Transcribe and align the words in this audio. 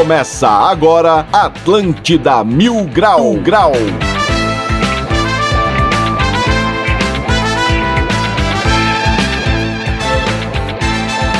Começa 0.00 0.48
agora 0.48 1.26
Atlântida 1.30 2.42
Mil 2.42 2.84
Grau 2.84 3.34
Grau. 3.34 3.72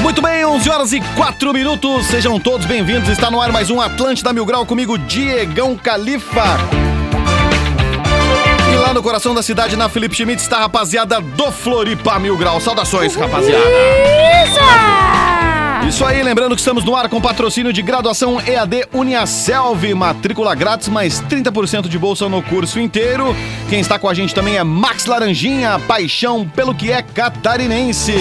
Muito 0.02 0.20
bem, 0.20 0.44
11 0.44 0.68
horas 0.68 0.92
e 0.92 1.00
4 1.00 1.54
minutos. 1.54 2.04
Sejam 2.04 2.38
todos 2.38 2.66
bem-vindos. 2.66 3.08
Está 3.08 3.30
no 3.30 3.40
ar 3.40 3.50
mais 3.50 3.70
um 3.70 3.80
Atlântida 3.80 4.30
Mil 4.30 4.44
Grau 4.44 4.66
comigo, 4.66 4.98
Diegão 4.98 5.74
Califa. 5.74 6.58
E 8.70 8.76
lá 8.76 8.92
no 8.92 9.02
coração 9.02 9.34
da 9.34 9.42
cidade, 9.42 9.74
na 9.74 9.88
Felipe 9.88 10.14
Schmidt, 10.14 10.42
está 10.42 10.58
a 10.58 10.60
rapaziada 10.60 11.18
do 11.18 11.50
Floripa 11.50 12.18
Mil 12.18 12.36
Grau. 12.36 12.60
Saudações, 12.60 13.16
rapaziada. 13.16 13.64
Isso 14.44 15.09
aí, 16.06 16.22
lembrando 16.22 16.54
que 16.54 16.60
estamos 16.60 16.84
no 16.84 16.94
ar 16.94 17.08
com 17.08 17.20
patrocínio 17.20 17.72
de 17.72 17.82
graduação 17.82 18.40
EAD 18.40 18.86
Uniaselv, 18.92 19.92
matrícula 19.94 20.54
grátis, 20.54 20.88
mais 20.88 21.20
30% 21.22 21.88
de 21.88 21.98
bolsa 21.98 22.28
no 22.28 22.42
curso 22.42 22.78
inteiro. 22.78 23.34
Quem 23.68 23.80
está 23.80 23.98
com 23.98 24.08
a 24.08 24.14
gente 24.14 24.34
também 24.34 24.56
é 24.56 24.64
Max 24.64 25.06
Laranjinha, 25.06 25.78
paixão 25.80 26.48
pelo 26.48 26.74
que 26.74 26.92
é 26.92 27.02
catarinense. 27.02 28.14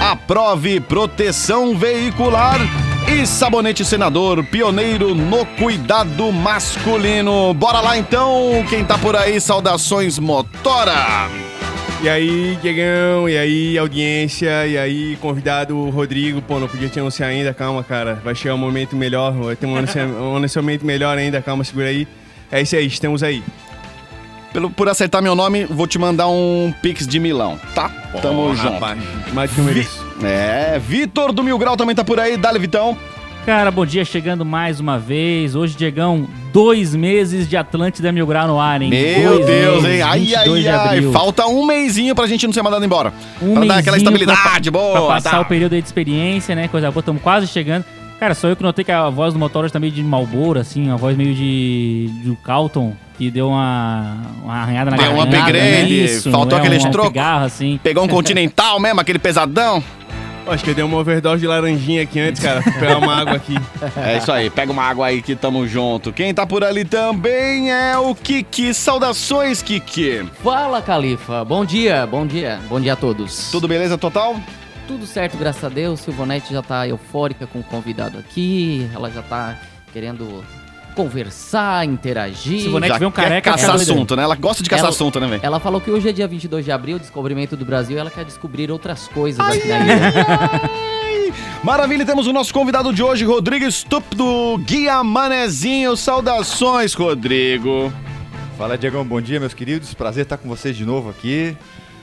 Aprove 0.00 0.78
proteção 0.80 1.76
veicular 1.76 2.60
e 3.08 3.26
Sabonete 3.26 3.84
Senador, 3.84 4.44
pioneiro 4.44 5.14
no 5.14 5.44
cuidado 5.46 6.30
masculino. 6.30 7.52
Bora 7.54 7.80
lá 7.80 7.98
então, 7.98 8.64
quem 8.68 8.84
tá 8.84 8.96
por 8.98 9.16
aí, 9.16 9.40
saudações 9.40 10.18
Motora. 10.18 11.49
E 12.02 12.08
aí, 12.08 12.56
Diegão, 12.62 13.28
e 13.28 13.36
aí, 13.36 13.76
audiência, 13.76 14.66
e 14.66 14.78
aí, 14.78 15.16
convidado 15.20 15.90
Rodrigo. 15.90 16.40
Pô, 16.40 16.58
não 16.58 16.66
podia 16.66 16.88
te 16.88 16.98
anunciar 16.98 17.28
ainda, 17.28 17.52
calma, 17.52 17.84
cara. 17.84 18.14
Vai 18.24 18.34
chegar 18.34 18.54
um 18.54 18.58
momento 18.58 18.96
melhor, 18.96 19.32
vai 19.32 19.54
ter 19.54 19.66
um 19.66 19.76
anuncia- 19.76 20.06
um 20.08 20.36
anunciamento 20.36 20.84
melhor 20.84 21.18
ainda, 21.18 21.42
calma, 21.42 21.62
segura 21.62 21.88
aí. 21.88 22.08
É 22.50 22.62
isso 22.62 22.74
aí, 22.74 22.86
estamos 22.86 23.22
aí. 23.22 23.42
Pelo, 24.50 24.70
por 24.70 24.88
acertar 24.88 25.22
meu 25.22 25.34
nome, 25.34 25.66
vou 25.66 25.86
te 25.86 25.98
mandar 25.98 26.26
um 26.28 26.72
pix 26.82 27.06
de 27.06 27.20
Milão, 27.20 27.60
tá? 27.74 27.90
Tamo 28.22 28.54
junto. 28.56 28.72
rapaz, 28.72 28.98
mais 29.34 29.52
que 29.52 29.58
eu 29.58 29.64
mereço. 29.64 30.04
É, 30.24 30.78
Vitor 30.78 31.32
do 31.32 31.42
Mil 31.44 31.58
Grau 31.58 31.76
também 31.76 31.94
tá 31.94 32.02
por 32.02 32.18
aí, 32.18 32.36
dale 32.36 32.58
Vitão. 32.58 32.96
Cara, 33.44 33.70
bom 33.70 33.84
dia, 33.86 34.04
chegando 34.04 34.44
mais 34.44 34.80
uma 34.80 34.98
vez. 34.98 35.54
Hoje, 35.54 35.76
Diegão, 35.76 36.26
dois 36.52 36.94
meses 36.94 37.48
de 37.48 37.56
Atlântida 37.56 38.12
Mil 38.12 38.26
Grau 38.26 38.46
no 38.46 38.60
ar, 38.60 38.80
hein? 38.82 38.90
Meu 38.90 39.34
Dois 39.34 39.46
Deus, 39.46 39.82
meses, 39.82 39.98
hein? 39.98 40.02
Ai, 40.02 40.18
22 40.20 40.66
ai, 40.66 40.74
ai. 40.74 41.02
Falta 41.12 41.46
um 41.46 41.64
mêsinho 41.64 42.14
pra 42.14 42.26
gente 42.26 42.46
não 42.46 42.52
ser 42.52 42.62
mandado 42.62 42.84
embora. 42.84 43.12
Um 43.40 43.54
pra 43.54 43.64
dar 43.64 43.78
aquela 43.78 43.96
estabilidade 43.96 44.70
pra, 44.70 44.80
boa. 44.80 44.92
Pra 44.92 45.14
passar 45.14 45.30
tá? 45.30 45.40
o 45.40 45.44
período 45.44 45.74
aí 45.74 45.80
de 45.80 45.88
experiência, 45.88 46.54
né? 46.54 46.68
Coisa 46.68 46.90
boa, 46.90 47.00
estamos 47.00 47.22
quase 47.22 47.46
chegando. 47.46 47.84
Cara, 48.20 48.34
só 48.34 48.48
eu 48.48 48.54
que 48.56 48.62
notei 48.62 48.84
que 48.84 48.92
a 48.92 49.08
voz 49.08 49.32
do 49.32 49.38
Motor 49.38 49.70
tá 49.70 49.80
meio 49.80 49.92
de 49.92 50.02
Malboro, 50.02 50.60
assim, 50.60 50.88
uma 50.88 50.96
voz 50.98 51.16
meio 51.16 51.34
de, 51.34 52.10
de 52.22 52.36
Calton, 52.44 52.94
que 53.16 53.30
deu 53.30 53.48
uma, 53.48 54.14
uma 54.44 54.56
arranhada 54.56 54.90
na 54.90 54.98
Deu 54.98 55.12
um 55.12 55.16
garganta, 55.16 55.38
upgrade, 55.38 55.58
né? 55.58 55.88
Isso, 55.88 56.30
faltou 56.30 56.58
é, 56.58 56.60
aquele 56.60 56.86
um 56.86 56.90
troco. 56.90 57.18
assim. 57.18 57.80
Pegou 57.82 58.04
um 58.04 58.08
continental 58.08 58.78
mesmo, 58.78 59.00
aquele 59.00 59.18
pesadão. 59.18 59.82
Acho 60.50 60.64
que 60.64 60.70
eu 60.70 60.74
dei 60.74 60.82
uma 60.82 60.98
overdose 60.98 61.40
de 61.40 61.46
laranjinha 61.46 62.02
aqui 62.02 62.18
antes, 62.18 62.42
cara. 62.42 62.60
Vou 62.60 62.72
pegar 62.72 62.98
uma 62.98 63.14
água 63.14 63.34
aqui. 63.34 63.54
É 63.96 64.18
isso 64.18 64.30
aí, 64.32 64.50
pega 64.50 64.72
uma 64.72 64.82
água 64.82 65.06
aí 65.06 65.22
que 65.22 65.34
tamo 65.36 65.66
junto. 65.66 66.12
Quem 66.12 66.34
tá 66.34 66.46
por 66.46 66.64
ali 66.64 66.84
também 66.84 67.70
é 67.70 67.96
o 67.96 68.14
Kiki. 68.14 68.74
Saudações, 68.74 69.62
Kiki. 69.62 70.28
Fala, 70.42 70.82
Califa. 70.82 71.44
Bom 71.44 71.64
dia, 71.64 72.06
bom 72.06 72.26
dia. 72.26 72.58
Bom 72.68 72.80
dia 72.80 72.94
a 72.94 72.96
todos. 72.96 73.50
Tudo 73.50 73.68
beleza 73.68 73.96
total? 73.96 74.36
Tudo 74.88 75.06
certo, 75.06 75.38
graças 75.38 75.62
a 75.62 75.68
Deus. 75.68 76.00
Silvonete 76.00 76.52
já 76.52 76.62
tá 76.62 76.86
eufórica 76.86 77.46
com 77.46 77.60
o 77.60 77.64
convidado 77.64 78.18
aqui. 78.18 78.90
Ela 78.92 79.10
já 79.10 79.22
tá 79.22 79.56
querendo 79.92 80.44
conversar, 80.90 81.84
interagir. 81.86 82.62
Silvonete- 82.62 82.92
Já 82.92 82.98
vê 82.98 83.06
um 83.06 83.10
quer 83.10 83.22
careca, 83.22 83.50
caçar 83.52 83.74
assunto, 83.74 84.14
né? 84.16 84.22
Ela 84.22 84.34
gosta 84.36 84.62
de 84.62 84.68
caçar 84.70 84.84
Ela- 84.84 84.90
assunto, 84.90 85.18
né, 85.20 85.26
velho? 85.26 85.40
Ela 85.44 85.60
falou 85.60 85.80
que 85.80 85.90
hoje 85.90 86.08
é 86.08 86.12
dia 86.12 86.26
22 86.28 86.64
de 86.64 86.72
abril, 86.72 86.98
descobrimento 86.98 87.56
do 87.56 87.64
Brasil, 87.64 87.96
e 87.96 88.00
ela 88.00 88.10
quer 88.10 88.24
descobrir 88.24 88.70
outras 88.70 89.08
coisas 89.08 89.40
aqui 89.40 89.68
na 89.68 89.78
ilha. 89.80 90.12
Maravilha, 91.62 92.02
e 92.02 92.06
temos 92.06 92.26
o 92.26 92.32
nosso 92.32 92.52
convidado 92.54 92.92
de 92.92 93.02
hoje, 93.02 93.24
Rodrigo 93.24 93.64
Estúpido, 93.66 94.58
Guia 94.64 95.04
Manezinho. 95.04 95.96
Saudações, 95.96 96.94
Rodrigo. 96.94 97.92
Fala, 98.56 98.76
Diegão, 98.78 99.04
bom 99.04 99.20
dia, 99.20 99.38
meus 99.38 99.54
queridos. 99.54 99.92
Prazer 99.94 100.22
estar 100.24 100.36
com 100.38 100.48
vocês 100.48 100.76
de 100.76 100.84
novo 100.86 101.10
aqui. 101.10 101.56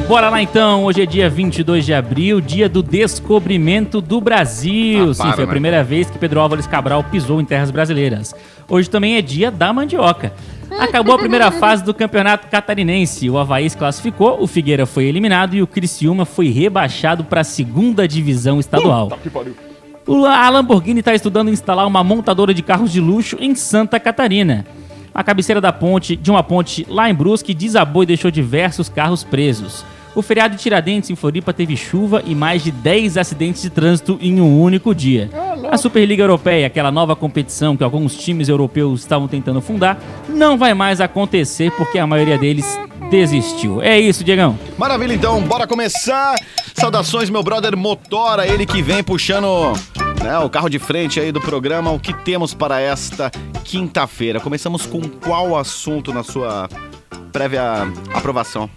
Bora 0.07 0.29
lá 0.29 0.41
então, 0.41 0.85
hoje 0.85 1.01
é 1.01 1.06
dia 1.06 1.29
22 1.29 1.85
de 1.85 1.94
abril, 1.94 2.40
dia 2.40 2.69
do 2.69 2.81
descobrimento 2.81 4.00
do 4.00 4.22
Brasil. 4.22 5.09
Ah, 5.12 5.13
Sim, 5.13 5.23
para, 5.23 5.34
foi 5.34 5.44
a 5.44 5.47
né? 5.47 5.51
primeira 5.51 5.84
vez 5.84 6.09
que 6.09 6.17
Pedro 6.17 6.40
Álvares 6.40 6.66
Cabral 6.66 7.03
pisou 7.03 7.41
em 7.41 7.46
terras 7.46 7.72
brasileiras. 7.72 8.34
Hoje 8.69 8.90
também 8.90 9.17
é 9.17 9.22
dia 9.22 9.51
da 9.51 9.73
mandioca. 9.73 10.31
Acabou 10.79 11.16
a 11.16 11.19
primeira 11.19 11.51
fase 11.51 11.84
do 11.84 11.94
campeonato 11.94 12.47
catarinense. 12.47 13.29
O 13.29 13.38
Havaí 13.38 13.69
se 13.69 13.75
classificou, 13.75 14.41
o 14.41 14.47
Figueira 14.47 14.85
foi 14.85 15.06
eliminado 15.06 15.56
e 15.56 15.62
o 15.62 15.67
Criciúma 15.67 16.23
foi 16.23 16.50
rebaixado 16.50 17.25
para 17.25 17.41
a 17.41 17.44
segunda 17.44 18.07
divisão 18.07 18.59
estadual. 18.62 19.07
O- 19.07 19.66
A 20.09 20.50
Lamborghini 20.50 21.00
está 21.00 21.13
estudando 21.13 21.50
instalar 21.50 21.85
uma 21.85 22.03
montadora 22.03 22.53
de 22.53 22.62
carros 22.62 22.91
de 22.91 23.01
luxo 23.01 23.38
em 23.41 23.53
Santa 23.56 24.00
Catarina. 24.00 24.66
A 25.13 25.23
cabeceira 25.23 25.59
da 25.59 25.73
ponte, 25.73 26.16
de 26.16 26.31
uma 26.31 26.41
ponte 26.41 26.85
lá 26.90 27.09
em 27.09 27.13
Brusque 27.13 27.53
desabou 27.53 28.03
e 28.03 28.06
deixou 28.06 28.31
diversos 28.31 28.88
carros 28.88 29.23
presos. 29.23 29.84
O 30.16 30.22
feriado 30.22 30.55
de 30.55 30.61
Tiradentes 30.61 31.09
em 31.09 31.16
Floripa 31.16 31.53
teve 31.53 31.76
chuva 31.76 32.23
e 32.26 32.34
mais 32.34 32.64
de 32.64 32.72
10 32.72 33.17
acidentes 33.17 33.61
de 33.61 33.70
trânsito 33.70 34.17
em 34.22 34.40
um 34.40 34.61
único 34.61 34.96
dia. 34.96 35.29
A 35.70 35.78
Superliga 35.78 36.23
Europeia, 36.23 36.67
aquela 36.67 36.91
nova 36.91 37.16
competição 37.16 37.76
que 37.76 37.84
alguns 37.84 38.16
times 38.16 38.47
europeus 38.47 39.02
estavam 39.02 39.28
tentando 39.28 39.61
fundar, 39.61 39.99
não 40.29 40.58
vai 40.58 40.73
mais 40.73 41.02
acontecer 41.02 41.72
porque 41.72 41.99
a 41.99 42.08
maioria 42.08 42.37
deles 42.37 42.79
desistiu. 43.09 43.82
É 43.82 43.99
isso, 43.99 44.23
Diegão. 44.23 44.58
Maravilha, 44.78 45.14
então, 45.14 45.41
bora 45.41 45.67
começar. 45.67 46.35
Saudações, 46.73 47.29
meu 47.29 47.41
brother 47.41 47.76
Motora, 47.76 48.47
ele 48.47 48.66
que 48.66 48.82
vem 48.82 49.03
puxando 49.03 49.73
né, 50.28 50.38
o 50.40 50.50
carro 50.50 50.70
de 50.70 50.78
frente 50.78 51.20
aí 51.20 51.32
do 51.32 51.40
programa. 51.40 51.90
O 51.91 52.00
que 52.00 52.14
temos 52.14 52.53
para 52.53 52.82
esta 52.82 53.32
quinta-feira? 53.64 54.40
Começamos 54.40 54.85
com 54.85 55.02
qual 55.02 55.58
assunto 55.58 56.14
na 56.14 56.24
sua 56.24 56.68
prévia 57.32 57.88
aprovação? 58.14 58.70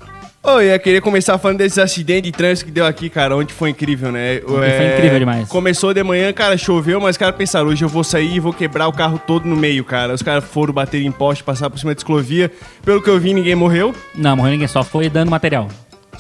Oi, 0.43 0.75
eu 0.75 0.81
queria 0.81 1.03
começar 1.03 1.37
falando 1.37 1.59
desses 1.59 1.77
acidentes 1.77 2.31
de 2.31 2.33
trânsito 2.33 2.67
que 2.67 2.73
deu 2.73 2.87
aqui, 2.87 3.11
cara, 3.11 3.37
onde 3.37 3.53
foi 3.53 3.71
incrível, 3.71 4.11
né? 4.11 4.37
Ontem 4.49 4.77
foi 4.77 4.95
incrível 4.95 5.19
demais. 5.19 5.49
Começou 5.49 5.93
de 5.93 6.03
manhã, 6.03 6.33
cara, 6.33 6.57
choveu, 6.57 6.99
mas 6.99 7.11
os 7.11 7.19
caras 7.19 7.37
pensaram, 7.37 7.69
hoje 7.69 7.85
eu 7.85 7.91
vou 7.91 8.03
sair 8.03 8.37
e 8.37 8.41
vou 8.41 8.53
quebrar 8.53 8.89
o 8.89 8.93
carro 8.93 9.21
todo 9.27 9.45
no 9.45 9.55
meio, 9.55 9.85
cara. 9.85 10.15
Os 10.15 10.23
caras 10.23 10.45
foram 10.45 10.73
bater 10.73 11.03
em 11.03 11.13
poste, 11.13 11.45
passar 11.45 11.69
por 11.69 11.79
cima 11.79 11.93
da 11.93 11.99
ciclovia. 11.99 12.51
Pelo 12.83 13.03
que 13.03 13.11
eu 13.11 13.21
vi, 13.21 13.35
ninguém 13.35 13.55
morreu. 13.55 13.95
Não, 14.15 14.35
morreu 14.35 14.53
ninguém, 14.53 14.69
só 14.69 14.83
foi 14.83 15.11
dando 15.11 15.31
material. 15.31 15.69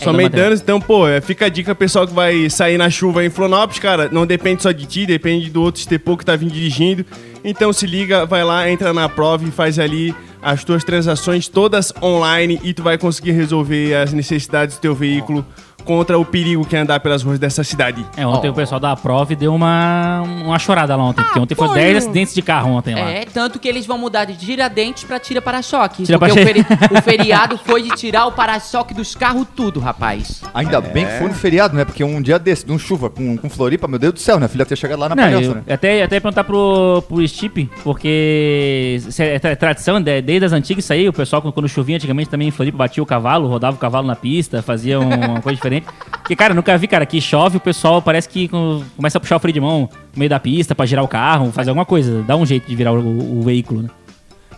É, 0.08 0.12
material. 0.12 0.30
danos, 0.30 0.60
então, 0.60 0.80
pô, 0.80 1.06
é, 1.06 1.20
fica 1.20 1.46
a 1.46 1.48
dica, 1.48 1.74
pessoal 1.74 2.06
que 2.06 2.14
vai 2.14 2.48
sair 2.48 2.78
na 2.78 2.88
chuva 2.90 3.24
em 3.24 3.30
Flonopes, 3.30 3.78
cara, 3.78 4.08
não 4.10 4.26
depende 4.26 4.62
só 4.62 4.72
de 4.72 4.86
ti, 4.86 5.06
depende 5.06 5.50
do 5.50 5.62
outro 5.62 5.80
estepô 5.80 6.16
que 6.16 6.24
tá 6.24 6.36
vindo 6.36 6.52
dirigindo. 6.52 7.04
Então 7.44 7.72
se 7.72 7.86
liga, 7.86 8.26
vai 8.26 8.44
lá, 8.44 8.70
entra 8.70 8.92
na 8.92 9.08
prova 9.08 9.46
e 9.46 9.50
faz 9.50 9.78
ali 9.78 10.14
as 10.42 10.64
tuas 10.64 10.82
transações 10.84 11.48
todas 11.48 11.92
online 12.02 12.60
e 12.62 12.72
tu 12.72 12.82
vai 12.82 12.96
conseguir 12.96 13.32
resolver 13.32 13.94
as 13.94 14.12
necessidades 14.12 14.76
do 14.76 14.80
teu 14.80 14.94
veículo 14.94 15.44
contra 15.84 16.18
o 16.18 16.24
perigo 16.24 16.64
que 16.64 16.76
é 16.76 16.80
andar 16.80 17.00
pelas 17.00 17.22
ruas 17.22 17.38
dessa 17.38 17.62
cidade. 17.64 18.04
É, 18.16 18.26
ontem 18.26 18.48
o 18.48 18.54
pessoal 18.54 18.80
da 18.80 18.94
prova 18.96 19.34
deu 19.34 19.54
uma, 19.54 20.22
uma 20.22 20.58
chorada 20.58 20.94
lá 20.96 21.04
ontem, 21.04 21.22
porque 21.22 21.38
ontem 21.38 21.54
foi 21.54 21.68
10 21.74 21.96
acidentes 21.98 22.34
de 22.34 22.42
carro 22.42 22.70
ontem 22.72 22.94
lá. 22.94 23.10
É, 23.10 23.24
tanto 23.24 23.58
que 23.58 23.68
eles 23.68 23.86
vão 23.86 23.98
mudar 23.98 24.24
de 24.24 24.36
Tiradentes 24.36 25.04
pra 25.04 25.18
Tira 25.18 25.40
Para-Choque. 25.42 26.04
Tira 26.04 26.18
porque 26.18 26.32
o, 26.40 26.44
para-choque. 26.44 26.64
feri- 26.76 26.98
o 26.98 27.02
feriado 27.02 27.58
foi 27.58 27.82
de 27.82 27.90
tirar 27.90 28.26
o 28.26 28.32
para-choque 28.32 28.92
dos 28.94 29.14
carros 29.14 29.46
tudo, 29.54 29.80
rapaz. 29.80 30.42
Ainda 30.54 30.80
bem 30.80 31.04
que 31.06 31.12
foi 31.18 31.28
no 31.28 31.34
feriado, 31.34 31.76
né? 31.76 31.84
Porque 31.84 32.02
um 32.04 32.20
dia 32.20 32.38
desse, 32.38 32.64
de 32.66 32.72
um 32.72 32.78
chuva 32.78 33.08
com, 33.10 33.36
com 33.36 33.48
Floripa, 33.48 33.86
meu 33.88 33.98
Deus 33.98 34.14
do 34.14 34.20
céu, 34.20 34.38
né? 34.38 34.46
A 34.46 34.48
filha 34.48 34.64
ter 34.66 34.76
chegado 34.76 34.98
lá 34.98 35.08
na 35.08 35.14
Não, 35.14 35.22
palhoça, 35.24 35.46
eu 35.50 35.54
né? 35.56 35.62
até, 35.68 36.02
até 36.02 36.16
ia 36.16 36.20
perguntar 36.20 36.44
pro, 36.44 37.02
pro 37.08 37.26
Stipe, 37.26 37.70
porque 37.84 38.98
é 39.18 39.38
tra- 39.38 39.56
tradição, 39.56 40.00
de- 40.00 40.22
desde 40.22 40.44
as 40.46 40.52
antigas 40.52 40.84
isso 40.84 40.92
aí, 40.92 41.08
o 41.08 41.12
pessoal 41.12 41.40
quando 41.42 41.68
chovia 41.68 41.96
antigamente 41.96 42.30
também 42.30 42.48
em 42.48 42.50
Floripa 42.50 42.78
batia 42.78 43.02
o 43.02 43.06
cavalo, 43.06 43.48
rodava 43.48 43.76
o 43.76 43.78
cavalo 43.78 44.06
na 44.06 44.16
pista, 44.16 44.62
fazia 44.62 44.98
um- 45.00 45.08
uma 45.08 45.40
coisa 45.40 45.56
diferente. 45.56 45.69
Porque, 46.10 46.34
cara, 46.36 46.54
nunca 46.54 46.76
vi, 46.78 46.86
cara, 46.86 47.04
que 47.06 47.20
chove 47.20 47.56
o 47.56 47.60
pessoal 47.60 48.00
parece 48.02 48.28
que 48.28 48.48
com- 48.48 48.82
começa 48.96 49.18
a 49.18 49.20
puxar 49.20 49.36
o 49.36 49.40
freio 49.40 49.54
de 49.54 49.60
mão 49.60 49.88
no 50.12 50.18
meio 50.18 50.28
da 50.30 50.40
pista 50.40 50.74
pra 50.74 50.86
girar 50.86 51.04
o 51.04 51.08
carro, 51.08 51.50
fazer 51.52 51.70
alguma 51.70 51.84
coisa, 51.84 52.22
dá 52.22 52.36
um 52.36 52.46
jeito 52.46 52.68
de 52.68 52.74
virar 52.76 52.92
o, 52.92 53.38
o 53.38 53.42
veículo, 53.42 53.82
né? 53.82 53.90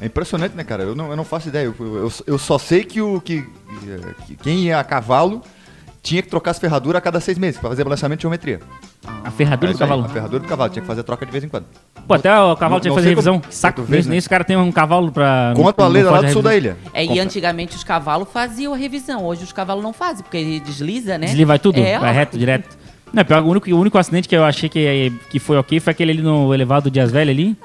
É 0.00 0.06
impressionante, 0.06 0.56
né, 0.56 0.64
cara? 0.64 0.82
Eu 0.82 0.94
não, 0.96 1.10
eu 1.10 1.16
não 1.16 1.24
faço 1.24 1.48
ideia. 1.48 1.64
Eu, 1.66 1.74
eu, 1.78 2.12
eu 2.26 2.38
só 2.38 2.58
sei 2.58 2.82
que, 2.82 3.00
o, 3.00 3.20
que, 3.20 3.46
que 4.26 4.34
quem 4.36 4.64
ia 4.64 4.80
a 4.80 4.84
cavalo 4.84 5.42
tinha 6.02 6.20
que 6.20 6.28
trocar 6.28 6.50
as 6.50 6.58
ferraduras 6.58 6.98
a 6.98 7.00
cada 7.00 7.20
seis 7.20 7.38
meses 7.38 7.60
pra 7.60 7.70
fazer 7.70 7.84
balanceamento 7.84 8.18
de 8.18 8.22
geometria. 8.22 8.60
A 9.24 9.30
ferradura 9.30 9.70
É 9.70 9.74
do 9.74 9.76
aí, 9.76 9.78
cavalo. 9.78 10.04
A 10.04 10.08
ferradura 10.08 10.42
do 10.42 10.48
cavalo, 10.48 10.70
tinha 10.70 10.80
que 10.82 10.86
fazer 10.86 11.02
troca 11.04 11.24
de 11.24 11.30
vez 11.32 11.44
em 11.44 11.48
quando. 11.48 11.66
Pô, 12.08 12.14
até 12.14 12.30
o 12.40 12.56
cavalo 12.56 12.74
Não- 12.74 12.80
tinha 12.80 12.90
que 12.92 12.98
fazer 12.98 13.08
revisão. 13.10 13.38
como- 13.40 13.52
saco. 13.52 13.82
vez, 13.82 14.06
Nem 14.06 14.14
né? 14.14 14.18
os 14.18 14.26
caras 14.26 14.46
têm 14.46 14.56
um 14.56 14.72
cavalo 14.72 15.12
pra. 15.12 15.52
Quanto 15.54 15.80
a 15.82 15.86
lei 15.88 16.02
lá 16.02 16.20
do 16.20 16.28
sul 16.32 16.42
da 16.42 16.56
ilha. 16.56 16.76
É, 16.92 17.04
e 17.04 17.20
antigamente 17.20 17.76
os 17.76 17.84
cavalos 17.84 18.28
faziam 18.32 18.74
a 18.74 18.76
revisão. 18.76 19.24
Hoje 19.24 19.44
os 19.44 19.52
cavalos 19.52 19.82
não 19.82 19.92
fazem, 19.92 20.22
porque 20.24 20.36
ele 20.38 20.60
desliza, 20.60 21.16
né? 21.18 21.26
Desliza, 21.26 21.46
vai 21.46 21.58
tudo, 21.58 21.78
É, 21.78 21.98
vai 21.98 22.10
ó. 22.10 22.12
reto, 22.12 22.36
direto. 22.36 22.76
Não, 23.12 23.24
pior, 23.24 23.42
o 23.42 23.46
único, 23.48 23.70
o 23.70 23.78
único 23.78 23.98
acidente 23.98 24.26
que 24.26 24.34
eu 24.34 24.42
achei 24.42 24.68
que, 24.70 25.12
que 25.30 25.38
foi 25.38 25.58
ok 25.58 25.78
foi 25.80 25.90
aquele 25.90 26.12
ali 26.12 26.22
no 26.22 26.52
elevado 26.54 26.90
Dias 26.90 27.12
Velho 27.12 27.30
ali. 27.30 27.56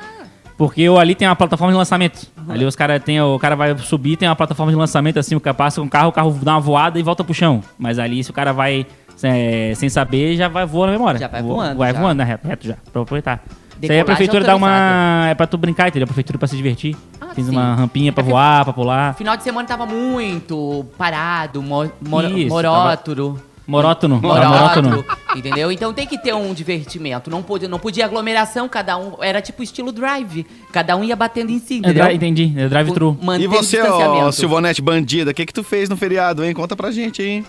Porque 0.57 0.81
eu, 0.81 0.98
ali 0.98 1.13
tem 1.13 1.27
uma 1.27 1.36
plataforma 1.36 1.71
de 1.71 1.77
lançamento. 1.77 2.27
Ali 2.50 2.65
os 2.65 2.75
cara 2.75 3.00
tem, 3.00 3.21
o 3.21 3.38
cara 3.38 3.56
vai 3.56 3.77
subir, 3.77 4.18
tem 4.18 4.27
uma 4.27 4.36
plataforma 4.36 4.71
de 4.71 4.77
lançamento 4.77 5.19
assim, 5.19 5.36
o 5.36 5.39
cara 5.39 5.54
passa 5.54 5.80
com 5.80 5.86
o 5.86 5.89
carro, 5.89 6.09
o 6.09 6.12
carro 6.12 6.31
dá 6.42 6.54
uma 6.54 6.59
voada 6.59 6.98
e 7.00 7.04
volta 7.04 7.24
pro 7.24 7.33
chão. 7.33 7.62
Mas 7.77 8.00
ali 8.00 8.24
se 8.24 8.31
o 8.31 8.33
cara 8.33 8.51
vai 8.54 8.86
é, 9.21 9.74
sem 9.75 9.88
saber, 9.89 10.36
já 10.36 10.48
vai 10.48 10.65
voando 10.65 10.94
na 10.94 10.98
memória. 10.98 11.19
Já 11.19 11.27
vai 11.27 11.42
Vo- 11.44 11.50
voando, 11.56 11.77
Vai 11.77 11.94
já. 11.94 12.00
voando, 12.00 12.18
né, 12.24 12.39
reto, 12.44 12.68
já, 12.68 12.75
pra 12.92 13.01
aproveitar. 13.04 13.44
Isso 13.80 13.92
aí 13.92 14.00
a 14.00 14.06
prefeitura 14.06 14.44
dá 14.44 14.56
uma. 14.56 15.27
É 15.30 15.36
pra 15.36 15.45
tu 15.45 15.56
brincar, 15.56 15.88
entendeu? 15.89 16.06
A 16.06 16.07
prefeitura 16.07 16.39
pra 16.39 16.48
se 16.48 16.56
divertir. 16.56 16.95
Ah, 17.21 17.27
Tem 17.36 17.44
sim. 17.44 17.51
uma 17.51 17.75
rampinha 17.75 18.12
pra 18.12 18.24
É 18.24 18.27
voar, 18.27 18.63
pra 18.63 18.74
pular. 18.74 19.13
Final 19.13 19.38
de 19.38 19.44
semana 19.44 19.68
tava 19.68 19.86
muito 19.86 20.83
parado, 20.98 21.62
mo, 21.62 21.83
mo, 22.01 22.21
Isso, 22.24 22.50
morótoro. 22.50 23.39
Morótono. 23.67 24.21
Morótono, 24.21 24.89
Morótono. 24.89 25.05
entendeu? 25.35 25.71
Então 25.71 25.93
tem 25.93 26.07
que 26.07 26.17
ter 26.17 26.33
um 26.33 26.53
divertimento. 26.53 27.29
Não 27.29 27.43
podia, 27.43 27.67
não 27.67 27.77
podia 27.77 28.05
aglomeração, 28.05 28.69
cada 28.69 28.97
um. 28.97 29.21
Era 29.21 29.41
tipo 29.41 29.61
estilo 29.61 29.91
drive. 29.91 30.45
Cada 30.71 30.95
um 30.95 31.03
ia 31.03 31.15
batendo 31.15 31.51
em 31.51 31.59
si, 31.59 31.75
É, 31.75 31.77
entendeu? 31.77 32.11
entendi, 32.11 32.53
é 32.57 32.69
drive-thru. 32.69 33.17
E 33.39 33.45
o 33.47 33.49
você, 33.51 33.81
ó. 33.81 34.31
Silvonete 34.31 34.81
bandida, 34.81 35.31
o 35.31 35.33
que 35.33 35.45
que 35.45 35.53
tu 35.53 35.63
fez 35.63 35.89
no 35.89 35.97
feriado, 35.97 36.43
hein? 36.45 36.53
Conta 36.53 36.75
pra 36.75 36.89
gente 36.91 37.21
aí. 37.21 37.45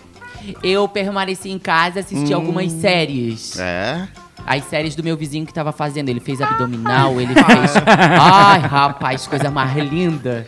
Eu 0.63 0.89
permaneci 0.89 1.51
em 1.51 1.59
casa, 1.59 2.01
assisti 2.01 2.33
algumas 2.35 2.73
séries. 2.73 3.59
É? 3.59 4.09
As 4.47 4.65
séries 4.65 4.97
do 4.97 5.05
meu 5.05 5.17
vizinho 5.17 5.45
que 5.47 5.53
tava 5.53 5.73
fazendo. 5.73 6.09
Ele 6.09 6.21
fez 6.21 6.41
abdominal, 6.41 7.21
ele 7.21 7.35
fez. 7.35 7.75
Ai, 7.87 8.61
rapaz, 8.61 9.27
coisa 9.27 9.51
mais 9.51 9.77
linda. 9.77 10.47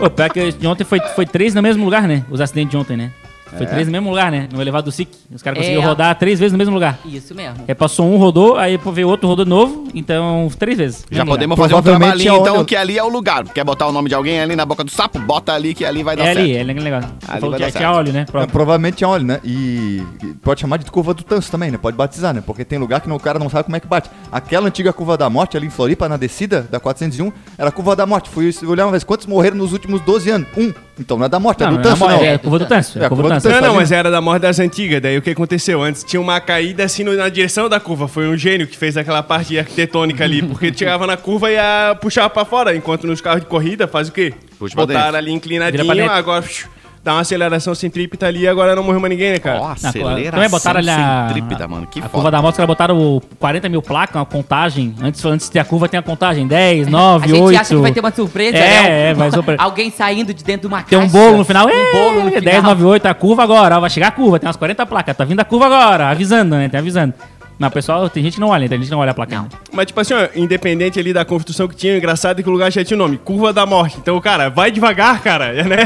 Ô, 0.00 0.08
pior 0.08 0.30
que 0.30 0.52
de 0.52 0.66
ontem 0.66 0.82
foi, 0.84 0.98
foi 1.14 1.26
três 1.26 1.54
no 1.54 1.60
mesmo 1.60 1.84
lugar, 1.84 2.08
né? 2.08 2.24
Os 2.30 2.40
acidentes 2.40 2.70
de 2.70 2.76
ontem, 2.76 2.96
né? 2.96 3.12
Foi 3.56 3.66
É. 3.66 3.68
três 3.68 3.86
no 3.86 3.92
mesmo 3.92 4.08
lugar, 4.10 4.30
né? 4.30 4.48
No 4.52 4.60
elevado 4.60 4.84
do 4.84 4.92
SIC. 4.92 5.08
Os 5.34 5.42
caras 5.42 5.58
É. 5.58 5.60
conseguiram 5.62 5.82
rodar 5.88 6.14
três 6.18 6.38
vezes 6.38 6.52
no 6.52 6.58
mesmo 6.58 6.74
lugar. 6.74 6.98
Isso 7.04 7.34
mesmo. 7.34 7.64
Aí 7.66 7.74
passou 7.74 8.06
um, 8.06 8.16
rodou, 8.16 8.56
aí 8.56 8.78
veio 8.92 9.08
outro, 9.08 9.28
rodou 9.28 9.44
de 9.44 9.48
novo. 9.50 9.84
Então, 9.94 10.48
três 10.58 10.78
vezes. 10.78 11.04
Já 11.10 11.24
Mesmo 11.24 11.32
podemos 11.34 11.56
fazer 11.58 11.74
um 11.74 11.82
Provavelmente 11.82 12.08
trabalhinho, 12.24 12.34
é 12.34 12.38
então, 12.40 12.56
onde- 12.60 12.64
que 12.66 12.76
ali 12.76 12.98
é 12.98 13.02
o 13.04 13.08
lugar. 13.08 13.44
Quer 13.44 13.64
botar 13.64 13.86
o 13.86 13.92
nome 13.92 14.08
de 14.08 14.14
alguém 14.14 14.40
ali 14.40 14.54
na 14.56 14.64
boca 14.64 14.84
do 14.84 14.90
sapo? 14.90 15.18
Bota 15.18 15.52
ali, 15.52 15.74
que 15.74 15.84
ali 15.84 16.02
vai 16.02 16.16
dar 16.16 16.24
É 16.26 16.30
ali, 16.30 16.40
certo. 16.54 16.56
é 16.56 16.60
ali, 16.60 16.80
legal. 16.80 17.00
Ali 17.00 17.40
Falou 17.40 17.50
vai 17.50 17.58
que 17.58 17.62
dar 17.64 17.68
é, 17.68 17.70
que 17.72 17.78
é 17.78 17.80
certo. 17.80 17.94
óleo, 17.96 18.12
né? 18.12 18.26
É, 18.32 18.46
provavelmente 18.46 19.04
é 19.04 19.06
óleo, 19.06 19.24
né? 19.26 19.40
E, 19.44 20.02
e 20.22 20.26
pode 20.42 20.60
chamar 20.60 20.76
de 20.78 20.90
curva 20.90 21.12
do 21.14 21.22
tanso 21.22 21.50
também, 21.50 21.70
né? 21.70 21.78
Pode 21.78 21.96
batizar, 21.96 22.32
né? 22.32 22.42
Porque 22.44 22.64
tem 22.64 22.78
lugar 22.78 23.00
que 23.00 23.08
não- 23.08 23.16
o 23.16 23.20
cara 23.20 23.38
não 23.38 23.48
sabe 23.50 23.64
como 23.64 23.76
é 23.76 23.80
que 23.80 23.86
bate. 23.86 24.10
Aquela 24.30 24.68
antiga 24.68 24.92
curva 24.92 25.16
da 25.16 25.28
morte 25.28 25.56
ali 25.56 25.66
em 25.66 25.70
Floripa, 25.70 26.08
na 26.08 26.16
descida 26.16 26.62
da 26.70 26.78
401, 26.80 27.32
era 27.58 27.68
a 27.68 27.72
curva 27.72 27.94
da 27.96 28.06
morte. 28.06 28.28
Fui 28.30 28.52
olhar 28.66 28.86
uma 28.86 28.92
vez 28.92 29.04
quantos 29.04 29.26
morreram 29.26 29.56
nos 29.56 29.72
últimos 29.72 30.00
12 30.02 30.30
anos. 30.30 30.46
Um. 30.56 30.72
Então 31.00 31.16
não 31.16 31.24
é 31.24 31.28
da 31.30 31.40
morte, 31.40 31.62
é 31.62 31.66
Não, 31.66 31.72
do 31.72 31.76
não, 31.76 31.82
tanso, 31.82 32.04
não, 32.06 32.10
é 32.22 32.34
a 32.34 32.38
curva 32.38 32.58
do 32.58 32.66
tanso. 32.66 32.98
É 32.98 33.02
É 33.02 33.06
a 33.06 33.08
curva 33.08 33.22
do 33.22 33.28
tanso. 33.30 33.48
Não, 33.48 33.60
não, 33.60 33.74
mas 33.76 33.90
era 33.90 34.10
da 34.10 34.20
morte 34.20 34.42
das 34.42 34.58
antigas. 34.58 35.00
Daí 35.00 35.16
o 35.16 35.22
que 35.22 35.30
aconteceu? 35.30 35.82
Antes 35.82 36.04
tinha 36.04 36.20
uma 36.20 36.38
caída 36.40 36.84
assim 36.84 37.02
na 37.02 37.28
direção 37.30 37.68
da 37.68 37.80
curva. 37.80 38.06
Foi 38.06 38.28
um 38.28 38.36
gênio 38.36 38.66
que 38.66 38.76
fez 38.76 38.98
aquela 38.98 39.22
parte 39.22 39.58
arquitetônica 39.58 40.22
ali. 40.22 40.42
Porque 40.42 40.72
chegava 40.72 41.06
na 41.06 41.16
curva 41.16 41.50
e 41.50 41.54
ia 41.54 41.96
puxar 42.00 42.28
pra 42.28 42.44
fora. 42.44 42.76
Enquanto 42.76 43.06
nos 43.06 43.20
carros 43.20 43.40
de 43.40 43.46
corrida 43.46 43.88
faz 43.88 44.08
o 44.08 44.12
quê? 44.12 44.34
Puxa 44.58 44.74
pra 44.74 44.86
Botaram 44.86 45.18
ali 45.18 45.32
inclinadinho, 45.32 46.10
agora 46.10 46.42
psh, 46.42 46.66
dá 47.02 47.14
uma 47.14 47.20
aceleração 47.22 47.74
centrípeta 47.74 48.26
ali 48.26 48.40
e 48.42 48.48
agora 48.48 48.76
não 48.76 48.82
morreu 48.82 49.00
mais 49.00 49.10
ninguém, 49.10 49.32
né, 49.32 49.38
cara? 49.38 49.58
Ó, 49.58 49.62
Não, 49.66 49.72
aceleração 49.72 50.30
também 50.30 50.48
botaram 50.50 50.78
ali 50.80 50.90
a, 50.90 51.26
centrípeta, 51.28 51.66
mano. 51.68 51.86
Que 51.86 51.98
a 51.98 52.02
foda. 52.02 52.12
curva 52.12 52.30
da 52.30 52.42
moto, 52.42 52.50
os 52.52 52.56
caras 52.56 52.68
botaram 52.68 52.98
o 52.98 53.20
40 53.38 53.68
mil 53.68 53.80
placas, 53.82 54.16
uma 54.16 54.26
contagem. 54.26 54.94
Antes, 55.02 55.24
antes 55.24 55.46
de 55.46 55.52
ter 55.52 55.58
a 55.60 55.64
curva, 55.64 55.88
tem 55.88 55.98
a 55.98 56.02
contagem 56.02 56.46
10, 56.46 56.88
9, 56.88 57.24
a 57.24 57.28
gente 57.28 57.40
8. 57.40 57.60
acha 57.60 57.74
que 57.74 57.80
vai 57.80 57.92
ter 57.92 58.00
uma 58.00 58.12
surpresa, 58.12 58.56
É, 58.58 58.60
né? 58.60 59.10
é, 59.10 59.14
vai 59.14 59.30
surpresa. 59.30 59.62
Alguém 59.64 59.90
saindo 59.90 60.34
de 60.34 60.44
dentro 60.44 60.62
de 60.68 60.74
uma 60.74 60.82
Tem 60.82 60.98
um 60.98 61.02
caixa. 61.02 61.18
bolo 61.18 61.36
no 61.38 61.44
final. 61.44 61.66
Um 61.66 61.92
bolo 61.92 62.20
no 62.22 62.28
é, 62.28 62.40
final. 62.40 62.42
10, 62.42 62.62
9, 62.64 62.84
8, 62.84 63.06
a 63.06 63.14
curva 63.14 63.42
agora. 63.42 63.80
Vai 63.80 63.90
chegar 63.90 64.08
a 64.08 64.12
curva, 64.12 64.38
tem 64.38 64.46
umas 64.46 64.56
40 64.56 64.84
placas. 64.86 65.16
Tá 65.16 65.24
vindo 65.24 65.40
a 65.40 65.44
curva 65.44 65.66
agora, 65.66 66.08
avisando, 66.10 66.54
né? 66.56 66.68
Tem 66.68 66.78
avisando. 66.80 67.14
Mas, 67.60 67.70
pessoal, 67.74 68.08
tem 68.08 68.22
gente 68.22 68.34
que 68.36 68.40
não 68.40 68.48
olha, 68.48 68.66
tem 68.66 68.78
gente 68.78 68.86
que 68.86 68.90
não 68.90 69.00
olha 69.00 69.10
a 69.10 69.14
placa. 69.14 69.36
Não. 69.36 69.46
Mas, 69.70 69.84
tipo 69.84 70.00
assim, 70.00 70.14
ó, 70.14 70.28
independente 70.34 70.98
ali 70.98 71.12
da 71.12 71.26
construção 71.26 71.68
que 71.68 71.76
tinha, 71.76 71.92
o 71.92 71.96
engraçado 71.98 72.40
é 72.40 72.42
que 72.42 72.48
o 72.48 72.52
lugar 72.52 72.72
já 72.72 72.82
tinha 72.82 72.96
o 72.96 72.98
nome, 72.98 73.18
Curva 73.18 73.52
da 73.52 73.66
Morte. 73.66 73.98
Então, 73.98 74.18
cara, 74.18 74.48
vai 74.48 74.70
devagar, 74.70 75.20
cara, 75.20 75.52
né? 75.64 75.76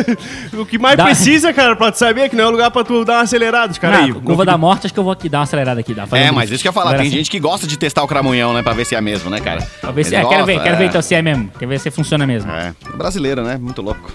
o 0.58 0.64
que 0.64 0.78
mais 0.78 0.96
Dá- 0.96 1.04
precisa, 1.04 1.52
cara, 1.52 1.76
pra 1.76 1.92
tu 1.92 1.98
saber 1.98 2.22
é 2.22 2.28
que 2.30 2.34
não 2.34 2.44
é 2.44 2.48
um 2.48 2.52
lugar 2.52 2.70
pra 2.70 2.82
tu 2.82 3.04
dar 3.04 3.16
uma 3.16 3.20
acelerada, 3.20 3.74
cara. 3.78 3.98
Não, 3.98 4.04
aí. 4.06 4.12
curva 4.14 4.46
da 4.46 4.56
morte, 4.56 4.86
acho 4.86 4.94
que 4.94 4.98
eu 4.98 5.04
vou 5.04 5.12
aqui 5.12 5.28
dar 5.28 5.38
uma 5.40 5.44
acelerada 5.44 5.78
aqui. 5.78 5.92
Dá, 5.92 6.06
fazer 6.06 6.22
É, 6.24 6.30
um 6.30 6.34
mas 6.34 6.50
isso 6.50 6.62
que 6.62 6.68
eu 6.68 6.70
ia 6.70 6.72
falar. 6.72 6.96
Tem 6.96 7.10
sim. 7.10 7.16
gente 7.18 7.30
que 7.30 7.38
gosta 7.38 7.66
de 7.66 7.76
testar 7.76 8.02
o 8.02 8.08
cramunhão, 8.08 8.54
né? 8.54 8.62
Pra 8.62 8.72
ver 8.72 8.86
se 8.86 8.94
é 8.94 9.00
mesmo, 9.02 9.28
né, 9.28 9.40
cara? 9.40 9.60
Pra 9.82 9.90
ver 9.90 10.04
se, 10.04 10.14
Eles 10.14 10.24
é, 10.24 10.28
quero 10.28 10.46
ver, 10.46 10.52
gostam, 10.54 10.62
quero 10.64 10.74
é. 10.74 10.78
ver 10.78 10.84
então 10.86 11.02
se 11.02 11.14
é 11.14 11.20
mesmo. 11.20 11.50
Quero 11.58 11.68
ver 11.68 11.80
se 11.80 11.90
funciona 11.90 12.26
mesmo. 12.26 12.50
É, 12.50 12.72
brasileiro, 12.96 13.42
né? 13.42 13.58
Muito 13.60 13.82
louco. 13.82 14.10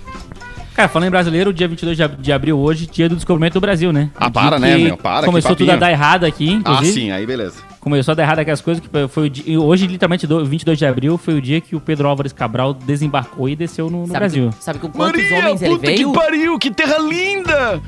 Cara, 0.76 0.90
falando 0.90 1.08
em 1.08 1.12
brasileiro, 1.12 1.54
dia 1.54 1.70
22 1.70 1.96
de 1.96 2.04
ab- 2.04 2.18
de 2.22 2.32
abril 2.34 2.60
hoje, 2.60 2.86
dia 2.86 3.08
do 3.08 3.16
descobrimento 3.16 3.54
do 3.54 3.62
Brasil, 3.62 3.94
né? 3.94 4.10
Ah, 4.14 4.30
para, 4.30 4.60
né, 4.60 4.76
que 4.76 4.84
meu? 4.84 4.98
Para, 4.98 5.22
que 5.22 5.26
Começou 5.28 5.56
tudo 5.56 5.72
a 5.72 5.78
dar 5.78 5.90
errado 5.90 6.26
aqui, 6.26 6.50
Ah, 6.50 6.54
inclusive. 6.54 6.92
sim, 6.92 7.12
aí 7.12 7.26
beleza. 7.26 7.56
Começou 7.80 8.12
a 8.12 8.16
dar 8.16 8.24
errado 8.24 8.40
aquelas 8.40 8.60
coisas 8.60 8.84
que 8.84 8.90
foi 9.08 9.28
o 9.28 9.30
dia, 9.30 9.62
hoje, 9.62 9.88
literalmente, 9.88 10.28
do- 10.28 10.44
22 10.44 10.78
de 10.78 10.86
abril, 10.86 11.18
foi 11.18 11.36
o 11.36 11.42
dia 11.42 11.62
que 11.62 11.78
o 11.78 11.80
Pedro 11.80 12.10
Álvares 12.10 12.34
Cabral 12.34 12.74
desembarcou 12.74 13.48
e 13.48 13.56
desceu 13.56 13.90
no, 13.90 14.02
no 14.02 14.08
Sabe, 14.08 14.20
Brasil. 14.20 14.46
com- 14.52 14.62
sabe 14.62 14.80
com 14.80 14.90
quantos 14.90 15.32
homens 15.32 15.62
ele 15.62 15.78
veio? 15.78 16.12
pariu, 16.12 16.60
que 16.60 16.70
terra 16.72 16.98
linda! 16.98 17.82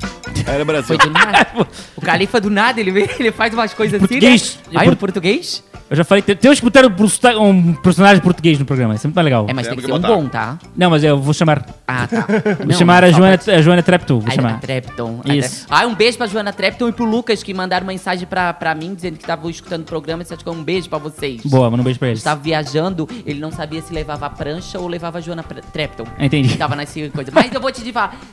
Era 0.46 0.64
Brasil. 0.64 0.86
Foi 0.86 0.98
do 0.98 1.10
nada. 1.10 1.46
o 1.94 2.00
Califa 2.00 2.40
do 2.40 2.48
nada, 2.48 2.80
ele, 2.80 2.90
vem, 2.90 3.06
ele 3.18 3.30
faz 3.32 3.52
umas 3.52 3.74
coisas 3.74 3.98
Português. 3.98 4.60
assim, 4.64 4.74
né? 4.74 4.80
Ai, 4.80 4.88
um 4.88 4.94
português? 4.94 5.62
Eu 5.90 5.96
já 5.96 6.04
falei, 6.04 6.22
tem- 6.22 6.36
temos 6.36 6.58
que 6.60 6.64
botar 6.64 6.86
um 6.86 7.48
um 7.48 7.74
personagem 7.74 8.22
português 8.22 8.58
no 8.58 8.64
programa, 8.64 8.94
isso 8.94 9.06
é 9.06 9.08
muito 9.08 9.16
mais 9.16 9.24
legal. 9.24 9.46
É, 9.48 9.52
mas 9.54 9.66
É, 9.66 9.70
tem 9.70 9.78
que 9.78 9.86
ser 9.86 9.92
um 9.92 9.98
bom, 9.98 10.28
tá? 10.28 10.58
Não, 10.76 10.90
mas 10.90 11.02
eu 11.02 11.18
vou 11.20 11.32
chamar. 11.32 11.64
Ah, 11.86 12.06
tá. 12.06 12.26
Vou 12.64 12.72
chamar 12.74 13.02
a 13.04 13.10
Joana, 13.10 13.38
a 13.46 13.62
Joana 13.62 13.82
Treptow, 13.82 14.20
vou 14.20 14.28
Ai, 14.28 14.36
chamar. 14.36 14.54
a 14.54 14.58
Trepton. 14.58 15.20
a 15.26 15.34
Isso. 15.34 15.66
Ah, 15.70 15.86
um 15.86 15.94
beijo 15.94 16.18
pra 16.18 16.26
Joana 16.26 16.52
Trepton 16.52 16.88
e 16.88 16.92
pro 16.92 17.04
Lucas, 17.06 17.42
que 17.42 17.54
mandaram 17.54 17.86
mensagem 17.86 18.26
pra, 18.26 18.52
pra 18.52 18.74
mim, 18.74 18.94
dizendo 18.94 19.14
que 19.16 19.22
estavam 19.22 19.48
escutando 19.48 19.82
o 19.82 19.84
programa. 19.84 20.22
Você 20.22 20.34
acha 20.34 20.42
que 20.42 20.48
é 20.48 20.52
um 20.52 20.62
beijo 20.62 20.88
pra 20.90 20.98
vocês? 20.98 21.40
Boa, 21.46 21.70
manda 21.70 21.80
um 21.80 21.84
beijo 21.84 21.98
pra 21.98 22.08
eles. 22.08 22.18
Estava 22.20 22.40
viajando, 22.40 23.08
ele 23.24 23.40
não 23.40 23.50
sabia 23.50 23.80
se 23.80 23.92
levava 23.92 24.26
a 24.26 24.30
prancha 24.30 24.78
ou 24.78 24.86
levava 24.86 25.18
a 25.18 25.20
Joana 25.22 25.42
Trepton. 25.72 26.04
Entendi. 26.18 26.56
Tava 26.58 26.76
nessa 26.76 27.00
coisa. 27.08 27.30
Mas 27.32 27.52
eu 27.52 27.60
vou 27.60 27.72
te, 27.72 27.82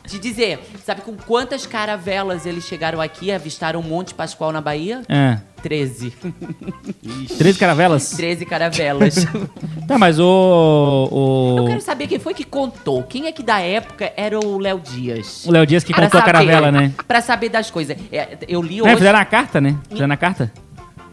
te 0.08 0.20
dizer, 0.20 0.60
sabe 0.86 1.02
com 1.02 1.14
quantas 1.16 1.66
caravelas 1.66 2.46
eles 2.46 2.66
chegaram 2.66 3.00
aqui, 3.00 3.32
avistaram 3.32 3.82
Monte 3.82 4.14
Pascoal 4.14 4.52
na 4.52 4.60
Bahia? 4.62 5.02
Ah, 5.08 5.38
13. 5.69 6.13
13 7.39 7.57
caravelas? 7.60 8.12
13 8.12 8.45
caravelas. 8.45 9.15
Tá, 9.88 10.00
mas 10.00 10.17
o. 10.19 10.24
Eu 11.57 11.63
O, 11.63 11.67
quero 11.67 11.81
saber 11.81 12.07
quem 12.07 12.17
foi 12.17 12.34
que 12.34 12.43
contou. 12.43 13.03
Quem 13.03 13.27
é 13.27 13.31
que 13.31 13.43
da 13.43 13.60
época 13.60 14.12
era 14.17 14.39
o 14.39 14.57
Léo 14.57 14.79
Dias? 14.79 15.45
o 15.45 15.51
Léo 15.51 15.63
Dias 15.63 15.84
que 15.84 15.93
Pra 15.93 16.05
contou 16.05 16.19
a 16.19 16.22
saber- 16.24 16.34
caravela, 16.34 16.72
né? 16.72 16.91
Pra 17.07 17.22
saber 17.22 17.50
das 17.50 17.69
coisas. 17.69 17.95
É, 18.12 18.36
eu 18.48 18.63
li 18.63 18.79
É, 18.79 18.84
hoje. 18.84 18.95
fizeram 18.95 19.19
a 19.19 19.25
carta, 19.25 19.62
né? 19.62 19.75
Fizeram 19.88 20.12
a 20.12 20.17
carta. 20.17 20.51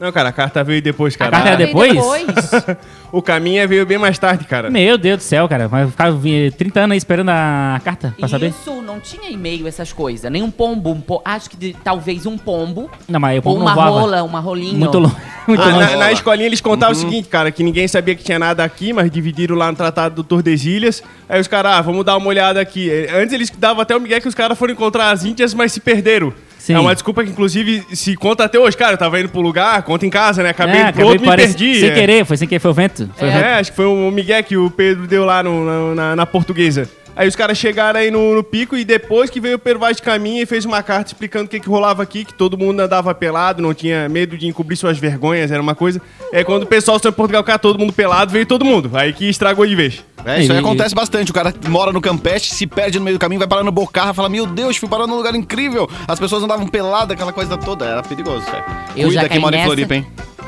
Não, 0.02 0.10
cara, 0.10 0.30
a 0.30 0.32
carta 0.32 0.64
veio 0.64 0.82
depois, 0.82 1.14
cara. 1.14 1.30
carta 1.30 1.48
era 1.50 1.56
Veio 1.58 1.68
depois? 1.68 2.26
o 3.12 3.22
caminho 3.22 3.68
veio 3.68 3.86
bem 3.86 3.98
mais 3.98 4.18
tarde, 4.18 4.44
cara. 4.44 4.68
Meu 4.68 4.98
Deus 4.98 5.18
do 5.18 5.22
céu, 5.22 5.48
cara. 5.48 5.68
Vai 5.68 5.86
ficar 5.86 6.10
vi- 6.10 6.50
30 6.50 6.80
anos 6.80 6.92
aí 6.92 6.98
esperando 6.98 7.28
a 7.28 7.80
carta 7.84 8.12
pra 8.18 8.26
saber? 8.26 8.48
Isso, 8.48 8.82
não 8.82 8.98
tinha 8.98 9.30
e-mail, 9.30 9.68
essas 9.68 9.92
coisas. 9.92 10.28
Nem 10.28 10.42
um 10.42 10.50
pombo. 10.50 10.90
Um 10.90 11.00
po- 11.00 11.22
Acho 11.24 11.48
que 11.50 11.56
de- 11.56 11.76
talvez 11.84 12.26
um 12.26 12.36
pombo. 12.36 12.90
Não, 13.08 13.20
mas 13.20 13.34
o 13.34 13.36
Ou 13.36 13.42
povo 13.42 13.60
uma 13.60 13.70
não 13.70 13.74
voava. 13.76 13.90
rola, 14.00 14.22
uma 14.24 14.40
rolinha. 14.40 14.76
Muito 14.76 14.98
longe. 14.98 15.14
Muito 15.46 15.62
Ah, 15.62 15.66
longe. 15.66 15.90
na, 15.92 15.96
na 15.96 16.12
escolinha 16.12 16.46
eles 16.46 16.60
contavam 16.60 16.92
o 16.96 16.98
seguinte, 16.98 17.28
cara, 17.28 17.52
que 17.52 17.62
ninguém 17.62 17.86
sabia 17.86 18.16
que 18.16 18.24
tinha 18.24 18.40
nada 18.40 18.64
aqui, 18.64 18.92
mas 18.92 19.08
dividiram 19.08 19.54
lá 19.54 19.70
no 19.70 19.76
Tratado 19.76 20.16
do 20.16 20.24
Tordesilhas. 20.24 21.00
Aí 21.28 21.40
os 21.40 21.46
caras, 21.46 21.74
ah, 21.74 21.80
vamos 21.80 22.04
dar 22.04 22.16
uma 22.16 22.26
olhada 22.26 22.60
aqui. 22.60 22.90
Antes 23.14 23.32
eles 23.32 23.50
davam 23.56 23.80
até 23.82 23.94
o 23.96 24.00
Miguel 24.00 24.20
que 24.20 24.26
os 24.28 24.34
caras 24.34 24.58
foram 24.58 24.72
encontrar 24.72 25.10
as 25.12 25.24
índias, 25.24 25.54
mas 25.54 25.70
se 25.72 25.78
perderam. 25.80 26.32
Sim. 26.62 26.74
É 26.74 26.78
uma 26.78 26.94
desculpa 26.94 27.24
que, 27.24 27.30
inclusive, 27.30 27.84
se 27.92 28.14
conta 28.14 28.44
até 28.44 28.56
hoje. 28.56 28.76
Cara, 28.76 28.92
eu 28.92 28.96
tava 28.98 29.18
indo 29.18 29.28
pro 29.28 29.40
lugar, 29.40 29.82
conta 29.82 30.06
em 30.06 30.10
casa, 30.10 30.44
né? 30.44 30.50
Acabei 30.50 30.76
É, 30.80 30.82
indo 30.84 30.92
pro 30.92 31.06
outro, 31.06 31.20
me 31.22 31.26
parece- 31.26 31.54
perdi. 31.58 31.80
Sem 31.80 31.90
é. 31.90 31.92
querer, 31.94 32.24
foi 32.24 32.36
sem 32.36 32.46
querer, 32.46 32.60
foi 32.60 32.70
o 32.70 32.74
vento. 32.74 33.10
Foi 33.16 33.26
o 33.26 33.30
É, 33.30 33.34
vento. 33.34 33.46
acho 33.60 33.70
que 33.72 33.76
foi 33.76 33.86
o 33.86 34.10
Miguel 34.12 34.44
que 34.44 34.56
o 34.56 34.70
Pedro 34.70 35.08
deu 35.08 35.24
lá 35.24 35.42
no- 35.42 35.64
na, 35.64 35.94
na- 35.94 36.16
na 36.16 36.24
portuguesa. 36.26 36.88
Aí 37.14 37.28
os 37.28 37.36
caras 37.36 37.58
chegaram 37.58 38.00
aí 38.00 38.10
no, 38.10 38.34
no 38.34 38.42
pico 38.42 38.76
e 38.76 38.84
depois 38.84 39.28
que 39.28 39.40
veio 39.40 39.56
o 39.56 39.58
Pedro 39.58 39.80
Vaz 39.80 39.96
de 39.96 40.02
caminho 40.02 40.42
e 40.42 40.46
fez 40.46 40.64
uma 40.64 40.82
carta 40.82 41.12
explicando 41.12 41.44
o 41.44 41.48
que, 41.48 41.60
que 41.60 41.68
rolava 41.68 42.02
aqui, 42.02 42.24
que 42.24 42.34
todo 42.34 42.56
mundo 42.56 42.80
andava 42.80 43.14
pelado, 43.14 43.60
não 43.60 43.74
tinha 43.74 44.08
medo 44.08 44.38
de 44.38 44.46
encobrir 44.46 44.76
suas 44.76 44.98
vergonhas, 44.98 45.50
era 45.50 45.60
uma 45.60 45.74
coisa. 45.74 46.00
É 46.32 46.42
quando 46.42 46.62
o 46.62 46.66
pessoal 46.66 46.98
saiu 46.98 47.10
em 47.10 47.14
Portugal, 47.14 47.44
cara, 47.44 47.58
todo 47.58 47.78
mundo 47.78 47.92
pelado, 47.92 48.32
veio 48.32 48.46
todo 48.46 48.64
mundo. 48.64 48.90
Aí 48.94 49.12
que 49.12 49.28
estragou 49.28 49.66
de 49.66 49.74
vez. 49.74 50.02
É, 50.24 50.40
isso 50.40 50.52
aí 50.52 50.58
acontece 50.58 50.94
bastante. 50.94 51.30
O 51.30 51.34
cara 51.34 51.52
mora 51.68 51.92
no 51.92 52.00
Campeche, 52.00 52.54
se 52.54 52.66
perde 52.66 52.98
no 52.98 53.04
meio 53.04 53.18
do 53.18 53.20
caminho, 53.20 53.40
vai 53.40 53.48
parar 53.48 53.64
no 53.64 53.72
Bocarra, 53.72 54.14
fala: 54.14 54.28
Meu 54.28 54.46
Deus, 54.46 54.76
fui 54.76 54.88
parar 54.88 55.06
num 55.06 55.16
lugar 55.16 55.34
incrível. 55.34 55.90
As 56.06 56.18
pessoas 56.18 56.42
andavam 56.42 56.66
peladas, 56.66 57.10
aquela 57.10 57.32
coisa 57.32 57.56
toda. 57.58 57.84
Era 57.84 58.02
perigoso. 58.02 58.46
É. 58.50 58.64
Eu 58.96 59.08
Cuida 59.08 59.22
já 59.22 59.28
quem 59.28 59.38
mora 59.38 59.56
em 59.56 59.58
nessa. 59.58 59.66
Floripa, 59.66 59.94
hein? 59.96 60.06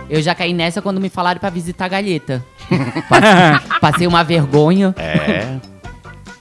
Eu 0.08 0.22
já 0.22 0.34
caí 0.34 0.52
nessa 0.52 0.80
quando 0.80 1.00
me 1.00 1.08
falaram 1.08 1.40
pra 1.40 1.50
visitar 1.50 1.86
a 1.86 1.88
Galheta. 1.88 2.44
Passei, 3.08 3.68
passei 3.80 4.06
uma 4.06 4.22
vergonha. 4.22 4.94
É. 4.98 5.73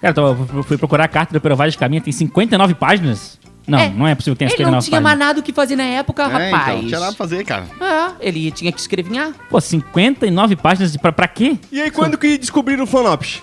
Cara, 0.03 0.11
então, 0.11 0.47
eu 0.53 0.63
fui 0.63 0.77
procurar 0.77 1.05
a 1.05 1.07
carta 1.07 1.31
do 1.31 1.39
Pero 1.39 1.55
Vaz 1.55 1.71
de 1.71 1.77
Caminha, 1.79 2.01
tem 2.01 2.11
59 2.11 2.75
páginas. 2.75 3.39
Não, 3.65 3.79
É, 3.79 3.89
não 3.89 4.05
é 4.05 4.13
possível 4.13 4.35
que 4.35 4.39
tenha 4.39 4.49
Ele 4.49 4.57
59 4.57 4.75
não 4.75 4.81
tinha 4.89 4.99
mais 4.99 5.17
nada 5.17 5.39
o 5.39 5.43
que 5.43 5.53
fazer 5.53 5.77
na 5.77 5.85
época, 5.85 6.23
É, 6.23 6.25
rapaz. 6.25 6.51
então, 6.51 6.75
não 6.81 6.87
tinha 6.89 6.99
nada 6.99 7.11
pra 7.13 7.17
fazer, 7.17 7.45
cara. 7.45 7.65
É, 7.79 8.27
ele 8.27 8.51
tinha 8.51 8.69
que 8.73 8.79
escrevinhar. 8.81 9.31
Pô, 9.49 9.61
59 9.61 10.57
páginas 10.57 10.91
de, 10.91 10.99
pra, 10.99 11.13
pra 11.13 11.25
quê? 11.29 11.57
E 11.71 11.79
aí, 11.81 11.89
quando 11.89 12.17
que 12.17 12.37
descobriram 12.37 12.83
o 12.83 12.87
Flanops? 12.87 13.41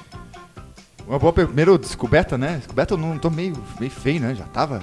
Uma 1.08 1.18
boa 1.18 1.32
primeiro 1.32 1.78
descoberta, 1.78 2.36
né? 2.36 2.56
Descoberta 2.58 2.92
eu 2.92 2.98
não 2.98 3.16
tô 3.18 3.30
meio, 3.30 3.54
meio 3.80 3.90
feio, 3.90 4.20
né? 4.20 4.34
Já 4.34 4.44
tava. 4.44 4.82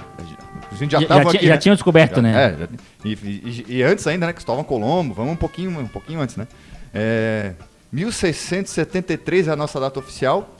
A 0.70 0.74
gente 0.74 0.90
já, 0.90 1.00
Já- 1.00 1.06
tava 1.06 1.22
já 1.22 1.30
aqui. 1.38 1.46
já 1.46 1.52
né? 1.54 1.58
tinham 1.58 1.74
descoberto, 1.76 2.16
Já- 2.16 2.22
né? 2.22 2.44
É, 2.44 2.56
já- 2.58 2.68
e, 3.04 3.12
e- 3.12 3.64
e 3.76 3.82
antes 3.84 4.04
ainda, 4.08 4.26
né? 4.26 4.32
Cristóvão 4.32 4.64
Colombo, 4.64 5.14
vamos 5.14 5.32
um 5.34 5.36
pouquinho, 5.36 5.78
um 5.78 5.86
pouquinho 5.86 6.20
antes, 6.20 6.34
né? 6.36 6.48
É, 6.92 7.52
1673 7.92 9.46
é 9.46 9.52
a 9.52 9.56
nossa 9.56 9.78
data 9.78 9.98
oficial. 10.00 10.56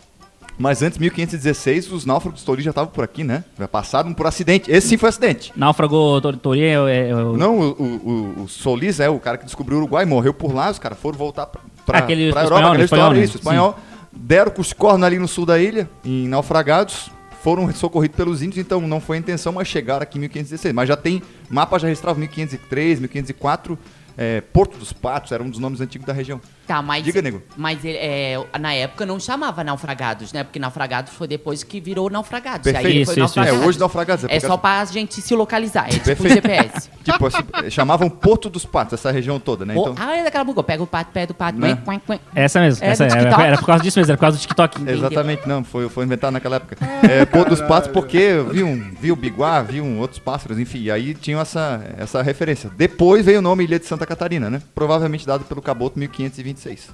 Mas 0.59 0.83
antes, 0.83 0.99
1516, 0.99 1.93
os 1.93 2.05
náufragos 2.05 2.43
Tori 2.43 2.62
já 2.62 2.71
estavam 2.71 2.91
por 2.91 3.05
aqui, 3.05 3.23
né? 3.23 3.45
Já 3.59 3.69
passaram 3.69 4.12
por 4.12 4.27
acidente. 4.27 4.71
Esse 4.71 4.88
sim 4.88 4.97
foi 4.97 5.09
acidente. 5.09 5.53
Náufrago 5.55 6.21
Tor- 6.21 6.37
Tori 6.37 6.62
é, 6.62 6.73
é- 6.75 7.09
é 7.11 7.15
o- 7.15 7.37
Não, 7.37 7.59
o, 7.61 7.71
o, 7.71 8.43
o- 8.43 8.49
Solis 8.49 8.99
é 8.99 9.09
o 9.09 9.21
cara 9.21 9.38
que 9.38 9.45
descobriu 9.45 9.77
o 9.79 9.81
Uruguai, 9.83 10.05
morreu 10.05 10.35
por 10.35 10.53
lá, 10.53 10.69
os 10.71 10.79
caras 10.79 10.99
foram 10.99 11.17
voltar 11.17 11.47
pra, 11.47 11.61
pra, 11.87 11.99
Aquele 12.00 12.31
pra 12.33 12.43
espanhol, 12.43 12.59
Europa, 12.59 12.69
aquela 12.73 12.85
história, 12.85 13.19
né? 13.19 13.25
isso, 13.25 13.37
espanhol. 13.38 13.79
Deram 14.12 14.50
com 14.50 14.61
os 14.61 14.73
cornos 14.73 15.07
ali 15.07 15.19
no 15.19 15.29
sul 15.29 15.47
da 15.47 15.59
ilha, 15.61 15.88
em 16.05 16.27
naufragados, 16.27 17.09
foram 17.41 17.73
socorridos 17.73 18.17
pelos 18.17 18.43
índios, 18.43 18.59
então 18.59 18.81
não 18.81 19.00
foi 19.00 19.17
a 19.17 19.21
intenção, 19.21 19.53
mas 19.53 19.69
chegaram 19.69 20.03
aqui 20.03 20.19
em 20.19 20.23
1516. 20.23 20.75
Mas 20.75 20.88
já 20.88 20.97
tem, 20.97 21.23
mapa 21.49 21.79
já 21.79 21.87
registrava 21.87 22.19
1503, 22.19 22.99
1504, 22.99 23.79
é, 24.19 24.41
Porto 24.41 24.77
dos 24.77 24.93
Patos, 24.93 25.31
era 25.31 25.41
um 25.43 25.49
dos 25.49 25.61
nomes 25.61 25.81
antigos 25.81 26.05
da 26.05 26.13
região. 26.13 26.41
Tá, 26.67 26.83
mas. 26.83 27.05
Diga, 27.05 27.23
nego. 27.23 27.41
Mas 27.57 27.79
é, 27.85 28.35
na 28.61 28.75
época 28.75 29.07
não 29.07 29.19
chamava 29.21 29.63
naufragados, 29.63 30.33
né? 30.33 30.43
Porque 30.43 30.59
naufragados 30.59 31.13
foi 31.15 31.29
depois 31.29 31.63
que 31.63 31.81
virou 31.81 32.11
naufragados. 32.11 32.65
Perfeito. 32.65 32.87
Aí 32.87 33.03
Isso, 33.03 33.15
foi 33.15 33.23
isso, 33.25 33.37
naufragados. 33.39 33.63
É, 33.63 33.67
hoje 33.67 33.79
naufragados. 33.79 34.25
É 34.25 34.29
porque 34.29 34.41
só 34.47 34.57
pra 34.57 34.85
gente 34.87 35.21
se 35.21 35.35
localizar, 35.35 35.87
é 35.87 35.93
tipo 35.93 36.05
Perfeito. 36.05 36.35
GPS. 36.35 36.91
Tipo, 37.09 37.27
assim, 37.27 37.71
chamavam 37.71 38.11
Porto 38.11 38.51
dos 38.51 38.67
Patos, 38.67 38.93
essa 38.93 39.11
região 39.11 39.41
toda, 39.41 39.65
né? 39.65 39.75
Então, 39.75 39.95
Ah, 39.97 40.15
é 40.15 40.25
daquela 40.25 40.45
boca, 40.45 40.63
pega 40.63 40.83
o 40.83 40.87
pato, 40.87 41.11
pega 41.11 41.33
o 41.33 41.35
pato, 41.35 41.59
Né? 41.59 41.75
quen, 41.83 41.99
quen. 42.01 42.21
Essa 42.35 42.61
mesmo. 42.61 42.85
É 42.85 42.89
essa 42.91 43.07
do 43.07 43.11
era, 43.13 43.21
TikTok. 43.23 43.43
era 43.47 43.57
por 43.57 43.65
causa 43.67 43.83
disso 43.83 43.99
mesmo, 43.99 44.11
era 44.11 44.17
por 44.19 44.21
causa 44.21 44.37
do 44.37 44.41
TikTok. 44.43 44.77
Entendeu? 44.83 44.95
Exatamente, 45.07 45.49
não, 45.49 45.65
foi, 45.65 45.89
foi 45.89 46.05
inventado 46.05 46.35
naquela 46.35 46.57
época. 46.57 46.77
É, 47.09 47.25
Porto 47.25 47.49
dos 47.49 47.63
Patos, 47.63 47.91
porque 47.91 48.45
viu, 48.53 48.67
um, 48.67 48.91
viu 49.01 49.15
o 49.15 49.17
biguá, 49.17 49.63
viu 49.63 49.83
um 49.85 50.01
outros 50.01 50.19
pássaros, 50.19 50.59
enfim, 50.59 50.83
e 50.83 50.91
aí 50.91 51.15
tinham 51.15 51.41
essa, 51.41 51.81
essa 51.97 52.21
referência. 52.21 52.71
Depois 52.77 53.25
veio 53.25 53.39
o 53.39 53.43
nome 53.43 53.65
Ilha 53.65 53.79
de 53.79 53.87
Santa 53.87 54.05
Catarina, 54.09 54.49
né? 54.49 54.62
Provavelmente 54.75 55.27
dado 55.27 55.45
pelo 55.45 55.61
Caboto 55.61 55.99
1526. 55.99 56.88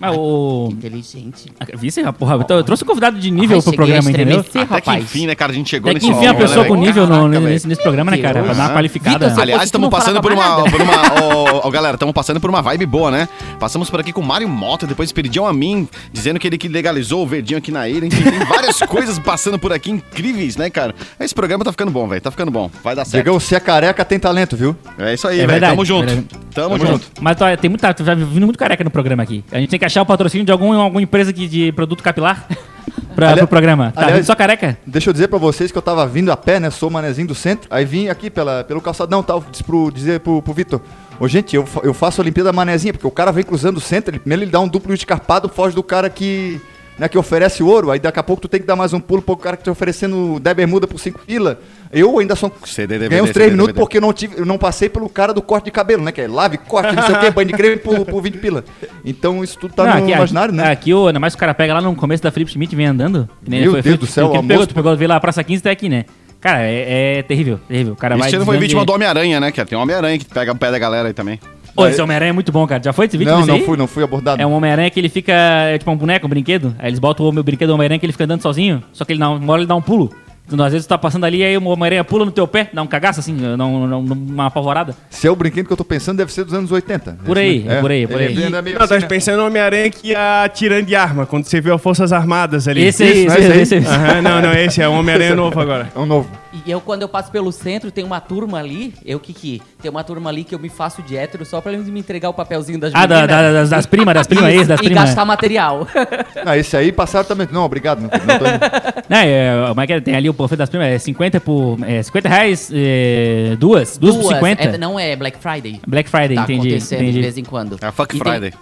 Mas 0.00 0.16
o. 0.16 0.68
Inteligente. 0.72 1.52
Vice, 1.76 2.02
porra, 2.18 2.36
então 2.36 2.56
eu 2.56 2.64
trouxe 2.64 2.82
um 2.82 2.86
convidado 2.86 3.18
de 3.18 3.30
nível 3.30 3.58
Ai, 3.58 3.62
pro 3.62 3.72
programa, 3.72 4.10
entendeu? 4.10 4.40
Até 4.40 4.50
que 4.66 4.72
rapaz. 4.72 5.04
enfim, 5.04 5.26
né, 5.26 5.34
cara? 5.34 5.52
A 5.52 5.54
gente 5.54 5.70
chegou 5.70 5.90
Até 5.90 6.00
que 6.00 6.06
nesse 6.06 6.18
enfim, 6.18 6.26
a 6.26 6.32
nível, 6.32 6.46
pessoa 6.46 6.62
né, 6.64 6.68
com 6.68 6.74
nível 6.76 7.06
no- 7.06 7.14
Caraca, 7.14 7.28
velho. 7.30 7.46
nesse, 7.46 7.68
nesse 7.68 7.82
programa, 7.82 8.10
né, 8.10 8.18
cara? 8.18 8.42
Pra 8.42 8.52
dar 8.54 8.64
uma 8.68 8.74
qualificada. 8.74 9.28
Vitor, 9.28 9.42
Aliás, 9.42 9.62
estamos 9.64 9.88
passando 9.88 10.20
por 10.20 10.32
uma, 10.32 10.64
por 10.68 10.80
uma. 10.80 10.94
Ó, 11.22 11.60
ó, 11.66 11.70
galera, 11.70 11.94
estamos 11.94 12.12
passando 12.12 12.40
por 12.40 12.50
uma 12.50 12.60
vibe 12.60 12.86
boa, 12.86 13.10
né? 13.10 13.28
Passamos 13.60 13.88
por 13.88 14.00
aqui 14.00 14.12
com 14.12 14.20
o 14.20 14.24
Mário 14.24 14.48
Mota, 14.48 14.86
depois 14.86 15.12
pediam 15.12 15.46
a 15.46 15.52
mim, 15.52 15.88
dizendo 16.12 16.38
que 16.40 16.46
ele 16.46 16.58
que 16.58 16.68
legalizou 16.68 17.22
o 17.22 17.26
verdinho 17.26 17.58
aqui 17.58 17.70
na 17.70 17.88
ilha. 17.88 18.06
Enfim, 18.06 18.22
tem 18.24 18.38
várias 18.46 18.78
coisas 18.88 19.18
passando 19.18 19.58
por 19.58 19.72
aqui 19.72 19.90
incríveis, 19.90 20.56
né, 20.56 20.68
cara? 20.70 20.94
Esse 21.20 21.34
programa 21.34 21.64
tá 21.64 21.70
ficando 21.70 21.90
bom, 21.90 22.08
velho. 22.08 22.20
Tá 22.20 22.30
ficando 22.30 22.50
bom. 22.50 22.70
Vai 22.82 22.94
dar 22.96 23.04
certo. 23.04 23.22
Diegão, 23.24 23.38
se 23.38 23.54
é 23.54 23.60
careca, 23.60 24.04
tem 24.04 24.18
talento, 24.18 24.56
viu? 24.56 24.76
É 24.98 25.14
isso 25.14 25.28
aí, 25.28 25.36
É 25.36 25.38
velho. 25.38 25.50
verdade, 25.52 25.72
Tamo 25.72 25.84
junto. 25.84 26.06
verdade. 26.06 26.26
Tamo, 26.54 26.78
Tamo 26.78 26.86
junto. 26.92 27.06
Mas 27.20 27.40
ó, 27.40 27.56
tem 27.56 27.68
muita, 27.70 27.92
tá 27.94 28.14
vindo 28.14 28.44
muito 28.44 28.58
careca 28.58 28.82
no 28.84 28.90
programa 28.90 29.22
aqui. 29.22 29.44
A 29.52 29.58
gente 29.58 29.70
tem 29.70 29.78
que 29.78 29.83
achar 29.84 30.02
o 30.02 30.06
patrocínio 30.06 30.44
de 30.44 30.52
algum, 30.52 30.72
alguma 30.72 31.02
empresa 31.02 31.32
que, 31.32 31.46
de 31.48 31.72
produto 31.72 32.02
capilar 32.02 32.46
pra, 33.14 33.30
Ali- 33.30 33.38
pro 33.38 33.48
programa. 33.48 33.92
Tá 33.94 34.06
aliás- 34.06 34.26
só 34.26 34.34
careca? 34.34 34.76
Deixa 34.86 35.10
eu 35.10 35.12
dizer 35.12 35.28
pra 35.28 35.38
vocês 35.38 35.70
que 35.72 35.78
eu 35.78 35.82
tava 35.82 36.06
vindo 36.06 36.30
a 36.32 36.36
pé, 36.36 36.58
né? 36.60 36.70
Sou 36.70 36.90
manezinho 36.90 37.28
do 37.28 37.34
centro. 37.34 37.68
Aí 37.70 37.84
vim 37.84 38.08
aqui 38.08 38.30
pela, 38.30 38.64
pelo 38.64 38.80
calçadão 38.80 39.22
tal, 39.22 39.44
disse 39.50 39.62
pro, 39.64 39.90
dizer 39.90 40.20
pro, 40.20 40.40
pro 40.42 40.52
Vitor. 40.52 40.80
Ô, 41.20 41.28
gente, 41.28 41.54
eu, 41.54 41.64
eu 41.82 41.94
faço 41.94 42.20
a 42.20 42.22
Olimpíada 42.22 42.52
Manezinha, 42.52 42.92
porque 42.92 43.06
o 43.06 43.10
cara 43.10 43.30
vem 43.30 43.44
cruzando 43.44 43.76
o 43.76 43.80
centro, 43.80 44.10
ele, 44.10 44.18
primeiro 44.18 44.42
ele 44.42 44.50
dá 44.50 44.58
um 44.58 44.66
duplo 44.66 44.92
escarpado, 44.92 45.48
foge 45.48 45.72
do 45.74 45.82
cara 45.82 46.10
que, 46.10 46.60
né, 46.98 47.08
que 47.08 47.16
oferece 47.16 47.62
ouro. 47.62 47.92
Aí 47.92 48.00
daqui 48.00 48.18
a 48.18 48.22
pouco 48.22 48.42
tu 48.42 48.48
tem 48.48 48.60
que 48.60 48.66
dar 48.66 48.74
mais 48.74 48.92
um 48.92 48.98
pulo 48.98 49.22
pro 49.22 49.36
cara 49.36 49.56
que 49.56 49.62
tá 49.62 49.70
oferecendo 49.70 50.40
10 50.40 50.56
bermuda 50.56 50.88
por 50.88 50.98
5 50.98 51.20
pila. 51.24 51.60
Eu 51.94 52.18
ainda 52.18 52.34
só 52.34 52.50
CD, 52.64 52.98
ganhei 52.98 53.22
uns 53.22 53.26
DVD, 53.28 53.32
3 53.32 53.52
minutos 53.52 53.74
porque 53.74 53.98
eu 53.98 54.00
não, 54.00 54.12
tive, 54.12 54.36
eu 54.38 54.44
não 54.44 54.58
passei 54.58 54.88
pelo 54.88 55.08
cara 55.08 55.32
do 55.32 55.40
corte 55.40 55.66
de 55.66 55.70
cabelo, 55.70 56.02
né? 56.02 56.10
Que 56.10 56.22
é 56.22 56.28
lave, 56.28 56.58
corte, 56.58 56.94
não 56.94 57.02
sei 57.04 57.14
o 57.14 57.20
que, 57.20 57.30
banho 57.30 57.46
de 57.48 57.54
creme 57.54 57.76
por, 57.76 58.04
por 58.04 58.20
20 58.20 58.38
pila. 58.38 58.64
Então 59.04 59.44
isso 59.44 59.58
tudo 59.58 59.74
tá 59.74 59.84
Não, 59.84 59.92
no 59.96 60.02
aqui, 60.02 60.12
imaginário, 60.12 60.52
né? 60.52 60.70
Aqui, 60.72 60.92
ô, 60.92 61.06
ainda 61.06 61.20
mais 61.20 61.34
que 61.34 61.38
o 61.38 61.40
cara 61.40 61.54
pega 61.54 61.74
lá 61.74 61.80
no 61.80 61.94
começo 61.94 62.22
da 62.22 62.30
Felipe 62.32 62.50
Schmidt 62.50 62.74
e 62.74 62.76
vem 62.76 62.86
andando. 62.86 63.28
que 63.44 63.50
nem 63.50 63.60
Meu 63.60 63.70
foi 63.72 63.82
Deus 63.82 63.92
feito, 63.96 64.00
do 64.00 64.06
céu, 64.06 64.30
que 64.30 64.36
o 64.36 64.40
tu 64.40 64.42
pegou, 64.42 64.52
almoço- 64.54 64.68
tu 64.68 64.74
pegou, 64.74 64.96
veio 64.96 65.08
lá, 65.08 65.20
Praça 65.20 65.44
15 65.44 65.60
até 65.60 65.70
aqui, 65.70 65.88
né? 65.88 66.04
Cara, 66.40 66.62
é, 66.62 67.18
é 67.18 67.22
terrível, 67.22 67.58
terrível. 67.68 67.92
O 67.94 67.96
cara 67.96 68.16
vai 68.16 68.26
Esse 68.28 68.36
ano 68.36 68.44
foi 68.44 68.58
vítima 68.58 68.80
de- 68.80 68.86
do 68.86 68.92
Homem-Aranha, 68.92 69.40
né? 69.40 69.50
Que 69.52 69.64
tem 69.64 69.78
um 69.78 69.80
Homem-Aranha 69.82 70.18
que 70.18 70.24
pega 70.26 70.52
o 70.52 70.56
pé 70.56 70.70
da 70.70 70.78
galera 70.78 71.08
aí 71.08 71.14
também. 71.14 71.38
Ô, 71.76 71.86
esse 71.86 72.00
Homem-Aranha 72.00 72.30
é 72.30 72.32
muito 72.32 72.52
bom, 72.52 72.66
cara. 72.66 72.80
Já 72.82 72.92
foi 72.92 73.06
esse 73.06 73.16
vídeo 73.16 73.32
Não, 73.32 73.44
não 73.46 73.54
aí? 73.56 73.64
fui, 73.64 73.76
não 73.76 73.86
fui 73.88 74.04
abordado. 74.04 74.40
É 74.40 74.46
um 74.46 74.52
Homem-Aranha 74.52 74.90
que 74.90 75.00
ele 75.00 75.08
fica, 75.08 75.32
é 75.32 75.78
tipo 75.78 75.90
um 75.90 75.96
boneco, 75.96 76.26
um 76.26 76.28
brinquedo. 76.30 76.74
Aí 76.78 76.88
eles 76.88 76.98
botam 77.00 77.26
o 77.28 77.32
meu 77.32 77.42
brinquedo 77.42 77.68
do 77.68 77.74
Homem-Aranha 77.74 77.98
que 77.98 78.06
ele 78.06 78.12
fica 78.12 78.24
andando 78.24 78.42
sozinho. 78.42 78.82
Só 78.92 79.04
que 79.04 79.12
ele 79.12 79.22
uma 79.24 79.52
hora 79.52 79.62
ele 79.62 79.66
dá 79.66 79.74
um 79.74 79.82
pulo. 79.82 80.12
Às 80.46 80.72
vezes 80.72 80.86
tu 80.86 80.90
tá 80.90 80.98
passando 80.98 81.24
ali, 81.24 81.42
aí 81.42 81.56
o 81.56 81.64
Homem-Aranha 81.64 82.04
pula 82.04 82.24
no 82.24 82.30
teu 82.30 82.46
pé, 82.46 82.68
dá 82.72 82.82
um 82.82 82.86
cagaço 82.86 83.18
assim, 83.20 83.32
um- 83.34 83.56
dá 83.56 83.64
um- 83.64 84.12
uma 84.12 84.46
apavorada. 84.46 84.94
Se 85.08 85.26
é 85.26 85.30
o 85.30 85.34
brinquedo 85.36 85.66
que 85.66 85.72
eu 85.72 85.76
tô 85.76 85.84
pensando, 85.84 86.18
deve 86.18 86.30
ser 86.32 86.44
dos 86.44 86.52
anos 86.52 86.70
80. 86.70 87.16
Por 87.24 87.38
aí, 87.38 87.64
é 87.66 87.80
por 87.80 87.90
aí, 87.90 88.06
por 88.06 88.20
aí. 88.20 88.34
meio 88.34 88.50
Não, 88.50 88.58
assim, 88.58 88.94
tá 88.94 89.00
né? 89.00 89.06
pensando 89.06 89.38
no 89.38 89.46
Homem-Aranha 89.46 89.88
que 89.90 90.08
ia 90.08 90.44
atirando 90.44 90.84
de 90.86 90.94
arma, 90.94 91.24
quando 91.24 91.46
você 91.46 91.60
viu 91.60 91.74
as 91.74 91.80
Forças 91.80 92.12
Armadas 92.12 92.68
ali. 92.68 92.84
Esse 92.84 93.02
aí, 93.02 93.26
Isso, 93.26 93.36
esse, 93.38 93.48
né, 93.48 93.56
esse 93.62 93.74
esse 93.76 93.88
aí. 93.88 93.94
Aham, 93.94 94.22
não, 94.22 94.42
não, 94.42 94.52
esse 94.52 94.82
é 94.82 94.88
o 94.88 94.92
Homem-Aranha 94.92 95.34
novo 95.34 95.58
agora. 95.58 95.90
É 95.94 95.98
um 95.98 96.06
novo. 96.06 96.28
E 96.66 96.70
eu, 96.70 96.80
quando 96.80 97.02
eu 97.02 97.08
passo 97.08 97.32
pelo 97.32 97.50
centro, 97.50 97.90
tem 97.90 98.04
uma 98.04 98.20
turma 98.20 98.58
ali, 98.60 98.94
eu 99.04 99.18
que 99.18 99.32
que, 99.32 99.60
tem 99.82 99.90
uma 99.90 100.04
turma 100.04 100.30
ali 100.30 100.44
que 100.44 100.54
eu 100.54 100.58
me 100.58 100.68
faço 100.68 101.02
de 101.02 101.16
hétero 101.16 101.44
só 101.44 101.60
pra 101.60 101.72
eles 101.72 101.88
me 101.88 101.98
entregar 101.98 102.28
o 102.28 102.34
papelzinho 102.34 102.78
das 102.78 102.92
Ah, 102.94 103.06
da- 103.06 103.26
da- 103.26 103.50
das, 103.52 103.70
das 103.70 103.86
primas, 103.86 104.14
das 104.14 104.26
primas, 104.28 104.44
das 104.68 104.78
e 104.78 104.84
primas. 104.84 105.04
gastar 105.04 105.24
material. 105.24 105.86
Ah, 106.46 106.58
esse 106.58 106.76
aí 106.76 106.92
passaram 106.92 107.26
também. 107.26 107.48
Não, 107.50 107.64
obrigado. 107.64 108.00
Não, 108.02 108.08
não 108.10 108.38
tô 108.38 108.44
indo. 108.46 109.04
Não, 109.08 109.16
é, 109.18 109.64
como 109.68 109.80
é 109.80 109.86
que 109.86 109.92
é? 109.94 110.00
Tem 110.00 110.14
ali 110.14 110.28
o 110.34 110.36
panfleto 110.36 110.58
das 110.58 110.68
primas, 110.70 110.88
é 110.88 110.98
50 110.98 111.40
por. 111.40 111.78
É, 111.86 112.02
50 112.02 112.28
reais, 112.28 112.70
é, 112.72 113.56
duas, 113.58 113.96
duas, 113.96 114.16
por 114.16 114.34
50. 114.34 114.62
É, 114.62 114.78
não 114.78 114.98
é 114.98 115.16
Black 115.16 115.38
Friday. 115.38 115.80
Black 115.86 116.08
Friday, 116.10 116.36
tá 116.36 116.42
entendi. 116.44 116.68
acontecendo 116.68 116.98
entendi. 117.02 117.12
de 117.12 117.20
vez 117.22 117.38
em 117.38 117.44
quando. 117.44 117.78
É 117.80 117.86
a 117.86 117.92
Fuck 117.92 118.16
E 118.16 118.20
tem- 118.20 118.32
Friday. 118.32 118.52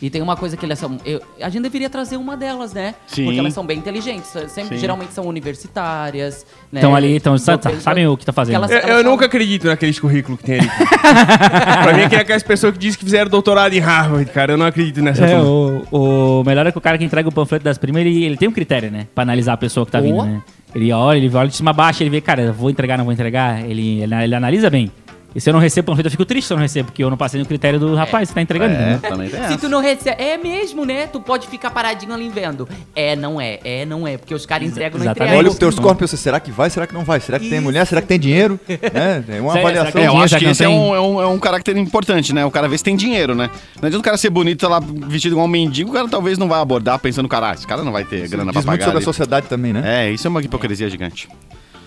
e 0.00 0.10
tem 0.10 0.20
uma 0.22 0.36
coisa 0.36 0.56
que 0.56 0.64
elas 0.64 0.78
são. 0.78 0.98
eu- 1.04 1.20
a 1.40 1.48
gente 1.48 1.62
deveria 1.62 1.88
trazer 1.90 2.16
uma 2.16 2.36
delas, 2.36 2.72
né? 2.72 2.94
Sim. 3.06 3.24
Porque 3.24 3.38
elas 3.38 3.52
são 3.54 3.64
bem 3.66 3.78
inteligentes. 3.78 4.30
Sempre, 4.48 4.76
Sim. 4.76 4.80
geralmente 4.80 5.12
são 5.12 5.24
universitárias. 5.26 6.44
Né? 6.70 6.80
Estão 6.80 6.94
ali, 6.94 7.16
então, 7.16 7.36
sa- 7.38 7.52
Eu 7.52 7.58
penso- 7.58 7.80
sabem 7.80 8.06
o 8.06 8.16
que 8.16 8.24
tá 8.24 8.32
fazendo. 8.32 8.56
elas- 8.56 8.70
Eu, 8.70 8.78
eu 8.78 9.02
são- 9.02 9.10
nunca 9.10 9.26
acredito 9.26 9.66
naqueles 9.66 9.98
currículos 9.98 10.38
que 10.40 10.46
tem 10.46 10.58
ali. 10.60 10.68
pra 11.82 11.92
mim, 11.94 12.02
é 12.02 12.08
que 12.08 12.16
é 12.16 12.20
aquelas 12.20 12.42
pessoas 12.42 12.72
que 12.72 12.78
dizem 12.78 12.98
que 12.98 13.04
fizeram 13.04 13.30
doutorado 13.30 13.72
em 13.74 13.78
Harvard, 13.80 14.30
cara. 14.30 14.52
Eu 14.52 14.56
não 14.58 14.66
acredito 14.66 15.00
nessa 15.02 15.24
É, 15.24 15.38
o, 15.40 15.82
o 15.90 16.44
melhor 16.44 16.66
é 16.66 16.72
que 16.72 16.78
o 16.78 16.80
cara 16.80 16.98
que 16.98 17.04
entrega 17.04 17.28
o 17.28 17.32
panfleto 17.32 17.64
das 17.64 17.78
primas, 17.78 18.00
ele, 18.02 18.24
ele 18.24 18.36
tem 18.36 18.48
um 18.48 18.52
critério, 18.52 18.90
né? 18.90 19.06
Pra 19.14 19.22
analisar 19.22 19.52
a 19.52 19.56
pessoa 19.56 19.84
que 19.86 19.92
tá 19.92 20.00
vindo, 20.00 20.14
Boa. 20.14 20.26
né? 20.26 20.42
Ele 20.74 20.92
olha, 20.92 21.18
ele 21.18 21.34
olha 21.34 21.48
de 21.48 21.56
cima 21.56 21.70
a 21.70 21.74
baixo, 21.74 22.02
ele 22.02 22.10
vê, 22.10 22.20
cara, 22.20 22.52
vou 22.52 22.70
entregar, 22.70 22.96
não 22.96 23.04
vou 23.04 23.12
entregar. 23.12 23.62
Ele, 23.68 24.00
ele, 24.00 24.14
ele 24.14 24.34
analisa 24.34 24.70
bem. 24.70 24.90
E 25.34 25.40
se 25.40 25.48
eu 25.48 25.52
não 25.52 25.60
recebo 25.60 25.86
panfleto, 25.86 26.08
eu 26.08 26.10
fico 26.10 26.24
triste 26.24 26.46
se 26.46 26.52
eu 26.52 26.56
não 26.56 26.62
recebo, 26.62 26.86
porque 26.86 27.02
eu 27.02 27.10
não 27.10 27.16
passei 27.16 27.40
no 27.40 27.46
critério 27.46 27.78
do 27.78 27.94
rapaz 27.94 28.28
que 28.28 28.34
tá 28.34 28.42
entregando. 28.42 28.74
É, 28.74 28.98
também 28.98 29.28
tem 29.28 29.40
Se 29.40 29.46
essa. 29.46 29.58
tu 29.58 29.68
não 29.68 29.80
recebe. 29.80 30.22
É 30.22 30.36
mesmo, 30.36 30.84
né? 30.84 31.06
Tu 31.06 31.20
pode 31.20 31.46
ficar 31.46 31.70
paradinho 31.70 32.12
ali 32.12 32.28
vendo. 32.28 32.68
É, 32.94 33.16
não 33.16 33.40
é. 33.40 33.58
É, 33.64 33.84
não 33.84 34.06
é. 34.06 34.16
Porque 34.18 34.34
os 34.34 34.44
caras 34.44 34.68
entregam 34.68 34.98
no 34.98 35.04
exatamente. 35.04 35.30
Olha 35.36 35.48
entregam. 35.48 35.56
o 35.56 35.58
teu 35.58 35.72
score 35.72 35.94
e 35.94 35.98
pensa, 35.98 36.16
será 36.16 36.38
que 36.38 36.50
vai, 36.50 36.68
será 36.70 36.86
que 36.86 36.94
não 36.94 37.04
vai? 37.04 37.20
Será 37.20 37.38
que 37.38 37.48
tem 37.48 37.58
Isso. 37.58 37.64
mulher, 37.64 37.86
será 37.86 38.00
que 38.00 38.08
tem 38.08 38.18
dinheiro? 38.18 38.58
né? 38.68 39.24
Tem 39.26 39.40
uma 39.40 39.58
avaliação. 39.58 40.00
É, 40.00 40.06
eu 40.06 40.16
acho 40.18 40.38
que 40.38 40.44
esse 40.44 40.64
é 40.64 40.66
não 40.66 40.90
um, 40.90 40.94
é, 40.94 41.00
um, 41.00 41.22
é 41.22 41.26
um 41.26 41.38
caráter 41.38 41.76
importante, 41.76 42.32
né? 42.32 42.44
O 42.44 42.50
cara 42.50 42.68
vê 42.68 42.76
se 42.76 42.84
tem 42.84 42.96
dinheiro, 42.96 43.34
né? 43.34 43.50
Não 43.80 43.86
adianta 43.86 44.00
o 44.00 44.04
cara 44.04 44.16
ser 44.16 44.30
bonito, 44.30 44.60
tá 44.60 44.68
lá 44.68 44.80
vestido 44.80 45.32
igual 45.32 45.46
um 45.46 45.50
mendigo, 45.50 45.90
o 45.90 45.92
cara 45.92 46.08
talvez 46.08 46.38
não 46.38 46.48
vai 46.48 46.60
abordar 46.60 46.98
pensando, 46.98 47.28
cara, 47.28 47.52
esse 47.52 47.66
cara 47.66 47.82
não 47.82 47.92
vai 47.92 48.04
ter 48.04 48.28
grana 48.28 48.52
pra 48.52 48.60
Diz 48.60 48.66
muito 48.66 48.78
pagar. 48.78 48.84
sobre 48.84 48.96
a 48.96 48.98
ali." 48.98 49.04
sociedade 49.04 49.46
também, 49.46 49.72
né? 49.72 50.06
É, 50.06 50.10
isso 50.10 50.26
é 50.26 50.30
uma 50.30 50.40
hipocrisia 50.42 50.88
gigante. 50.88 51.28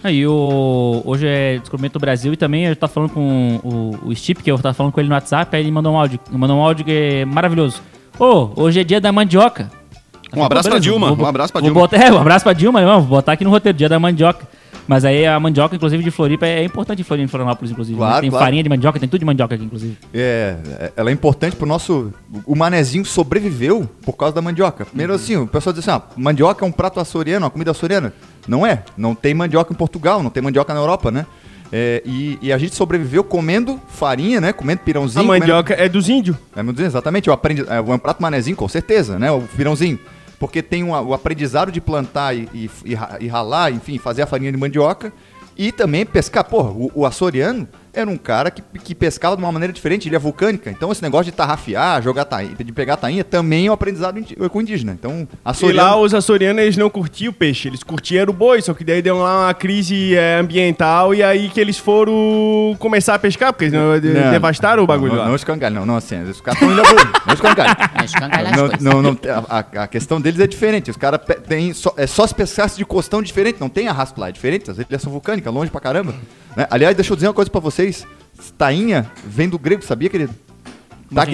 Aí 0.06 0.28
o, 0.28 1.02
hoje 1.04 1.26
é 1.28 1.58
Descobrimento 1.58 1.94
do 1.94 2.00
Brasil 2.00 2.32
e 2.32 2.38
também 2.38 2.66
eu 2.66 2.76
tava 2.76 2.94
falando 2.94 3.10
com 3.10 3.60
o, 3.64 4.10
o 4.10 4.16
Steve, 4.16 4.44
que 4.44 4.52
eu 4.52 4.60
tava 4.60 4.72
falando 4.76 4.92
com 4.94 5.00
ele 5.00 5.10
no 5.10 5.16
WhatsApp, 5.16 5.56
aí 5.56 5.64
ele 5.64 5.72
mandou 5.72 5.94
um 5.94 5.98
áudio. 5.98 6.20
Mandou 6.32 6.58
um 6.58 6.62
áudio 6.62 6.86
que 6.86 6.92
é 6.92 7.26
maravilhoso. 7.26 7.82
Ô, 8.20 8.52
hoje 8.56 8.80
é 8.82 8.84
dia 8.84 9.02
da 9.02 9.12
mandioca. 9.12 9.72
Um 10.32 10.44
abraço 10.44 10.70
pra 10.70 10.78
Dilma, 10.78 11.12
um 11.12 11.26
abraço 11.26 11.52
pra 11.52 11.60
vou 11.62 11.70
Dilma. 11.70 11.82
Botar, 11.82 11.98
é, 11.98 12.12
um 12.12 12.20
abraço 12.20 12.44
pra 12.44 12.54
Dilma, 12.54 12.82
irmão, 12.82 13.00
vou 13.02 13.10
botar 13.18 13.32
aqui 13.32 13.44
no 13.44 13.50
roteiro, 13.50 13.76
dia 13.78 13.90
da 13.90 13.98
mandioca. 14.00 14.48
Mas 14.88 15.04
aí 15.04 15.26
a 15.26 15.40
mandioca, 15.40 15.76
inclusive, 15.76 16.04
de 16.04 16.12
Floripa 16.12 16.46
é 16.46 16.64
importante 16.64 17.02
em 17.02 17.28
Florianópolis, 17.28 17.72
inclusive. 17.72 18.00
né? 18.00 18.06
Claro, 18.06 18.22
Tem 18.22 18.30
claro. 18.30 18.46
farinha 18.46 18.62
de 18.62 18.70
mandioca, 18.70 19.00
tem 19.00 19.10
tudo 19.10 19.20
de 19.20 19.26
mandioca 19.26 19.56
aqui, 19.56 19.64
inclusive. 19.64 19.98
É, 20.14 20.58
é, 20.80 20.92
ela 20.96 21.10
é 21.10 21.14
importante 21.14 21.56
pro 21.56 21.66
nosso. 21.66 22.14
O 22.46 22.56
manezinho 22.56 23.04
sobreviveu 23.04 23.90
por 24.04 24.14
causa 24.14 24.36
da 24.36 24.44
mandioca. 24.44 24.86
Primeiro 24.86 25.14
Uhum. 25.14 25.18
assim, 25.20 25.36
o 25.38 25.48
pessoal 25.48 25.74
diz 25.74 25.88
assim: 25.88 25.98
ah, 26.00 26.08
mandioca 26.16 26.64
é 26.64 26.68
um 26.68 26.72
prato 26.72 27.00
açoriano, 27.00 27.46
uma 27.46 27.50
comida 27.50 27.72
açoriana. 27.72 28.14
Não 28.48 28.66
é. 28.66 28.84
Não 28.98 29.16
tem 29.16 29.34
mandioca 29.34 29.74
em 29.74 29.76
Portugal, 29.76 30.22
não 30.24 30.30
tem 30.30 30.42
mandioca 30.44 30.74
na 30.74 30.80
Europa, 30.80 31.12
né? 31.12 31.26
É, 31.72 32.02
e, 32.06 32.38
e 32.42 32.54
a 32.54 32.58
gente 32.58 32.76
sobreviveu 32.76 33.24
comendo 33.24 33.82
farinha, 33.88 34.40
né? 34.40 34.54
Comendo 34.54 34.82
pirãozinho. 34.82 35.24
A 35.24 35.26
comendo- 35.26 35.42
mandioca 35.48 35.74
é 35.74 35.90
dos 35.90 36.08
índios. 36.10 36.38
É, 36.56 36.84
exatamente. 36.84 37.28
Eu 37.28 37.34
aprendi, 37.34 37.66
é 37.68 37.82
um 37.82 37.98
prato 37.98 38.22
manezinho, 38.22 38.56
com 38.56 38.68
certeza, 38.68 39.18
né? 39.18 39.32
O 39.32 39.42
pirãozinho. 39.42 40.00
Porque 40.40 40.62
tem 40.62 40.84
uma- 40.84 41.02
o 41.02 41.14
aprendizado 41.14 41.72
de 41.72 41.82
plantar 41.82 42.36
e, 42.36 42.48
e, 42.54 42.70
e 43.20 43.28
ralar, 43.28 43.72
enfim, 43.74 43.98
fazer 43.98 44.22
a 44.22 44.28
farinha 44.28 44.52
de 44.52 44.58
mandioca. 44.58 45.12
E 45.58 45.72
também 45.72 46.06
pescar. 46.06 46.44
Porra, 46.44 46.70
o, 46.70 46.92
o 46.94 47.06
açoriano 47.06 47.68
era 47.96 48.10
um 48.10 48.18
cara 48.18 48.52
que, 48.52 48.62
que 48.84 48.94
pescava 48.94 49.36
de 49.36 49.42
uma 49.44 49.52
maneira 49.52 49.72
diferente, 49.74 50.08
ilha 50.08 50.20
vulcânica. 50.20 50.70
Então 50.70 50.92
esse 50.92 51.02
negócio 51.02 51.26
de 51.26 51.32
tarrafiar, 51.32 52.02
jogar 52.04 52.26
tainha, 52.26 52.54
de 52.58 52.72
pegar 52.74 52.98
tainha, 52.98 53.24
também 53.24 53.68
é 53.68 53.70
um 53.72 53.74
aprendizado 53.74 54.20
indi- 54.20 54.36
com 54.36 54.62
indígena. 54.62 54.92
Então, 54.94 55.28
E 55.32 55.38
açoriano... 55.44 55.82
lá 55.90 56.00
os 56.00 56.14
açorianos 56.14 56.62
eles 56.62 56.78
não 56.78 56.90
curtiam 56.90 57.32
o 57.32 57.34
peixe, 57.34 57.68
eles 57.68 57.84
curtiam 57.84 58.26
o 58.30 58.34
boi, 58.34 58.62
só 58.62 58.74
que 58.74 58.84
daí 58.84 59.02
deu 59.02 59.18
lá 59.18 59.46
uma 59.46 59.54
crise 59.54 60.16
é, 60.16 60.38
ambiental 60.40 61.14
e 61.14 61.24
aí 61.24 61.50
que 61.50 61.60
eles 61.60 61.78
foram 61.78 62.76
começar 62.80 63.16
a 63.16 63.20
pescar, 63.20 63.52
porque 63.54 63.66
eles 63.66 63.74
não, 63.74 63.94
Não, 63.94 64.32
devastaram 64.32 64.84
o 64.84 64.88
bagulho 64.88 65.14
não, 65.14 65.20
lá. 65.22 65.28
Não 65.28 65.36
escangalho, 65.36 65.76
não, 65.76 65.86
não, 65.86 65.96
assim, 65.98 66.22
os 66.24 66.42
caras 66.42 66.62
estão 66.62 66.72
ilha 66.74 66.84
vulcânica, 66.84 67.22
não 67.26 67.34
escangalho. 67.34 67.76
Não, 68.56 69.02
não, 69.02 69.02
não, 69.02 69.18
a, 69.50 69.60
a- 69.84 69.88
questão 69.88 70.20
deles 70.22 70.40
é 70.40 70.48
diferente. 70.48 70.90
Os 70.92 70.98
caras 70.98 71.20
têm 71.48 71.74
só, 71.74 71.94
é 71.98 72.08
só 72.08 72.26
se 72.26 72.34
pescasse 72.34 72.78
de 72.78 72.86
costão 72.86 73.22
diferente, 73.22 73.58
não 73.60 73.70
tem 73.70 73.88
arrasto 73.88 74.20
lá, 74.20 74.30
é 74.30 74.32
diferente. 74.32 74.70
As 74.72 74.78
ilhas 74.78 75.02
são 75.02 75.12
vulcânicas, 75.12 75.54
longe 75.54 75.70
pra 75.72 75.82
caramba. 75.82 76.14
né? 76.56 76.66
Aliás, 76.70 76.96
deixa 76.96 77.12
eu 77.12 77.16
dizer 77.16 77.28
uma 77.28 77.34
coisa 77.34 77.50
pra 77.52 77.60
vocês. 77.60 77.85
Tainha 78.58 79.12
vem 79.26 79.50
do 79.50 79.58
grego, 79.58 79.84
sabia, 79.84 80.10
querido? 80.10 80.34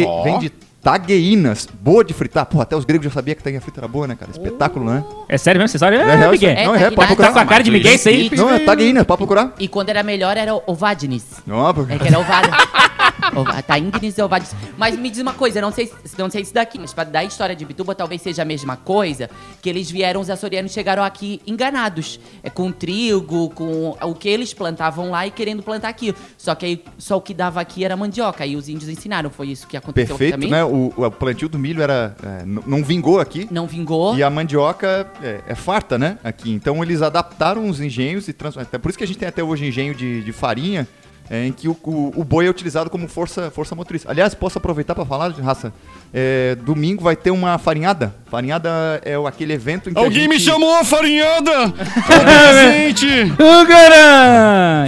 Ó. 0.06 0.24
Vem 0.24 0.40
de 0.40 0.52
tagueinas, 0.82 1.68
boa 1.82 2.04
de 2.04 2.14
fritar. 2.14 2.46
Porra, 2.46 2.64
até 2.64 2.76
os 2.76 2.86
gregos 2.86 3.06
já 3.06 3.12
sabiam 3.12 3.36
que 3.36 3.44
tainha 3.44 3.62
frita 3.62 3.80
era 3.80 3.88
boa, 3.88 4.08
né, 4.08 4.16
cara? 4.16 4.32
Espetáculo, 4.32 4.86
né? 4.86 5.04
É 5.30 5.38
sério 5.38 5.60
mesmo? 5.60 5.70
Você 5.72 5.78
sabe? 5.80 5.96
É, 5.96 6.00
É 6.02 6.16
real, 6.16 6.32
Miguel. 6.32 6.54
isso 6.54 6.64
Não, 6.66 6.76
é, 6.76 6.80
tá 6.80 6.92
pode 6.92 6.92
aqui 6.92 7.06
procurar. 7.08 7.28
Tá 7.28 7.34
com 7.34 7.40
a 7.40 7.46
cara 7.46 7.64
de 7.64 7.72
Miguel 7.72 7.94
isso 7.96 8.10
aí? 8.10 8.30
Não, 8.36 8.50
é 8.54 8.60
tagueína, 8.60 9.06
pode 9.06 9.18
procurar. 9.20 9.54
E 9.60 9.68
quando 9.68 9.90
era 9.90 10.04
melhor 10.04 10.36
era 10.38 10.56
o 10.56 10.62
Ovadnes. 10.68 11.26
Não, 11.46 11.74
porque- 11.74 11.94
É 11.94 11.98
que 12.00 12.08
era 12.08 12.20
Ovadnes. 12.20 12.56
Ova- 13.36 13.62
Tá 13.62 13.78
Ingnis 13.78 14.18
e 14.18 14.22
Ovadnes. 14.22 14.54
Mas 14.78 14.98
me 14.98 15.10
diz 15.10 15.20
uma 15.22 15.34
coisa, 15.34 15.62
não 15.62 15.72
sei, 15.72 15.86
se- 16.04 16.18
não 16.18 16.30
sei 16.30 16.44
se 16.44 16.54
daqui, 16.54 16.80
mas 16.80 16.92
pra 16.94 17.04
dar 17.04 17.20
a 17.20 17.24
história 17.24 17.56
de 17.56 17.64
Bituba 17.64 17.94
talvez 17.94 18.22
seja 18.22 18.42
a 18.42 18.46
mesma 18.46 18.76
coisa, 18.76 19.30
que 19.62 19.70
eles 19.70 19.90
vieram, 19.92 20.20
os 20.20 20.30
açorianos 20.30 20.72
chegaram 20.72 21.04
aqui 21.04 21.40
enganados. 21.46 22.20
É, 22.44 22.50
com 22.50 22.72
trigo, 22.72 23.50
com 23.52 23.96
o 24.02 24.16
que 24.16 24.28
eles 24.28 24.54
plantavam 24.54 25.12
lá 25.12 25.28
e 25.28 25.32
querendo 25.32 25.62
plantar 25.62 25.90
aqui. 25.90 26.16
Só 26.38 26.56
que 26.56 26.66
aí, 26.66 26.84
só 26.98 27.18
o 27.18 27.22
que 27.22 27.34
dava 27.34 27.62
aqui 27.62 27.86
era 27.86 27.96
mandioca. 27.96 28.46
E 28.46 28.56
os 28.56 28.68
índios 28.68 28.90
ensinaram, 28.90 29.30
foi 29.30 29.50
isso 29.50 29.68
que 29.68 29.78
aconteceu 29.78 30.16
aqui 30.16 30.26
Perfeito, 30.32 30.34
também? 30.42 30.50
né? 30.50 30.64
O, 30.72 30.94
o 30.96 31.12
plantio 31.12 31.50
do 31.50 31.60
milho 31.60 31.82
era, 31.82 32.16
é, 32.24 32.44
não 32.46 32.84
vingou 32.84 33.20
aqui. 33.20 33.48
Não 33.52 33.68
vingou. 33.68 34.16
E 34.16 34.24
a 34.24 34.30
mandioca 34.30 35.08
é, 35.22 35.42
é 35.48 35.56
farta, 35.56 35.98
né? 35.98 36.18
Aqui. 36.24 36.52
Então 36.52 36.82
eles 36.84 37.02
adaptaram 37.02 37.68
os 37.68 37.80
engenhos 37.80 38.28
e 38.28 38.34
trans... 38.34 38.58
até 38.58 38.78
Por 38.78 38.90
isso 38.90 38.98
que 38.98 39.04
a 39.04 39.08
gente 39.08 39.20
tem 39.20 39.28
até 39.28 39.44
hoje 39.44 39.66
engenho 39.66 39.94
de, 39.94 40.24
de 40.24 40.32
farinha, 40.32 40.88
é, 41.32 41.48
em 41.48 41.54
que 41.54 41.70
o, 41.70 41.78
o, 41.82 42.12
o 42.18 42.24
boi 42.26 42.46
é 42.46 42.50
utilizado 42.50 42.90
como 42.90 43.08
força, 43.08 43.50
força 43.50 43.74
motriz. 43.74 44.04
Aliás, 44.06 44.36
posso 44.36 44.58
aproveitar 44.58 44.94
para 44.94 45.06
falar, 45.06 45.32
raça? 45.32 45.72
É, 46.14 46.56
domingo 46.56 47.02
vai 47.02 47.16
ter 47.16 47.32
uma 47.32 47.58
farinhada. 47.58 48.14
Farinhada 48.30 48.70
é 49.06 49.16
aquele 49.26 49.54
evento 49.54 49.90
em 49.90 49.94
que. 49.94 50.00
a 50.00 50.04
Alguém 50.04 50.28
me 50.28 50.38
gente- 50.38 50.52
chamou, 50.52 50.84
farinhada! 50.84 51.70
Presente! 52.06 53.32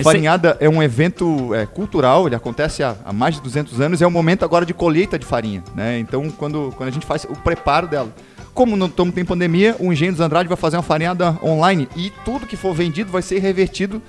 Farinhada 0.04 0.58
é 0.60 0.68
um 0.68 0.84
evento 0.84 1.56
é, 1.56 1.66
cultural, 1.66 2.28
ele 2.28 2.36
acontece 2.36 2.84
há, 2.84 2.94
há 3.06 3.14
mais 3.14 3.36
de 3.36 3.42
200 3.42 3.80
anos, 3.80 4.02
é 4.02 4.06
o 4.08 4.12
momento 4.12 4.44
agora 4.44 4.66
de 4.66 4.74
colheita 4.74 5.18
de 5.18 5.26
farinha, 5.26 5.64
né? 5.74 5.98
Então, 6.00 6.30
quando, 6.30 6.74
quando 6.76 6.90
a 6.90 6.92
gente 6.92 7.06
faz 7.06 7.24
o 7.24 7.36
preparo 7.38 7.88
dela. 7.88 8.10
Como 8.54 8.76
não 8.76 8.86
estamos 8.86 9.16
tem 9.16 9.26
pandemia, 9.26 9.76
o 9.80 9.92
Engenho 9.92 10.12
dos 10.12 10.22
Andrade 10.22 10.48
vai 10.48 10.56
fazer 10.58 10.78
uma 10.78 10.84
farinhada 10.84 11.36
online 11.42 11.90
e 11.96 12.12
tudo 12.24 12.46
que 12.46 12.56
for 12.56 12.72
vendido 12.76 13.12
vai 13.12 13.24
ser 13.24 13.40
revertido 13.40 14.00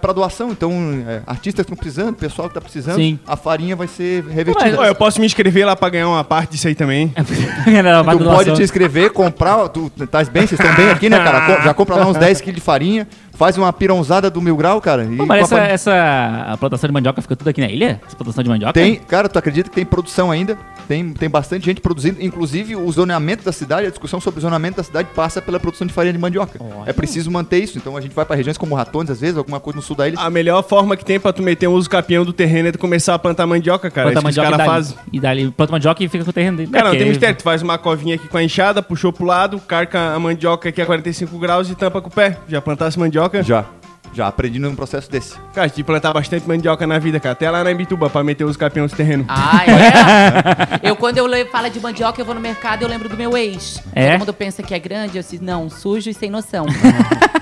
para 0.00 0.12
doação. 0.12 0.50
Então, 0.50 0.72
é, 1.06 1.22
artistas 1.26 1.64
que 1.64 1.72
estão 1.72 1.76
precisando, 1.76 2.14
pessoal 2.14 2.48
que 2.48 2.52
está 2.52 2.60
precisando, 2.60 2.96
Sim. 2.96 3.18
a 3.26 3.36
farinha 3.36 3.76
vai 3.76 3.86
ser 3.86 4.24
revertida. 4.24 4.80
Ó, 4.80 4.84
eu 4.84 4.94
posso 4.94 5.20
me 5.20 5.26
inscrever 5.26 5.66
lá 5.66 5.76
pra 5.76 5.88
ganhar 5.88 6.08
uma 6.08 6.24
parte 6.24 6.52
disso 6.52 6.68
aí 6.68 6.74
também. 6.74 7.12
Uma 7.14 8.14
Tu 8.16 8.24
pode 8.24 8.54
te 8.54 8.62
inscrever, 8.62 9.10
comprar, 9.12 9.68
tu 9.68 9.90
estás 10.00 10.28
bem, 10.28 10.46
vocês 10.46 10.58
estão 10.58 10.74
bem 10.74 10.90
aqui, 10.90 11.08
né, 11.08 11.22
cara? 11.22 11.62
Já 11.64 11.74
compra 11.74 11.96
lá 11.96 12.06
uns 12.06 12.16
10 12.16 12.40
quilos 12.40 12.56
de 12.56 12.60
farinha, 12.60 13.06
faz 13.34 13.56
uma 13.58 13.72
pirãozada 13.72 14.30
do 14.30 14.40
mil 14.40 14.56
grau, 14.56 14.80
cara. 14.80 15.04
e 15.04 15.16
Pô, 15.16 15.26
mas 15.26 15.52
a 15.52 15.58
essa, 15.66 15.92
essa 15.92 16.56
plantação 16.58 16.88
de 16.88 16.92
mandioca 16.94 17.20
fica 17.22 17.36
tudo 17.36 17.48
aqui 17.48 17.60
na 17.60 17.68
ilha? 17.68 18.00
Essa 18.06 18.16
plantação 18.16 18.42
de 18.42 18.50
mandioca? 18.50 18.72
Tem, 18.72 18.96
cara, 18.96 19.28
tu 19.28 19.38
acredita 19.38 19.68
que 19.68 19.74
tem 19.74 19.84
produção 19.84 20.30
ainda? 20.30 20.56
Tem, 20.86 21.12
tem 21.14 21.30
bastante 21.30 21.64
gente 21.64 21.80
produzindo, 21.80 22.22
inclusive 22.22 22.76
o 22.76 22.92
zoneamento 22.92 23.42
da 23.42 23.52
cidade, 23.52 23.86
a 23.86 23.90
discussão 23.90 24.20
sobre 24.20 24.38
o 24.38 24.42
zoneamento 24.42 24.76
da 24.76 24.82
cidade 24.82 25.08
passa 25.14 25.40
pela 25.40 25.58
produção 25.58 25.86
de 25.86 25.92
farinha 25.94 26.12
de 26.12 26.18
mandioca. 26.18 26.60
É 26.84 26.92
preciso 26.92 27.30
manter 27.30 27.58
isso, 27.58 27.78
então 27.78 27.96
a 27.96 28.00
gente 28.02 28.14
vai 28.14 28.24
para 28.24 28.36
regiões 28.36 28.58
como 28.58 28.74
Ratones, 28.74 29.10
às 29.10 29.18
vezes, 29.20 29.38
alguma 29.38 29.58
coisa 29.58 29.78
no 29.78 29.82
sul 29.82 29.96
da 29.96 30.06
ilha. 30.06 30.18
A 30.20 30.28
melhor 30.28 30.62
forma 30.62 30.94
que 30.94 31.04
tem 31.04 31.18
pra 31.18 31.32
tu 31.32 31.42
meter 31.42 31.66
um 31.68 31.72
uso 31.72 31.88
capião 31.88 32.22
do 32.22 32.34
terreno 32.34 32.68
é 32.68 32.72
tu 32.72 32.78
começar 32.78 33.14
a 33.14 33.18
plantar 33.18 33.46
mandioca, 33.46 33.90
cara. 33.90 34.10
Planta 34.10 34.28
É 34.28 34.30
isso 34.30 34.34
que 34.34 34.40
os 34.40 34.44
mandioca 34.44 34.48
e 34.48 34.58
caras 34.58 34.66
dali. 34.66 34.94
fazem. 34.94 34.96
E 35.10 35.20
dali, 35.20 35.50
planta 35.50 35.72
mandioca 35.72 36.04
e 36.04 36.08
fica 36.08 36.22
com 36.22 36.30
o 36.30 36.32
terreno 36.34 36.58
dele. 36.58 36.70
Cara, 36.70 36.90
não 36.90 36.96
tem 36.98 37.08
mistério. 37.08 37.36
Tu 37.36 37.42
faz 37.42 37.62
uma 37.62 37.78
covinha 37.78 38.16
aqui 38.16 38.28
com 38.28 38.36
a 38.36 38.42
enxada, 38.42 38.82
puxou 38.82 39.10
pro 39.10 39.24
lado, 39.24 39.58
carca 39.60 40.14
a 40.14 40.18
mandioca 40.18 40.68
aqui 40.68 40.82
a 40.82 40.86
45 40.86 41.38
graus 41.38 41.70
e 41.70 41.74
tampa 41.74 42.02
com 42.02 42.08
o 42.08 42.12
pé. 42.12 42.36
Já 42.46 42.60
plantasse 42.60 42.98
mandioca? 42.98 43.23
Já, 43.42 43.64
já 44.12 44.28
aprendi 44.28 44.58
num 44.58 44.74
processo 44.74 45.10
desse. 45.10 45.36
Cara, 45.52 45.68
de 45.68 45.82
plantar 45.82 46.12
bastante 46.12 46.46
mandioca 46.46 46.86
na 46.86 46.98
vida, 46.98 47.18
cara. 47.18 47.32
Até 47.32 47.50
lá 47.50 47.64
na 47.64 47.72
Imbituba 47.72 48.08
pra 48.08 48.22
meter 48.22 48.44
os 48.44 48.56
capiões 48.56 48.92
do 48.92 48.96
terreno. 48.96 49.24
Ah, 49.28 49.62
é? 50.82 50.88
eu, 50.88 50.96
quando 50.96 51.18
eu 51.18 51.46
falo 51.50 51.68
de 51.68 51.80
mandioca, 51.80 52.20
eu 52.20 52.24
vou 52.24 52.34
no 52.34 52.40
mercado 52.40 52.82
e 52.82 52.84
eu 52.84 52.88
lembro 52.88 53.08
do 53.08 53.16
meu 53.16 53.36
ex. 53.36 53.82
É? 53.92 54.12
Todo 54.12 54.20
mundo 54.20 54.34
pensa 54.34 54.62
que 54.62 54.72
é 54.74 54.78
grande, 54.78 55.18
eu 55.18 55.22
disse, 55.22 55.38
não, 55.42 55.68
sujo 55.68 56.08
e 56.08 56.14
sem 56.14 56.30
noção. 56.30 56.66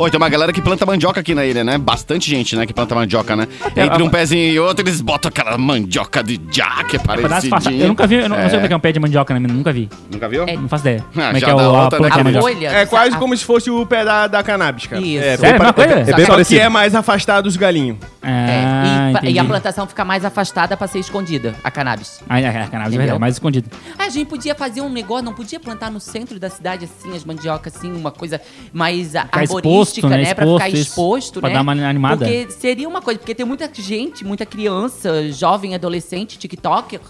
Oi, 0.00 0.10
tem 0.10 0.16
uma 0.16 0.30
galera 0.30 0.50
que 0.50 0.62
planta 0.62 0.86
mandioca 0.86 1.20
aqui 1.20 1.34
na 1.34 1.44
ilha, 1.44 1.62
né? 1.62 1.76
Bastante 1.76 2.26
gente, 2.30 2.56
né, 2.56 2.64
que 2.64 2.72
planta 2.72 2.94
mandioca, 2.94 3.36
né? 3.36 3.46
Entre 3.76 4.02
a- 4.02 4.06
um 4.06 4.08
pezinho 4.08 4.50
e 4.50 4.58
outro, 4.58 4.82
eles 4.82 4.98
botam 5.02 5.28
aquela 5.28 5.58
mandioca 5.58 6.22
de 6.24 6.38
que 6.38 6.96
é 6.96 6.98
fácil. 6.98 7.28
parecidinha. 7.28 7.84
Eu 7.84 7.88
nunca 7.88 8.06
vi, 8.06 8.14
eu 8.14 8.28
não, 8.28 8.36
não 8.38 8.44
sei 8.44 8.46
É. 8.46 8.50
como 8.52 8.64
é 8.64 8.68
que 8.68 8.72
é 8.72 8.76
um 8.78 8.80
pé 8.80 8.92
de 8.92 8.98
mandioca, 9.00 9.38
né? 9.38 9.40
Nunca 9.46 9.70
vi. 9.74 9.90
Nunca 10.10 10.26
viu? 10.26 10.44
É. 10.44 10.56
Não 10.56 10.68
faço 10.70 10.84
ideia. 10.84 11.04
como 11.12 11.26
é 11.36 11.38
que 11.38 11.44
é 11.44 11.54
o, 11.54 11.58
a 11.60 11.82
outra, 11.84 12.00
né? 12.00 12.08
A 12.10 12.24
mandioca. 12.24 12.40
folha. 12.40 12.68
É 12.68 12.86
quase 12.86 13.14
a- 13.14 13.18
como 13.18 13.36
se 13.36 13.44
fosse 13.44 13.70
o 13.70 13.84
pé 13.84 14.02
da, 14.02 14.26
da 14.26 14.42
cannabis, 14.42 14.86
cara. 14.86 15.02
Isso. 15.02 15.22
É, 15.22 15.36
Sério? 15.36 15.58
pare- 15.58 15.72
coisa? 15.74 15.92
É 15.92 16.04
Só 16.06 16.16
bem 16.16 16.24
que 16.24 16.30
parecido. 16.30 16.60
é 16.62 16.68
mais 16.70 16.94
afastado 16.94 17.44
dos 17.44 17.56
galinhos. 17.58 17.98
É, 18.22 18.28
Ah, 18.30 19.08
e, 19.10 19.12
pa- 19.12 19.18
entendi. 19.18 19.34
e 19.34 19.38
a 19.38 19.44
plantação 19.44 19.86
fica 19.86 20.04
mais 20.04 20.24
afastada 20.24 20.76
pra 20.78 20.86
ser 20.86 20.98
escondida, 21.00 21.54
a 21.62 21.70
cannabis. 21.70 22.20
Ah, 22.28 22.40
é, 22.40 22.44
é, 22.44 22.52
cannabis 22.52 22.70
é 22.70 22.76
Entendeu? 22.78 22.98
verdade, 22.98 23.20
mais 23.20 23.34
escondido. 23.34 23.68
Ah, 23.98 24.04
a 24.04 24.08
gente 24.08 24.28
podia 24.28 24.54
fazer 24.54 24.80
um 24.80 24.88
negócio, 24.90 25.24
não 25.26 25.34
podia 25.34 25.60
plantar 25.60 25.90
no 25.90 26.00
centro 26.00 26.38
da 26.40 26.48
cidade 26.48 26.86
assim, 26.86 27.14
as 27.14 27.22
mandiocas 27.24 27.76
assim, 27.76 27.92
uma 27.92 28.10
coisa 28.10 28.40
mais 28.72 29.14
a- 29.14 29.20
arborística, 29.30 29.60
exposto, 29.98 30.08
né? 30.16 30.22
né? 30.22 30.34
Pra 30.34 30.46
ficar 30.46 30.68
Exposto, 30.68 30.74
isso. 30.76 30.90
exposto, 30.90 31.40
Pra 31.40 31.48
né? 31.48 31.54
dar 31.56 31.62
uma 31.62 31.72
animada. 31.72 32.24
Porque 32.24 32.46
seria 32.50 32.88
uma 32.88 33.02
coisa, 33.02 33.18
porque 33.18 33.34
tem 33.34 33.44
muita 33.44 33.68
gente, 33.74 34.24
muita 34.24 34.46
criança, 34.46 35.30
jovem, 35.32 35.74
adolescente, 35.74 36.38
tiktoker, 36.38 37.00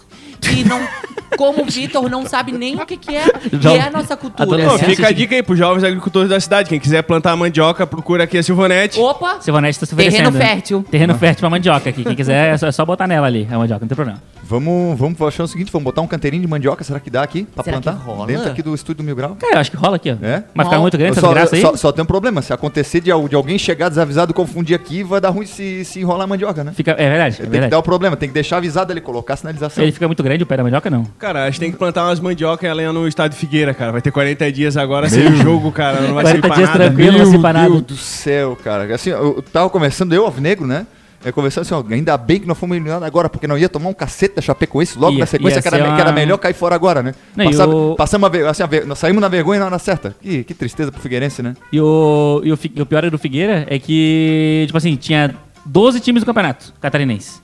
que 0.41 0.63
não, 0.63 0.81
como 1.37 1.63
o 1.63 1.65
Vitor, 1.65 2.09
não 2.09 2.25
sabe 2.25 2.51
nem 2.51 2.75
o 2.75 2.85
que, 2.85 2.97
que 2.97 3.15
é, 3.15 3.23
que 3.27 3.67
é 3.67 3.81
a 3.81 3.91
nossa 3.91 4.17
cultura. 4.17 4.57
Né? 4.57 4.77
fica 4.79 5.07
a 5.07 5.11
dica 5.11 5.35
aí 5.35 5.43
pros 5.43 5.57
jovens 5.57 5.83
agricultores 5.83 6.29
da 6.29 6.39
cidade. 6.39 6.69
Quem 6.69 6.79
quiser 6.79 7.01
plantar 7.03 7.35
mandioca, 7.35 7.85
procura 7.85 8.23
aqui 8.23 8.37
a 8.37 8.43
Silvanete. 8.43 8.99
Opa! 8.99 9.39
Silvanete 9.39 9.79
tá 9.79 9.85
se 9.85 9.95
Terreno 9.95 10.29
oferecendo. 10.29 10.37
né? 10.37 10.45
fértil. 10.45 10.85
Terreno 10.89 11.15
fértil 11.15 11.39
pra 11.41 11.49
mandioca 11.49 11.89
aqui. 11.89 12.03
Quem 12.03 12.15
quiser, 12.15 12.53
é 12.53 12.57
só, 12.57 12.67
é 12.67 12.71
só 12.71 12.85
botar 12.85 13.07
nela 13.07 13.27
ali, 13.27 13.47
a 13.51 13.57
mandioca, 13.57 13.81
não 13.81 13.87
tem 13.87 13.95
problema. 13.95 14.21
Vamos, 14.51 14.99
vamos 14.99 15.21
achar 15.21 15.45
o 15.45 15.47
seguinte, 15.47 15.71
vamos 15.71 15.85
botar 15.85 16.01
um 16.01 16.07
canteirinho 16.07 16.41
de 16.41 16.47
mandioca, 16.47 16.83
será 16.83 16.99
que 16.99 17.09
dá 17.09 17.23
aqui 17.23 17.43
pra 17.43 17.63
Será 17.63 17.77
que 17.77 17.83
plantar? 17.83 18.03
rola? 18.03 18.27
Dentro 18.27 18.51
aqui 18.51 18.61
do 18.61 18.75
estúdio 18.75 19.01
do 19.01 19.05
Mil 19.05 19.15
Grau? 19.15 19.37
Cara, 19.39 19.55
eu 19.55 19.59
acho 19.61 19.71
que 19.71 19.77
rola 19.77 19.95
aqui, 19.95 20.11
ó. 20.11 20.25
É? 20.25 20.43
Mas 20.53 20.67
ficar 20.67 20.79
muito 20.79 20.97
grande 20.97 21.13
essa 21.13 21.21
só, 21.21 21.27
desgraça 21.27 21.55
aí. 21.55 21.61
só, 21.61 21.75
só 21.77 21.91
tem 21.93 22.03
um 22.03 22.05
problema, 22.05 22.41
se 22.41 22.51
acontecer 22.51 22.99
de, 22.99 23.11
de 23.29 23.35
alguém 23.35 23.57
chegar 23.57 23.87
desavisado, 23.87 24.33
confundir 24.33 24.75
aqui, 24.75 25.03
vai 25.03 25.21
dar 25.21 25.29
ruim 25.29 25.45
se, 25.45 25.85
se 25.85 26.01
enrolar 26.01 26.25
a 26.25 26.27
mandioca, 26.27 26.65
né? 26.65 26.73
Fica, 26.75 26.91
é 26.91 27.09
verdade, 27.09 27.35
é 27.35 27.37
tem 27.37 27.45
que 27.45 27.51
verdade. 27.51 27.71
dar 27.71 27.79
o 27.79 27.83
problema, 27.83 28.17
tem 28.17 28.27
que 28.27 28.33
deixar 28.33 28.57
avisado 28.57 28.91
ele, 28.91 28.99
colocar 28.99 29.35
a 29.35 29.37
sinalização. 29.37 29.85
Ele 29.85 29.93
fica 29.93 30.05
muito 30.05 30.21
grande, 30.21 30.43
o 30.43 30.45
pé 30.45 30.57
da 30.57 30.63
mandioca 30.63 30.89
não. 30.89 31.05
Cara, 31.17 31.45
a 31.45 31.49
gente 31.49 31.61
tem 31.61 31.71
que 31.71 31.77
plantar 31.77 32.03
umas 32.05 32.19
mandioca 32.19 32.69
ali 32.69 32.85
no 32.87 33.07
estado 33.07 33.31
de 33.31 33.37
Figueira, 33.37 33.73
cara. 33.73 33.93
Vai 33.93 34.01
ter 34.01 34.11
40 34.11 34.51
dias 34.51 34.75
agora 34.75 35.07
sem 35.07 35.33
jogo, 35.37 35.71
cara. 35.71 36.01
Não 36.01 36.13
vai 36.13 36.25
40 36.25 36.31
ser 36.35 36.41
pra 36.41 36.55
dias 36.57 36.67
nada. 36.69 36.83
tranquilo. 36.85 37.17
não 37.19 37.25
se 37.25 37.39
para 37.39 37.53
nada. 37.53 37.69
Deus 37.69 37.81
do 37.83 37.95
céu, 37.95 38.57
cara. 38.61 38.93
Assim, 38.93 39.11
eu 39.11 39.41
tava 39.53 39.69
conversando, 39.69 40.13
eu, 40.13 40.25
Alvinegro, 40.25 40.67
né? 40.67 40.85
É, 41.23 41.31
conversando 41.31 41.61
assim, 41.63 41.73
ó, 41.73 41.83
ainda 41.93 42.17
bem 42.17 42.39
que 42.39 42.47
nós 42.47 42.57
fomos 42.57 42.75
eliminados 42.75 43.05
agora, 43.05 43.29
porque 43.29 43.45
não 43.47 43.57
ia 43.57 43.69
tomar 43.69 43.89
um 43.89 43.93
cacete 43.93 44.35
da 44.37 44.41
Chapecoense 44.41 44.97
logo 44.97 45.13
Ia- 45.13 45.19
na 45.19 45.25
sequência, 45.27 45.57
ia 45.57 45.61
que 45.61 45.67
era, 45.67 45.77
ser 45.77 45.83
que 45.83 45.89
uma- 45.89 45.99
era 45.99 46.11
melhor 46.11 46.37
cair 46.37 46.53
fora 46.55 46.73
agora, 46.73 47.03
né? 47.03 47.13
Não, 47.35 47.45
Passava- 47.45 47.75
o- 47.75 47.95
Passamos 47.95 48.25
a 48.25 48.29
ver, 48.29 48.47
assim, 48.47 48.63
a 48.63 48.67
nós 48.87 48.97
saímos 48.97 49.21
na 49.21 49.27
vergonha 49.27 49.59
na 49.59 49.67
hora 49.67 49.77
certa. 49.79 50.15
Que, 50.21 50.43
que 50.43 50.53
tristeza 50.53 50.91
pro 50.91 50.99
Figueirense, 51.01 51.43
né? 51.43 51.55
E 51.71 51.79
o, 51.79 52.41
e 52.43 52.51
o, 52.51 52.57
e 52.75 52.81
o 52.81 52.85
pior 52.85 53.07
do 53.09 53.17
Figueira 53.19 53.65
é 53.69 53.77
que, 53.77 54.63
tipo 54.65 54.77
assim, 54.77 54.95
tinha 54.95 55.35
12 55.65 55.99
times 55.99 56.23
do 56.23 56.25
campeonato 56.25 56.73
catarinense. 56.81 57.39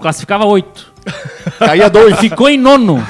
Classificava 0.00 0.44
8. 0.44 0.92
Caía 1.58 1.88
dois. 1.90 2.18
Ficou 2.20 2.48
em 2.48 2.56
nono. 2.58 3.02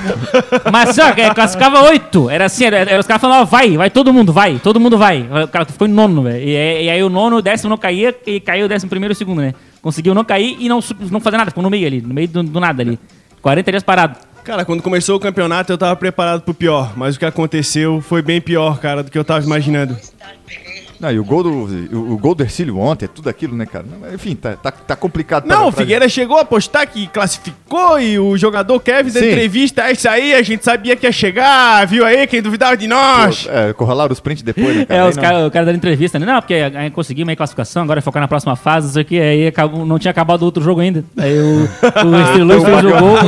Mas 0.72 0.94
só, 0.94 1.08
é, 1.08 1.34
classificava 1.34 1.82
8. 1.82 2.30
Era 2.30 2.46
assim, 2.46 2.64
era, 2.64 2.78
era 2.78 2.98
os 3.00 3.06
caras 3.06 3.20
falavam, 3.20 3.44
vai, 3.46 3.76
vai 3.76 3.90
todo 3.90 4.12
mundo, 4.12 4.32
vai, 4.32 4.58
todo 4.62 4.80
mundo 4.80 4.96
vai. 4.96 5.28
O 5.44 5.48
cara 5.48 5.64
ficou 5.66 5.86
em 5.86 5.90
nono, 5.90 6.22
velho. 6.22 6.42
E, 6.48 6.84
e 6.84 6.88
aí 6.90 7.02
o 7.02 7.08
nono, 7.10 7.36
o 7.36 7.42
décimo 7.42 7.68
não 7.70 7.76
caía, 7.76 8.14
e 8.26 8.40
caiu 8.40 8.66
o 8.66 8.68
décimo 8.68 8.88
primeiro 8.88 9.12
e 9.12 9.14
o 9.14 9.16
segundo, 9.16 9.42
né? 9.42 9.52
Conseguiu 9.82 10.14
não 10.14 10.24
cair 10.24 10.56
e 10.58 10.68
não, 10.68 10.80
não 11.10 11.20
fazer 11.20 11.36
nada, 11.36 11.50
ficou 11.50 11.62
no 11.62 11.70
meio 11.70 11.86
ali, 11.86 12.00
no 12.00 12.14
meio 12.14 12.28
do, 12.28 12.42
do 12.42 12.60
nada 12.60 12.82
ali. 12.82 12.98
40 13.40 13.70
dias 13.70 13.82
parado. 13.82 14.18
Cara, 14.44 14.64
quando 14.64 14.82
começou 14.82 15.16
o 15.16 15.20
campeonato 15.20 15.72
eu 15.72 15.78
tava 15.78 15.94
preparado 15.94 16.40
pro 16.42 16.54
pior, 16.54 16.96
mas 16.96 17.16
o 17.16 17.18
que 17.18 17.24
aconteceu 17.24 18.00
foi 18.00 18.22
bem 18.22 18.40
pior, 18.40 18.78
cara, 18.80 19.02
do 19.02 19.10
que 19.10 19.18
eu 19.18 19.24
tava 19.24 19.44
imaginando. 19.44 19.96
Não, 21.00 21.10
e 21.12 21.18
o 21.18 21.24
gol 21.24 21.42
do, 21.42 21.50
o, 21.50 22.12
o 22.14 22.18
gol 22.18 22.34
do 22.34 22.42
Ercílio 22.42 22.78
ontem, 22.78 23.04
é 23.04 23.08
tudo 23.08 23.28
aquilo, 23.28 23.56
né, 23.56 23.66
cara? 23.66 23.84
Não, 23.88 24.12
Enfim, 24.14 24.34
tá, 24.34 24.56
tá, 24.56 24.70
tá 24.72 24.96
complicado. 24.96 25.46
Não, 25.46 25.68
o 25.68 25.72
Figueira 25.72 26.08
chegou 26.08 26.38
a 26.38 26.44
postar 26.44 26.86
que 26.86 27.06
classificou 27.06 28.00
e 28.00 28.18
o 28.18 28.36
jogador 28.36 28.80
Kevin 28.80 29.12
da 29.12 29.20
Sim. 29.20 29.28
entrevista, 29.28 29.82
é 29.88 29.92
isso 29.92 30.08
aí, 30.08 30.34
a 30.34 30.42
gente 30.42 30.64
sabia 30.64 30.96
que 30.96 31.06
ia 31.06 31.12
chegar, 31.12 31.86
viu 31.86 32.04
aí, 32.04 32.26
quem 32.26 32.42
duvidava 32.42 32.76
de 32.76 32.88
nós. 32.88 33.46
É, 33.48 33.72
correlaram 33.72 34.12
os 34.12 34.20
prints 34.20 34.42
depois, 34.42 34.74
né, 34.76 34.84
cara? 34.84 35.00
É, 35.00 35.08
os 35.08 35.16
não- 35.16 35.22
cara, 35.22 35.46
o 35.46 35.50
cara 35.50 35.66
dando 35.66 35.76
entrevista, 35.76 36.18
né? 36.18 36.26
Não, 36.26 36.40
porque 36.40 36.54
aí 36.54 36.90
conseguimos 36.90 37.30
aí 37.30 37.36
classificação, 37.36 37.82
agora 37.84 37.98
é 37.98 38.02
focar 38.02 38.20
na 38.20 38.28
próxima 38.28 38.56
fase, 38.56 38.88
isso 38.88 38.98
aqui, 38.98 39.20
aí 39.20 39.46
acabou, 39.46 39.86
não 39.86 39.98
tinha 39.98 40.10
acabado 40.10 40.42
outro 40.42 40.62
jogo 40.62 40.80
ainda. 40.80 41.04
Aí 41.16 41.38
o, 41.38 41.62
o 41.62 42.20
Estilo 42.24 42.44
Luiz 42.46 42.64
fez 42.64 42.84
um 42.84 42.90
gol, 42.90 43.18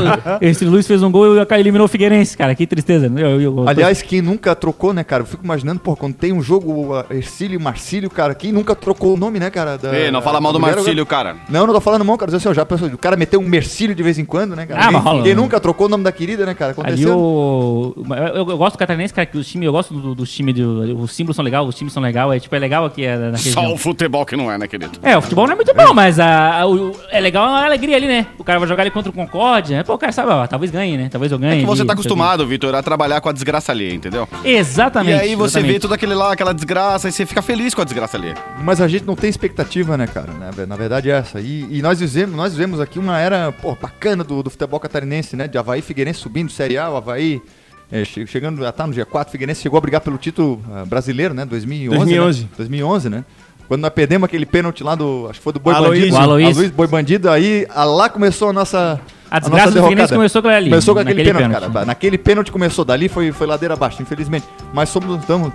o 0.40 0.44
Estilo 0.44 0.70
Luiz 0.72 0.86
fez 0.86 1.02
um 1.02 1.10
gol 1.10 1.36
e 1.36 1.40
o 1.40 1.46
cara 1.46 1.60
eliminou 1.60 1.84
o 1.84 1.88
Figueirense, 1.88 2.36
cara, 2.36 2.54
que 2.54 2.66
tristeza. 2.66 3.08
né? 3.08 3.22
Eu, 3.22 3.40
eu, 3.40 3.58
eu, 3.58 3.68
Aliás, 3.68 4.02
quem 4.02 4.20
nunca 4.20 4.54
trocou, 4.56 4.92
né, 4.92 5.04
cara? 5.04 5.22
Eu 5.22 5.26
fico 5.26 5.44
imaginando, 5.44 5.80
pô, 5.80 5.94
quando 5.94 6.14
tem 6.14 6.32
um 6.32 6.42
jogo, 6.42 6.90
Ercílio 7.10 7.59
e 7.60 7.62
Marcílio, 7.62 8.08
cara, 8.10 8.34
quem 8.34 8.50
nunca 8.52 8.74
trocou 8.74 9.14
o 9.14 9.16
nome, 9.16 9.38
né, 9.38 9.50
cara? 9.50 9.76
Da, 9.76 9.94
Ei, 9.96 10.10
não 10.10 10.22
fala 10.22 10.40
mal 10.40 10.52
do 10.52 10.58
Mulher, 10.60 10.76
Marcílio, 10.76 11.04
cara. 11.06 11.36
Não, 11.48 11.66
não 11.66 11.74
tô 11.74 11.80
falando 11.80 12.04
mal, 12.04 12.16
cara. 12.16 12.34
Assim, 12.34 12.48
ó, 12.48 12.54
já 12.54 12.64
pensou, 12.64 12.88
o 12.88 12.98
cara 12.98 13.16
meteu 13.16 13.40
um 13.40 13.48
Mercílio 13.48 13.94
de 13.94 14.02
vez 14.02 14.18
em 14.18 14.24
quando, 14.24 14.56
né, 14.56 14.66
cara? 14.66 14.80
Ah, 14.86 15.14
né? 15.22 15.34
nunca 15.34 15.60
trocou 15.60 15.86
o 15.86 15.90
nome 15.90 16.02
da 16.04 16.10
querida, 16.12 16.46
né, 16.46 16.54
cara? 16.54 16.72
Ali 16.78 17.04
Aconteceu. 17.04 17.18
o. 17.18 17.94
Eu, 18.34 18.48
eu 18.50 18.56
gosto 18.58 18.76
do 18.76 18.78
Catarinense, 18.78 19.12
cara, 19.12 19.26
que 19.26 19.36
os 19.38 19.46
times, 19.46 19.66
eu 19.66 19.72
gosto 19.72 19.94
do- 19.94 20.14
dos 20.14 20.30
times, 20.32 20.54
do, 20.54 20.98
os 21.00 21.12
símbolos 21.12 21.36
são 21.36 21.44
legais, 21.44 21.66
os 21.66 21.74
times 21.74 21.92
são 21.92 22.02
legais, 22.02 22.30
é 22.32 22.40
tipo, 22.40 22.54
é 22.54 22.58
legal 22.58 22.84
aqui 22.84 23.04
é, 23.04 23.16
na 23.16 23.36
região. 23.36 23.64
Só 23.64 23.72
o 23.72 23.76
futebol 23.76 24.24
que 24.24 24.36
não 24.36 24.50
é, 24.50 24.56
né, 24.58 24.66
querido? 24.66 24.98
É, 25.02 25.16
o 25.16 25.22
futebol 25.22 25.46
não 25.46 25.52
é 25.52 25.56
muito 25.56 25.74
bom, 25.74 25.92
mas 25.94 26.18
a, 26.18 26.60
a- 26.60 26.66
o- 26.66 26.92
é 27.10 27.20
legal 27.20 27.44
a 27.44 27.64
alegria 27.64 27.96
ali, 27.96 28.06
né? 28.06 28.26
O 28.38 28.44
cara 28.44 28.58
vai 28.58 28.68
jogar 28.68 28.82
ali 28.82 28.90
contra 28.90 29.10
o 29.10 29.12
Concórdia, 29.12 29.76
né? 29.78 29.82
pô, 29.82 29.94
o 29.94 29.98
cara 29.98 30.12
sabe, 30.12 30.30
ó, 30.30 30.46
talvez 30.46 30.70
ganhe, 30.70 30.96
né? 30.96 31.08
Talvez 31.10 31.30
eu 31.32 31.38
ganhe. 31.38 31.58
É 31.58 31.60
que 31.60 31.66
você 31.66 31.82
ali, 31.82 31.86
tá 31.88 31.92
acostumado, 31.94 32.46
Vitor, 32.46 32.74
a 32.74 32.82
trabalhar 32.82 33.20
com 33.20 33.28
a 33.28 33.32
desgraça 33.32 33.72
ali, 33.72 33.94
entendeu? 33.94 34.28
Exatamente. 34.44 35.16
E 35.16 35.20
aí 35.20 35.34
você 35.34 35.58
exatamente. 35.58 35.72
vê 35.72 35.78
tudo 35.80 35.94
aquele 35.94 36.14
lá, 36.14 36.32
aquela 36.32 36.52
desgraça, 36.52 37.08
e 37.08 37.12
você 37.12 37.26
fica 37.26 37.42
feliz 37.50 37.74
com 37.74 37.80
a 37.80 37.84
desgraça 37.84 38.16
ali. 38.16 38.32
Mas 38.62 38.80
a 38.80 38.86
gente 38.86 39.04
não 39.04 39.16
tem 39.16 39.28
expectativa, 39.28 39.96
né, 39.96 40.06
cara? 40.06 40.32
Na, 40.32 40.50
ve- 40.52 40.66
na 40.66 40.76
verdade 40.76 41.10
é 41.10 41.14
essa. 41.14 41.40
E, 41.40 41.66
e 41.68 41.82
nós 41.82 41.98
vivemos, 41.98 42.36
nós 42.36 42.52
vivemos 42.52 42.78
aqui 42.78 42.96
uma 42.98 43.18
era, 43.18 43.50
pô, 43.50 43.74
bacana 43.74 44.22
do, 44.22 44.40
do 44.42 44.50
futebol 44.50 44.78
catarinense, 44.78 45.34
né? 45.34 45.48
De 45.48 45.58
Havaí 45.58 45.82
Figueirense 45.82 46.20
subindo 46.20 46.50
Série 46.52 46.78
A, 46.78 46.88
o 46.88 46.96
Havaí 46.96 47.42
é, 47.90 48.04
che- 48.04 48.24
chegando 48.24 48.64
a 48.64 48.68
estar 48.68 48.86
no 48.86 48.94
G4, 48.94 49.30
Figueirense 49.30 49.62
chegou 49.62 49.78
a 49.78 49.80
brigar 49.80 50.00
pelo 50.00 50.16
título 50.16 50.62
ah, 50.72 50.84
brasileiro, 50.86 51.34
né? 51.34 51.44
2011. 51.44 51.96
2011. 51.98 52.42
Né? 52.42 52.48
2011, 52.56 53.08
né? 53.10 53.24
Quando 53.70 53.82
nós 53.82 53.92
perdemos 53.92 54.24
aquele 54.26 54.44
pênalti 54.44 54.82
lá 54.82 54.96
do, 54.96 55.28
acho 55.30 55.38
que 55.38 55.44
foi 55.44 55.52
do 55.52 55.60
Boi 55.60 55.72
Aloysio. 55.72 56.06
Bandido. 56.06 56.16
O 56.16 56.18
Aloysio. 56.20 56.50
Aloysio 56.50 56.72
Boi 56.74 56.86
Bandido, 56.88 57.30
aí 57.30 57.68
ah, 57.70 57.84
lá 57.84 58.08
começou 58.08 58.48
a 58.48 58.52
nossa... 58.52 59.00
A 59.30 59.38
desgraça 59.38 59.66
nossa 59.66 59.78
do 59.78 59.82
Figueirense 59.84 59.94
derrocada. 59.94 60.16
começou 60.16 60.42
com 60.42 60.48
ali, 60.48 60.70
Começou 60.70 60.92
com 60.92 61.00
aquele 61.00 61.22
pênalti, 61.22 61.44
pênalti. 61.44 61.72
cara. 61.72 61.84
Naquele 61.84 62.18
pênalti 62.18 62.50
começou, 62.50 62.84
dali 62.84 63.08
foi, 63.08 63.30
foi 63.30 63.46
ladeira 63.46 63.74
abaixo, 63.74 64.02
infelizmente. 64.02 64.44
Mas 64.74 64.88
somos, 64.88 65.20
estamos, 65.20 65.52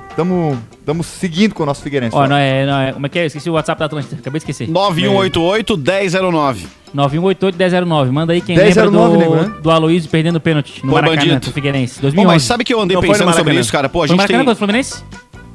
seguindo 1.05 1.53
com 1.53 1.63
o 1.63 1.65
nosso 1.65 1.81
Figueirense. 1.81 2.15
Ó, 2.15 2.25
não 2.25 2.37
é, 2.37 2.65
não 2.65 2.79
é. 2.79 2.93
Como 2.93 3.05
é 3.05 3.09
que 3.09 3.19
é? 3.19 3.23
Eu 3.23 3.27
esqueci 3.27 3.49
o 3.49 3.53
WhatsApp 3.53 3.79
da 3.79 3.85
Atlântida. 3.87 4.15
Acabei 4.15 4.39
de 4.39 4.43
esquecer. 4.49 4.69
9188-1009. 4.69 6.67
9188-1009. 6.95 8.11
Manda 8.11 8.31
aí 8.31 8.39
quem 8.39 8.55
1009, 8.55 9.17
lembra 9.17 9.27
do, 9.27 9.49
né? 9.49 9.55
do 9.61 9.69
Aloysio 9.69 10.09
perdendo 10.09 10.37
o 10.37 10.39
pênalti 10.39 10.75
no 10.85 10.93
Foi 10.93 11.01
Maracanã 11.01 11.17
bandido. 11.17 11.41
pro 11.41 11.51
Figueirense. 11.51 11.95
Bom, 11.95 12.03
2011. 12.03 12.33
mas 12.33 12.43
sabe 12.43 12.63
que 12.63 12.73
eu 12.73 12.79
andei 12.79 12.95
Não 12.95 13.01
foi 13.01 13.11
pensando 13.11 13.33
sobre 13.33 13.55
isso, 13.59 13.73
cara? 13.73 13.89
Pô, 13.89 13.97
a 13.97 14.01
Foi 14.03 14.07
gente 14.07 14.17
Maracanã 14.19 14.39
tem... 14.39 14.45
contra 14.45 14.53
o 14.53 14.57
Fluminense? 14.57 15.03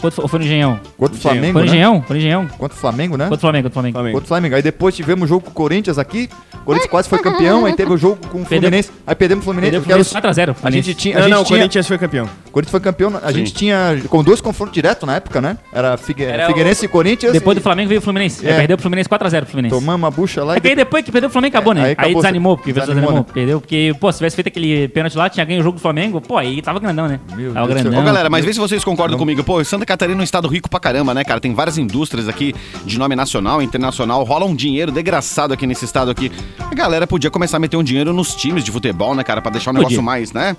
Quanto 0.00 0.14
foi- 0.14 0.22
ou 0.24 0.28
foi 0.28 0.38
no 0.38 0.44
Engenhão? 0.44 0.80
Contra 0.96 1.16
o 1.16 1.20
Flamengo, 1.20 1.52
Foi 1.52 1.52
no 1.52 1.60
né? 1.60 1.66
Engenhão? 1.66 2.02
Foi 2.06 2.14
no 2.16 2.20
Engenhão? 2.20 2.46
Contra 2.58 2.76
o 2.76 2.80
Flamengo, 2.80 3.16
né? 3.16 3.24
Contra 3.24 3.36
o 3.36 3.40
Flamengo, 3.40 3.62
contra 3.64 3.70
o 3.70 3.72
Flamengo. 3.74 3.94
Flamengo. 3.94 4.14
Contra 4.16 4.24
o 4.24 4.28
Flamengo. 4.28 4.54
Aí 4.56 4.62
depois 4.62 4.94
tivemos 4.96 5.24
o 5.24 5.28
jogo 5.28 5.44
com 5.44 5.50
o 5.50 5.54
Corinthians 5.54 5.98
aqui. 5.98 6.28
O 6.54 6.64
Corinthians 6.64 6.90
quase 6.90 7.08
foi 7.08 7.18
campeão. 7.18 7.64
Aí 7.66 7.74
teve 7.74 7.92
o 7.92 7.96
jogo 7.96 8.16
com 8.28 8.38
o 8.42 8.44
Perdeu- 8.44 8.60
Fluminense. 8.68 8.90
Aí 9.06 9.14
perdemos 9.14 9.42
o 9.42 9.44
Fluminense. 9.44 9.70
Perdeu 9.72 9.80
o 9.80 9.84
Fluminense 9.84 10.08
os- 10.08 10.12
4x0. 10.12 10.56
A 10.62 10.70
gente 10.70 10.94
tinha. 10.94 11.16
A 11.16 11.18
Não, 11.20 11.24
gente 11.26 11.34
não, 11.34 11.42
o 11.42 11.44
tinha 11.44 11.58
Corinthians 11.58 11.86
foi 11.88 11.98
campeão. 11.98 12.26
o 12.46 12.50
Corinthians 12.50 12.70
foi 12.70 12.80
campeão. 12.80 13.20
A 13.22 13.32
gente 13.32 13.52
tinha 13.54 14.00
com 14.08 14.22
dois 14.22 14.40
confrontos 14.40 14.74
diretos 14.74 15.06
na 15.06 15.16
época, 15.16 15.40
né? 15.40 15.56
Era, 15.72 15.96
Figue... 15.96 16.24
Era 16.24 16.46
Figueirense 16.46 16.84
e 16.84 16.88
Corinthians. 16.88 17.32
Depois 17.32 17.56
e 17.56 17.60
do 17.60 17.62
Flamengo 17.62 17.88
veio 17.88 18.00
o 18.00 18.02
Fluminense. 18.02 18.46
É. 18.46 18.50
Aí 18.52 18.56
perdeu 18.58 18.76
pro 18.76 18.82
Fluminense 18.82 19.08
4x0 19.08 19.40
pro 19.42 19.50
Fluminense. 19.50 19.74
Tomamos 19.74 20.00
uma 20.00 20.10
bucha 20.10 20.44
lá. 20.44 20.56
É 20.56 20.60
que 20.60 20.68
aí 20.68 20.76
depois 20.76 21.04
que 21.04 21.10
perdeu 21.12 21.28
o 21.28 21.32
Flamengo 21.32 21.56
acabou, 21.56 21.74
né? 21.74 21.80
aí 21.80 21.86
Aí, 21.88 21.92
acabou, 21.92 22.14
desanimou, 22.22 22.56
porque 22.56 22.72
desanimou, 22.72 22.94
desanimou, 23.00 23.26
né? 23.26 23.32
Perdeu, 23.32 23.60
porque, 23.60 23.94
pô, 23.98 24.10
se 24.12 24.18
tivesse 24.18 24.36
feito 24.36 24.48
aquele 24.48 24.88
pênalti 24.88 25.16
lá, 25.16 25.28
tinha 25.28 25.44
ganho 25.44 25.60
o 25.60 25.62
jogo 25.62 25.78
do 25.78 25.80
Flamengo, 25.82 26.20
pô, 26.20 26.36
aí 26.36 26.60
tava 26.62 26.78
grandão, 26.78 27.08
né? 27.08 27.18
Meu 27.34 27.52
tava 27.52 27.66
grandão. 27.68 28.00
Ô, 28.00 28.02
galera, 28.04 28.28
mas 28.30 28.44
vê 28.44 28.52
se 28.52 28.58
vocês 28.58 28.84
concordam 28.84 29.18
comigo. 29.18 29.42
Pô, 29.42 29.62
Santa 29.64 29.86
Catarina 29.90 30.20
é 30.20 30.22
um 30.22 30.24
estado 30.24 30.46
rico 30.46 30.70
pra 30.70 30.78
caramba, 30.78 31.12
né, 31.12 31.24
cara? 31.24 31.40
Tem 31.40 31.52
várias 31.52 31.76
indústrias 31.76 32.28
aqui 32.28 32.54
de 32.84 32.96
nome 32.96 33.16
nacional, 33.16 33.60
internacional. 33.60 34.22
Rola 34.22 34.44
um 34.46 34.54
dinheiro 34.54 34.92
desgraçado 34.92 35.52
aqui 35.52 35.66
nesse 35.66 35.84
estado 35.84 36.10
aqui. 36.12 36.30
A 36.60 36.74
galera 36.74 37.06
podia 37.08 37.28
começar 37.30 37.56
a 37.56 37.60
meter 37.60 37.76
um 37.76 37.82
dinheiro 37.82 38.12
nos 38.12 38.34
times 38.36 38.62
de 38.62 38.70
futebol, 38.70 39.14
né, 39.16 39.24
cara? 39.24 39.42
Pra 39.42 39.50
deixar 39.50 39.70
o 39.70 39.74
negócio 39.74 39.96
Podia. 39.96 40.02
mais, 40.02 40.32
né? 40.32 40.56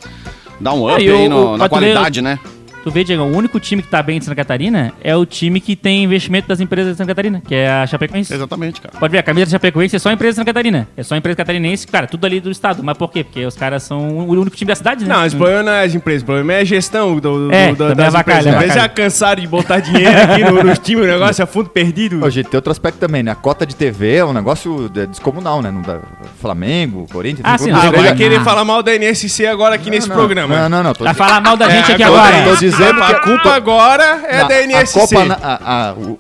Dar 0.60 0.74
um 0.74 0.92
up 0.94 1.02
É, 1.08 1.12
o- 1.12 1.16
aí 1.18 1.30
no- 1.30 1.54
o- 1.54 1.58
na 1.58 1.58
tu 1.58 1.62
ver- 1.62 1.70
qualidade, 1.70 2.22
né? 2.22 2.38
Tu 2.84 2.90
vê, 2.90 3.04
Diego, 3.04 3.22
o 3.22 3.38
único 3.38 3.60
time 3.60 3.84
que 3.84 3.88
tá 3.88 4.02
bem 4.02 4.18
de 4.18 4.26
Santa 4.26 4.36
Catarina 4.36 4.92
é 5.04 5.16
o 5.16 5.24
time 5.24 5.60
que 5.62 5.76
tem 5.76 6.04
investimento 6.04 6.48
das 6.48 6.60
empresas 6.60 6.94
de 6.94 6.98
Santa 6.98 7.10
Catarina, 7.10 7.40
que 7.48 7.54
é 7.54 7.70
a 7.70 7.86
Chapecoense. 7.86 8.34
Exatamente, 8.34 8.82
cara. 8.82 8.96
Pode 9.00 9.12
ver, 9.12 9.20
a 9.20 9.24
camisa 9.24 9.46
da 9.46 9.52
Chapecoense 9.52 9.96
é 9.98 10.00
só 10.00 10.12
empresa 10.12 10.32
de 10.32 10.36
Santa 10.38 10.48
Catarina. 10.48 10.88
É 10.98 11.04
só 11.04 11.16
empresa 11.16 11.36
catarinense, 11.36 11.86
cara, 11.86 12.08
tudo 12.08 12.26
ali 12.26 12.40
do 12.40 12.50
estado. 12.50 12.84
Mas 12.84 12.98
por 12.98 13.12
quê? 13.12 13.24
Porque 13.24 13.46
os 13.46 13.56
caras 13.56 13.84
são 13.84 14.00
o 14.18 14.30
único 14.32 14.56
time 14.58 14.70
da 14.70 14.76
cidade, 14.76 15.06
né? 15.06 15.14
Não, 15.14 15.24
esse 15.24 15.36
problema 15.36 15.62
não 15.62 15.72
é 15.74 15.84
as 15.84 15.94
empresas, 15.94 16.24
o 16.24 16.26
problema 16.26 16.54
é 16.54 16.62
a 16.62 16.64
gestão 16.64 17.14
do, 17.20 17.48
do, 17.50 17.52
É, 17.54 17.68
do- 17.70 17.76
também 17.78 17.96
das 17.98 18.16
é 18.16 18.20
empresas. 18.20 18.48
As 18.48 18.54
empresas 18.56 18.76
já 18.76 18.90
cansaram 18.90 19.42
de 19.42 19.48
botar 19.48 19.80
dinheiro 19.80 20.20
aqui 20.20 20.44
no- 20.44 20.64
nos 20.64 20.80
times, 20.80 21.06
o 21.06 21.08
negócio 21.08 21.44
é 21.44 21.46
fundo 21.46 21.70
perdido. 21.70 22.26
Ô, 22.26 22.30
gente, 22.32 22.50
tem 22.50 22.58
outro 22.58 22.72
aspecto 22.72 22.98
também, 22.98 23.22
né? 23.22 23.30
A 23.30 23.36
cota 23.36 23.64
de 23.64 23.76
TV 23.76 24.16
é 24.16 24.26
um 24.26 24.34
negócio 24.34 24.90
de- 24.90 25.06
descomunal, 25.06 25.62
né? 25.62 25.70
Não 25.70 25.84
dá- 25.84 26.00
Flamengo, 26.40 27.06
Corinthians. 27.14 27.42
Ah, 27.44 27.60
sim, 27.60 27.70
não, 27.70 27.80
Ah, 27.80 27.92
vai 27.92 28.16
querer 28.16 28.42
falar 28.42 28.66
mal 28.66 28.82
da 28.82 28.92
NSC 28.96 29.46
agora 29.46 29.76
aqui 29.76 29.92
nesse 29.92 30.10
Não, 30.10 30.16
programa. 30.16 30.62
Não, 30.62 30.68
não, 30.70 30.84
não. 30.84 30.94
Tô 30.96 31.04
Vai 31.04 31.14
falar 31.14 31.40
mal 31.42 31.56
da 31.56 31.70
gente 31.70 31.92
É, 31.92 31.94
aqui 31.94 32.04
agora, 32.04 32.38
agora. 32.38 32.50
tô 32.50 32.56
dizendo 32.72 33.02
que 33.06 33.12
a 33.14 33.20
culpa 33.20 33.54
agora 33.54 34.24
é 34.28 34.48
da 34.48 34.62
NSC. 34.64 35.00
A 35.00 35.02
Copa, 35.02 35.40
a- 35.42 35.60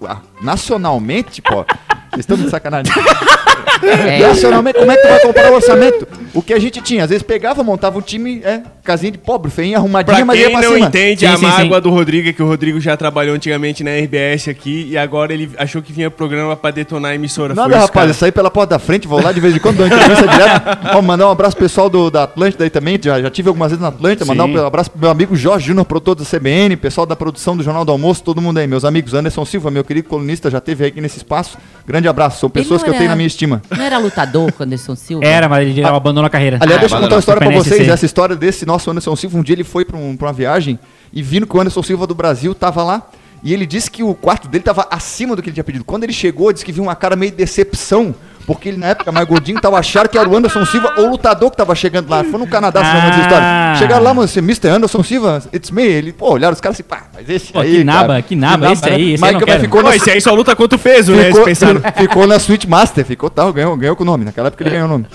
a- 0.07 0.11
a- 0.13 0.17
nacionalmente, 0.41 1.41
pô. 1.41 1.65
Vocês 2.11 2.19
estão 2.19 2.37
de 2.37 2.49
sacanagem. 2.49 2.91
É, 3.83 4.19
Nacionalmente, 4.19 4.77
como 4.77 4.91
é 4.91 4.95
que 4.95 5.01
tu 5.01 5.07
vai 5.07 5.19
comprar 5.21 5.51
o 5.51 5.55
orçamento? 5.55 6.07
O 6.35 6.41
que 6.43 6.53
a 6.53 6.59
gente 6.59 6.79
tinha, 6.81 7.03
às 7.03 7.09
vezes 7.09 7.23
pegava, 7.23 7.63
montava 7.63 7.97
um 7.97 8.01
time, 8.01 8.39
é, 8.43 8.61
casinha 8.83 9.11
de 9.11 9.17
pobre, 9.17 9.49
feinha, 9.49 9.77
arrumadinha, 9.77 10.17
Pra 10.17 10.25
mas 10.25 10.37
ia 10.39 10.45
quem 10.49 10.57
pra 10.59 10.67
não 10.67 10.75
cima. 10.75 10.87
entende 10.87 11.19
Sim, 11.21 11.25
a 11.25 11.37
sim, 11.37 11.45
mágoa 11.45 11.77
sim. 11.77 11.81
do 11.81 11.89
Rodrigo, 11.89 12.29
é 12.29 12.33
que 12.33 12.43
o 12.43 12.45
Rodrigo 12.47 12.79
já 12.79 12.95
trabalhou 12.95 13.35
antigamente 13.35 13.83
na 13.83 13.89
RBS 13.91 14.49
aqui 14.49 14.87
e 14.91 14.97
agora 14.97 15.33
ele 15.33 15.49
achou 15.57 15.81
que 15.81 15.91
vinha 15.91 16.11
programa 16.11 16.55
pra 16.55 16.69
detonar 16.69 17.11
a 17.11 17.15
emissora. 17.15 17.55
Nada, 17.55 17.69
Foi 17.71 17.79
rapaz, 17.79 18.07
eu 18.09 18.13
saí 18.13 18.31
pela 18.31 18.51
porta 18.51 18.75
da 18.75 18.79
frente, 18.79 19.07
vou 19.07 19.19
lá 19.19 19.31
de 19.31 19.39
vez 19.39 19.55
em 19.55 19.59
quando, 19.59 19.77
dou 19.77 19.87
uma 19.87 19.95
entrevista 19.95 20.27
direto. 20.27 20.77
Ó, 20.95 21.01
mandar 21.01 21.27
um 21.27 21.31
abraço 21.31 21.55
pro 21.55 21.65
pessoal 21.65 21.89
do, 21.89 22.11
da 22.11 22.23
Atlântida 22.23 22.63
aí 22.63 22.69
também, 22.69 22.99
já, 23.03 23.19
já 23.19 23.31
tive 23.31 23.47
algumas 23.49 23.71
vezes 23.71 23.81
na 23.81 23.87
Atlântida, 23.87 24.25
mandar 24.25 24.45
um 24.45 24.65
abraço 24.65 24.91
pro 24.91 24.99
meu 25.01 25.09
amigo 25.09 25.35
Jorge 25.35 25.65
Júnior, 25.67 25.85
produtor 25.85 26.13
da 26.15 26.23
CBN, 26.23 26.75
pessoal 26.77 27.07
da 27.07 27.15
produção 27.15 27.57
do 27.57 27.63
Jornal 27.63 27.83
do 27.83 27.91
Almoço, 27.91 28.23
todo 28.23 28.39
mundo 28.39 28.59
aí, 28.59 28.67
meus 28.67 28.85
amigos, 28.85 29.15
Anderson 29.15 29.43
Silva, 29.43 29.71
meu 29.71 29.83
querido 29.83 30.07
colunista, 30.07 30.51
já 30.51 30.61
teve 30.61 30.83
aí 30.83 30.89
aqui 30.91 31.01
nesse 31.01 31.17
espaço. 31.17 31.57
Grande 31.85 32.00
abraço, 32.09 32.39
são 32.39 32.49
pessoas 32.49 32.81
que 32.83 32.89
eu 32.89 32.93
tenho 32.93 33.09
na 33.09 33.15
minha 33.15 33.27
estima. 33.27 33.61
Não 33.75 33.83
era 33.83 33.97
lutador, 33.97 34.51
Anderson 34.59 34.95
Silva? 34.95 35.25
Era, 35.25 35.47
mas 35.49 35.67
ele 35.67 35.83
abandonou 35.83 36.25
a 36.25 36.29
carreira. 36.29 36.57
Aliás, 36.61 36.77
Ah, 36.77 36.79
deixa 36.81 36.95
eu 36.95 37.01
contar 37.01 37.15
uma 37.15 37.19
história 37.19 37.41
pra 37.41 37.51
vocês. 37.51 37.87
Essa 37.87 38.05
história 38.05 38.35
desse 38.35 38.65
nosso 38.65 38.89
Anderson 38.91 39.15
Silva. 39.15 39.37
Um 39.37 39.43
dia 39.43 39.55
ele 39.55 39.63
foi 39.63 39.85
pra, 39.85 39.97
um- 39.97 40.15
pra 40.17 40.27
uma 40.27 40.33
viagem 40.33 40.77
e 41.13 41.21
vindo 41.21 41.45
que 41.47 41.55
o 41.55 41.59
Anderson 41.61 41.83
Silva 41.83 42.05
do 42.07 42.15
Brasil 42.15 42.53
tava 42.55 42.83
lá. 42.83 43.07
E 43.43 43.53
ele 43.53 43.65
disse 43.65 43.89
que 43.89 44.03
o 44.03 44.13
quarto 44.13 44.47
dele 44.47 44.63
tava 44.63 44.87
acima 44.91 45.35
do 45.35 45.41
que 45.41 45.49
ele 45.49 45.55
tinha 45.55 45.63
pedido. 45.63 45.83
Quando 45.83 46.03
ele 46.03 46.13
chegou, 46.13 46.53
disse 46.53 46.63
que 46.63 46.71
viu 46.71 46.83
uma 46.83 46.95
cara 46.95 47.15
meio 47.15 47.31
de 47.31 47.37
decepção. 47.37 48.13
Porque 48.45 48.69
ele, 48.69 48.77
na 48.77 48.87
época, 48.87 49.11
mais 49.11 49.27
gordinho, 49.27 49.59
tava 49.61 49.77
achando 49.77 50.09
que 50.09 50.17
era 50.17 50.27
o 50.27 50.35
Anderson 50.35 50.65
Silva 50.65 50.93
ou 50.97 51.07
o 51.07 51.09
lutador 51.11 51.51
que 51.51 51.57
tava 51.57 51.73
chegando 51.75 52.09
lá. 52.09 52.23
Foi 52.23 52.39
no 52.39 52.47
Canadá, 52.47 52.83
se 52.83 52.93
não 52.93 53.09
essa 53.09 53.19
história. 53.21 53.45
Ah. 53.47 53.75
Chegaram 53.77 54.03
lá, 54.03 54.13
mano, 54.13 54.27
você, 54.27 54.39
Mr. 54.39 54.67
Anderson 54.69 55.03
Silva, 55.03 55.41
it's 55.53 55.71
me. 55.71 55.83
Ele, 55.83 56.11
pô, 56.11 56.31
olharam 56.33 56.53
os 56.53 56.59
caras 56.61 56.75
assim, 56.75 56.83
pá, 56.83 57.03
mas 57.13 57.29
esse 57.29 57.53
Pô, 57.53 57.59
aí, 57.59 57.77
que 57.77 57.83
naba, 57.83 58.07
cara. 58.07 58.21
que 58.23 58.35
naba, 58.35 58.71
esse 58.71 58.89
aí, 58.89 59.13
esse 59.13 59.21
mas, 59.21 59.29
aí 59.29 59.35
eu 59.35 59.39
não 59.39 59.45
mas 59.47 59.55
quero. 59.55 59.63
ficou 59.63 59.81
Pô, 59.81 59.89
na, 59.89 59.95
esse 59.95 60.09
aí 60.09 60.19
só 60.21 60.33
luta 60.33 60.55
contra 60.55 60.75
o 60.75 60.79
peso, 60.79 61.13
né? 61.13 61.25
ficou, 61.25 61.43
pensaram. 61.43 61.81
ficou 61.97 62.27
na 62.27 62.39
Switch 62.39 62.65
Master, 62.65 63.05
ficou 63.05 63.29
tal, 63.29 63.53
ganhou, 63.53 63.75
ganhou 63.77 63.95
com 63.95 64.03
o 64.03 64.05
nome. 64.05 64.25
Naquela 64.25 64.47
época 64.47 64.63
ele 64.63 64.71
ganhou 64.71 64.85
o 64.87 64.89
nome. 64.89 65.05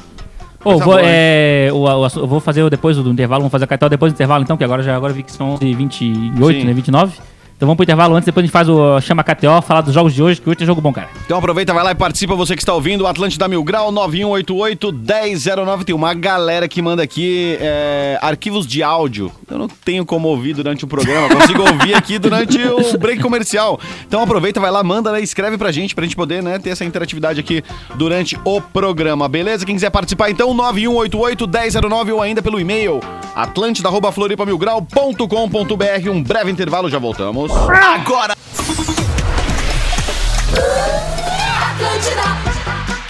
Pô, 0.61 0.71
Coisa 0.71 0.85
vou, 0.85 0.95
boa, 0.95 1.01
é, 1.05 1.69
o, 1.73 1.77
o- 1.85 2.07
eu 2.17 2.27
vou 2.27 2.41
fazer 2.41 2.63
o 2.63 2.71
depois 2.71 2.97
do 2.97 3.09
intervalo, 3.11 3.41
vamos 3.43 3.53
fazer 3.53 3.65
a 3.65 3.69
capital 3.69 3.89
depois 3.89 4.13
do 4.13 4.17
intervalo 4.17 4.43
então, 4.43 4.57
que 4.57 4.65
agora 4.65 4.83
já 4.83 4.97
agora 4.97 5.13
vi 5.13 5.23
que 5.23 5.31
são 5.31 5.57
28, 5.57 6.61
Sim. 6.61 6.67
né, 6.67 6.73
29. 6.73 7.13
Então 7.57 7.67
vamos 7.67 7.77
pro 7.77 7.85
intervalo 7.85 8.15
antes, 8.15 8.27
depois 8.27 8.45
a 8.45 8.47
gente 8.47 8.53
faz 8.53 8.69
o 8.69 9.01
chama 9.01 9.25
KTO, 9.25 9.63
falar 9.63 9.81
dos 9.81 9.95
jogos 9.95 10.15
de 10.15 10.23
hoje, 10.23 10.39
que 10.39 10.47
hoje 10.47 10.59
tem 10.59 10.67
jogo 10.67 10.83
bom, 10.83 10.93
cara. 10.93 11.09
Então 11.25 11.39
aproveita, 11.39 11.73
vai 11.73 11.83
lá 11.83 11.93
e 11.93 11.95
participa, 11.95 12.35
você 12.35 12.55
que 12.55 12.61
está 12.61 12.75
ouvindo, 12.75 13.05
o 13.05 13.07
Atlântida 13.07 13.49
Mil 13.49 13.65
Grau, 13.65 13.91
9188-1009. 13.93 15.85
Tem 15.85 15.95
uma 15.95 16.13
galera 16.13 16.69
que 16.69 16.83
manda 16.83 17.03
aqui 17.03 17.57
é, 17.59 18.19
arquivos 18.21 18.67
de 18.67 18.83
áudio. 18.83 19.33
Eu 19.51 19.57
não 19.57 19.69
tenho 19.69 20.05
como 20.05 20.29
ouvir 20.29 20.53
durante 20.53 20.85
o 20.85 20.87
programa, 20.87 21.35
consigo 21.35 21.63
ouvir 21.67 21.95
aqui 21.95 22.19
durante 22.19 22.63
o 22.63 22.99
break 22.99 23.23
comercial. 23.23 23.81
Então 24.07 24.23
aproveita, 24.23 24.61
vai 24.61 24.71
lá, 24.71 24.83
manda, 24.83 25.11
né, 25.11 25.23
escreve 25.23 25.57
pra 25.57 25.73
gente, 25.73 25.95
pra 25.95 26.05
gente 26.05 26.15
poder 26.15 26.43
né, 26.43 26.59
ter 26.59 26.69
essa 26.69 26.85
interatividade 26.85 27.41
aqui 27.41 27.65
durante 27.95 28.39
o 28.45 28.61
programa, 28.61 29.31
beleza? 29.31 29.65
Quem 29.65 29.77
quiser 29.77 29.89
participar, 29.89 30.29
então, 30.29 30.55
9188-1009 30.55 32.13
ou 32.13 32.21
ainda 32.21 32.43
pelo 32.43 32.61
e-mail 32.61 33.01
atlântida.floripamilgrau.com.br. 33.35 36.11
Um 36.11 36.23
breve 36.23 36.51
intervalo, 36.51 36.91
já 36.91 36.99
voltamos. 36.99 37.46
Agora! 37.53 38.35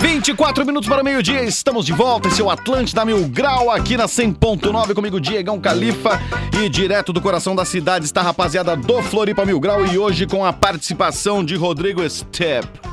24 0.01 0.66
minutos 0.66 0.88
para 0.88 1.03
o 1.03 1.05
meio-dia, 1.05 1.42
estamos 1.44 1.87
de 1.87 1.92
volta. 1.92 2.29
Esse 2.29 2.40
é 2.40 2.44
o 2.44 2.51
Atlântida 2.51 3.05
Mil 3.05 3.29
Grau 3.29 3.70
aqui 3.70 3.96
na 3.96 4.07
100.9 4.07 4.94
comigo, 4.94 5.20
Diegão 5.20 5.61
Califa. 5.61 6.20
E 6.61 6.68
direto 6.68 7.12
do 7.12 7.20
coração 7.20 7.55
da 7.55 7.64
cidade 7.64 8.07
está 8.07 8.20
a 8.20 8.25
rapaziada 8.25 8.77
do 8.77 9.03
Floripa 9.03 9.44
Mil 9.44 9.61
Grau. 9.61 9.87
E 9.87 9.99
hoje 9.99 10.27
com 10.27 10.44
a 10.44 10.53
participação 10.53 11.44
de 11.44 11.55
Rodrigo 11.55 12.09
Stepp. 12.09 12.86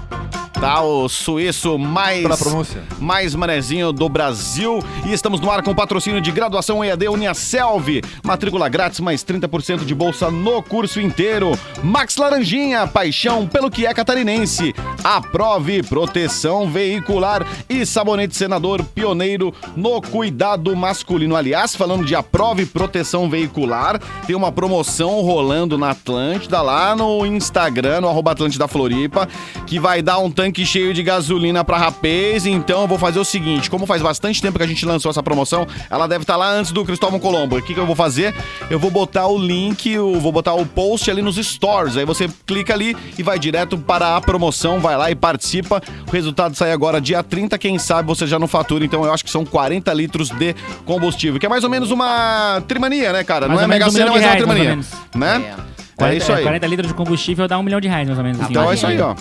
Tá, 0.64 0.82
o 0.82 1.10
suíço 1.10 1.78
mais, 1.78 2.22
Pela 2.22 2.38
pronúncia. 2.38 2.84
mais 2.98 3.36
manezinho 3.36 3.92
do 3.92 4.08
Brasil. 4.08 4.80
E 5.06 5.12
estamos 5.12 5.42
no 5.42 5.52
ar 5.52 5.62
com 5.62 5.76
patrocínio 5.76 6.22
de 6.22 6.32
graduação 6.32 6.82
EAD 6.82 7.10
Uniaselv. 7.10 8.02
Matrícula 8.24 8.70
grátis, 8.70 9.02
mais 9.02 9.26
30% 9.26 9.84
de 9.84 9.94
bolsa 9.94 10.32
no 10.32 10.64
curso 10.64 11.02
inteiro. 11.02 11.52
Max 11.84 12.16
Laranjinha, 12.16 12.88
paixão 12.88 13.46
pelo 13.46 13.70
que 13.70 13.86
é 13.86 13.94
catarinense. 13.94 14.74
Aprove 15.04 15.84
proteção 15.84 16.72
veicular 16.72 17.46
e 17.70 17.86
sabonete 17.86 18.34
senador 18.34 18.82
pioneiro 18.86 19.54
no 19.76 20.02
cuidado 20.02 20.74
masculino. 20.78 21.36
Aliás, 21.36 21.76
falando 21.76 22.06
de 22.06 22.16
aprove 22.16 22.66
proteção 22.66 23.30
veicular, 23.30 24.00
tem 24.26 24.34
uma 24.34 24.50
promoção 24.50 25.20
rolando 25.24 25.78
na 25.78 25.90
Atlântida, 25.90 26.62
lá 26.62 26.96
no 26.96 27.26
Instagram, 27.26 28.00
no 28.00 28.08
arroba 28.08 28.32
Atlântida 28.32 28.66
Floripa, 28.66 29.28
que 29.68 29.78
vai 29.78 30.02
dar 30.02 30.20
um 30.20 30.32
tanque 30.32 30.53
cheio 30.66 30.94
de 30.94 31.02
gasolina 31.02 31.64
pra 31.64 31.78
rapaz. 31.78 32.46
Então 32.46 32.82
eu 32.82 32.88
vou 32.88 32.98
fazer 32.98 33.20
o 33.20 33.26
seguinte: 33.26 33.70
como 33.70 33.86
faz 33.86 34.02
bastante 34.02 34.42
tempo 34.42 34.58
que 34.58 34.64
a 34.64 34.68
gente 34.68 34.86
lançou 34.86 35.10
essa 35.10 35.24
promoção, 35.24 35.66
ela 35.90 36.08
deve 36.08 36.24
estar 36.24 36.36
lá 36.36 36.50
antes 36.52 36.72
do 36.72 36.84
Cristóvão 36.86 37.20
Colombo. 37.20 37.58
O 37.58 37.62
que, 37.62 37.74
que 37.74 37.80
eu 37.80 37.86
vou 37.86 37.96
fazer? 37.96 38.34
Eu 38.70 38.80
vou 38.80 38.92
botar 38.92 39.28
o 39.28 39.38
link, 39.38 39.90
eu 39.90 40.20
vou 40.20 40.32
botar 40.32 40.54
o 40.54 40.66
post 40.66 41.10
ali 41.10 41.22
nos 41.22 41.38
stores. 41.38 41.98
Aí 41.98 42.06
você 42.06 42.30
clica 42.46 42.74
ali 42.74 42.96
e 43.18 43.24
vai 43.24 43.40
direto 43.40 43.78
para 43.78 44.16
a 44.18 44.22
promoção, 44.22 44.80
vai 44.80 44.96
lá 44.98 45.10
e 45.12 45.16
participa. 45.16 45.82
O 46.08 46.12
resultado 46.12 46.56
sai 46.56 46.72
agora 46.72 47.00
dia 47.02 47.24
30, 47.24 47.58
quem 47.58 47.80
sabe 47.80 48.08
você 48.08 48.28
já 48.28 48.38
não 48.38 48.48
fatura. 48.48 48.86
Então 48.86 49.04
eu 49.04 49.14
acho 49.14 49.24
que 49.24 49.32
são 49.32 49.46
40 49.46 49.94
litros 49.94 50.30
de 50.30 50.56
combustível, 50.86 51.40
que 51.40 51.46
é 51.46 51.50
mais 51.50 51.64
ou 51.64 51.70
menos 51.70 51.92
uma 51.92 52.62
trimania, 52.68 53.12
né, 53.14 53.24
cara? 53.24 53.48
Mais 53.48 53.60
não 53.60 53.66
é 53.66 53.68
Mega 53.68 53.88
um 53.88 53.92
Sena, 53.92 54.06
milhão 54.12 54.16
mas 54.16 54.24
é 54.24 54.30
uma 54.30 54.38
trimania. 54.38 54.80
ou 55.14 55.20
Né? 55.20 55.56
É 55.58 55.74
40, 55.96 56.18
isso 56.18 56.34
aí. 56.34 56.44
40 56.44 56.68
litros 56.68 56.88
de 56.88 56.94
combustível 56.94 57.48
dá 57.48 57.58
um 57.58 57.64
milhão 57.64 57.80
de 57.80 57.88
reais, 57.88 58.08
mais 58.08 58.18
ou 58.18 58.24
menos. 58.24 58.42
assim. 58.42 58.52
Então 58.52 58.72
é 58.72 58.74
isso 58.76 58.88
aí, 58.88 59.00
ó. 59.00 59.16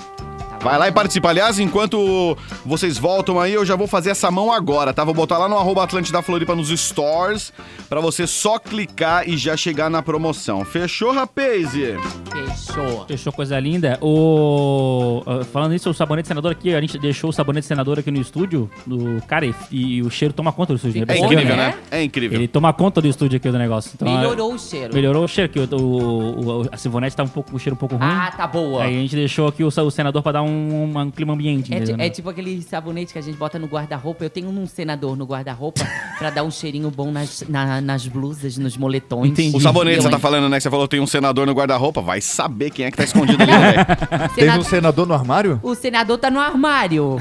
Vai 0.62 0.78
lá 0.78 0.86
e 0.88 0.92
participa. 0.92 1.28
Aliás, 1.28 1.58
enquanto 1.58 2.36
vocês 2.64 2.96
voltam 2.96 3.40
aí, 3.40 3.52
eu 3.52 3.64
já 3.64 3.74
vou 3.74 3.86
fazer 3.88 4.10
essa 4.10 4.30
mão 4.30 4.52
agora, 4.52 4.92
tá? 4.94 5.02
Vou 5.04 5.12
botar 5.14 5.36
lá 5.38 5.48
no 5.48 5.56
arroba 5.58 5.82
Atlântida 5.82 6.22
Floripa 6.22 6.54
nos 6.54 6.68
stores 6.68 7.52
pra 7.88 8.00
você 8.00 8.26
só 8.28 8.58
clicar 8.58 9.28
e 9.28 9.36
já 9.36 9.56
chegar 9.56 9.90
na 9.90 10.00
promoção. 10.02 10.64
Fechou, 10.64 11.12
rapaz? 11.12 11.72
Fechou. 11.72 13.04
Fechou 13.08 13.32
coisa 13.32 13.58
linda. 13.58 13.98
O... 14.00 15.22
ah, 15.26 15.44
Falando 15.52 15.72
nisso, 15.72 15.90
o 15.90 15.94
sabonete 15.94 16.28
senador 16.28 16.52
aqui, 16.52 16.74
a 16.74 16.80
gente 16.80 16.96
deixou 16.98 17.30
o 17.30 17.32
sabonete 17.32 17.66
senador 17.66 17.98
aqui 17.98 18.10
no 18.10 18.20
estúdio. 18.20 18.70
Do... 18.86 19.20
Cara, 19.26 19.46
e, 19.46 19.54
e 19.72 20.02
o 20.02 20.10
cheiro 20.10 20.32
toma 20.32 20.52
conta 20.52 20.72
do 20.72 20.76
estúdio. 20.76 21.02
É 21.02 21.06
né? 21.06 21.18
incrível, 21.18 21.56
né? 21.56 21.56
né? 21.56 21.74
É 21.90 22.02
incrível. 22.04 22.38
Ele 22.38 22.46
toma 22.46 22.72
conta 22.72 23.00
do 23.00 23.08
estúdio 23.08 23.36
aqui 23.36 23.50
do 23.50 23.58
negócio. 23.58 23.90
Então, 23.94 24.08
Melhorou 24.08 24.54
o 24.54 24.58
cheiro. 24.58 24.94
Melhorou 24.94 25.24
o 25.24 25.28
cheiro, 25.28 25.50
que 25.52 25.58
o, 25.58 25.68
o, 25.76 26.62
o- 26.62 26.68
a 26.70 26.76
Sivonete 26.76 27.16
tá 27.16 27.24
um 27.24 27.28
pouco, 27.28 27.56
o 27.56 27.58
cheiro 27.58 27.74
um 27.74 27.78
pouco 27.78 27.96
ruim. 27.96 28.06
Ah, 28.08 28.32
tá 28.36 28.46
boa. 28.46 28.84
Aí 28.84 28.96
a 28.96 29.00
gente 29.00 29.16
deixou 29.16 29.48
aqui 29.48 29.64
o, 29.64 29.68
o 29.68 29.90
senador 29.90 30.22
pra 30.22 30.32
dar 30.32 30.42
um, 30.42 30.51
um 30.52 31.10
clima 31.10 31.32
ambiente. 31.34 31.72
É, 31.72 31.76
entendeu, 31.76 31.94
ti- 31.94 31.98
né? 31.98 32.06
é 32.06 32.10
tipo 32.10 32.28
aquele 32.30 32.62
sabonete 32.62 33.12
que 33.12 33.18
a 33.18 33.22
gente 33.22 33.36
bota 33.36 33.58
no 33.58 33.66
guarda-roupa. 33.66 34.24
Eu 34.24 34.30
tenho 34.30 34.48
um 34.48 34.66
senador 34.66 35.16
no 35.16 35.24
guarda-roupa 35.24 35.80
pra 36.18 36.30
dar 36.30 36.42
um 36.44 36.50
cheirinho 36.50 36.90
bom 36.90 37.10
nas, 37.10 37.42
na- 37.48 37.80
nas 37.80 38.06
blusas, 38.06 38.56
nos 38.58 38.76
moletões. 38.76 39.30
Entendi. 39.32 39.56
O 39.56 39.60
sabonete, 39.60 39.96
Eu, 39.96 40.02
você 40.02 40.10
tá 40.10 40.18
falando, 40.18 40.48
né? 40.48 40.56
Que 40.58 40.62
você 40.62 40.70
falou 40.70 40.86
tem 40.88 41.00
um 41.00 41.06
senador 41.06 41.46
no 41.46 41.52
guarda-roupa. 41.52 42.00
Vai 42.00 42.20
saber 42.20 42.70
quem 42.70 42.84
é 42.86 42.90
que 42.90 42.96
tá 42.96 43.04
escondido 43.04 43.42
ali, 43.42 43.52
né, 43.52 43.72
velho? 43.72 43.86
Teve 44.34 44.40
Sena- 44.50 44.58
um 44.58 44.62
senador 44.64 45.06
no 45.06 45.14
armário? 45.14 45.60
O 45.62 45.74
senador 45.74 46.18
tá 46.18 46.30
no 46.30 46.40
armário. 46.40 47.18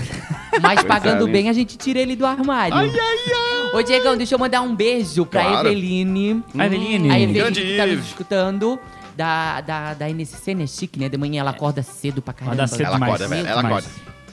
Mas 0.61 0.83
pagando 0.85 1.27
bem, 1.27 1.49
a 1.49 1.53
gente 1.53 1.77
tira 1.77 1.99
ele 1.99 2.15
do 2.15 2.25
armário. 2.25 2.75
Ai, 2.75 2.87
ai, 2.89 2.93
ai. 2.93 3.79
Ô, 3.79 3.81
Diegão, 3.81 4.17
deixa 4.17 4.35
eu 4.35 4.39
mandar 4.39 4.61
um 4.61 4.75
beijo 4.75 5.25
pra 5.25 5.41
Claro. 5.43 5.67
Eveline. 5.69 6.43
A 6.57 6.65
Eveline. 6.65 7.09
A 7.09 7.19
Eveline 7.19 7.33
Grande 7.39 7.61
que 7.61 7.77
tá 7.77 7.85
nos 7.87 8.05
escutando. 8.05 8.79
Da, 9.15 9.61
da, 9.61 9.93
da 9.93 10.09
NSC, 10.09 10.53
né? 10.55 10.65
Chique, 10.67 10.99
né? 10.99 11.09
De 11.09 11.17
manhã 11.17 11.41
ela 11.41 11.51
acorda 11.51 11.83
cedo 11.83 12.21
pra 12.21 12.33
caramba. 12.33 12.63
Acorda 12.63 12.67
cedo 12.75 12.85
Ela 12.85 12.93
demais. 12.93 13.13
acorda, 13.13 13.27
velho. 13.35 13.47
Ela 13.47 13.61
acorda. 13.61 13.87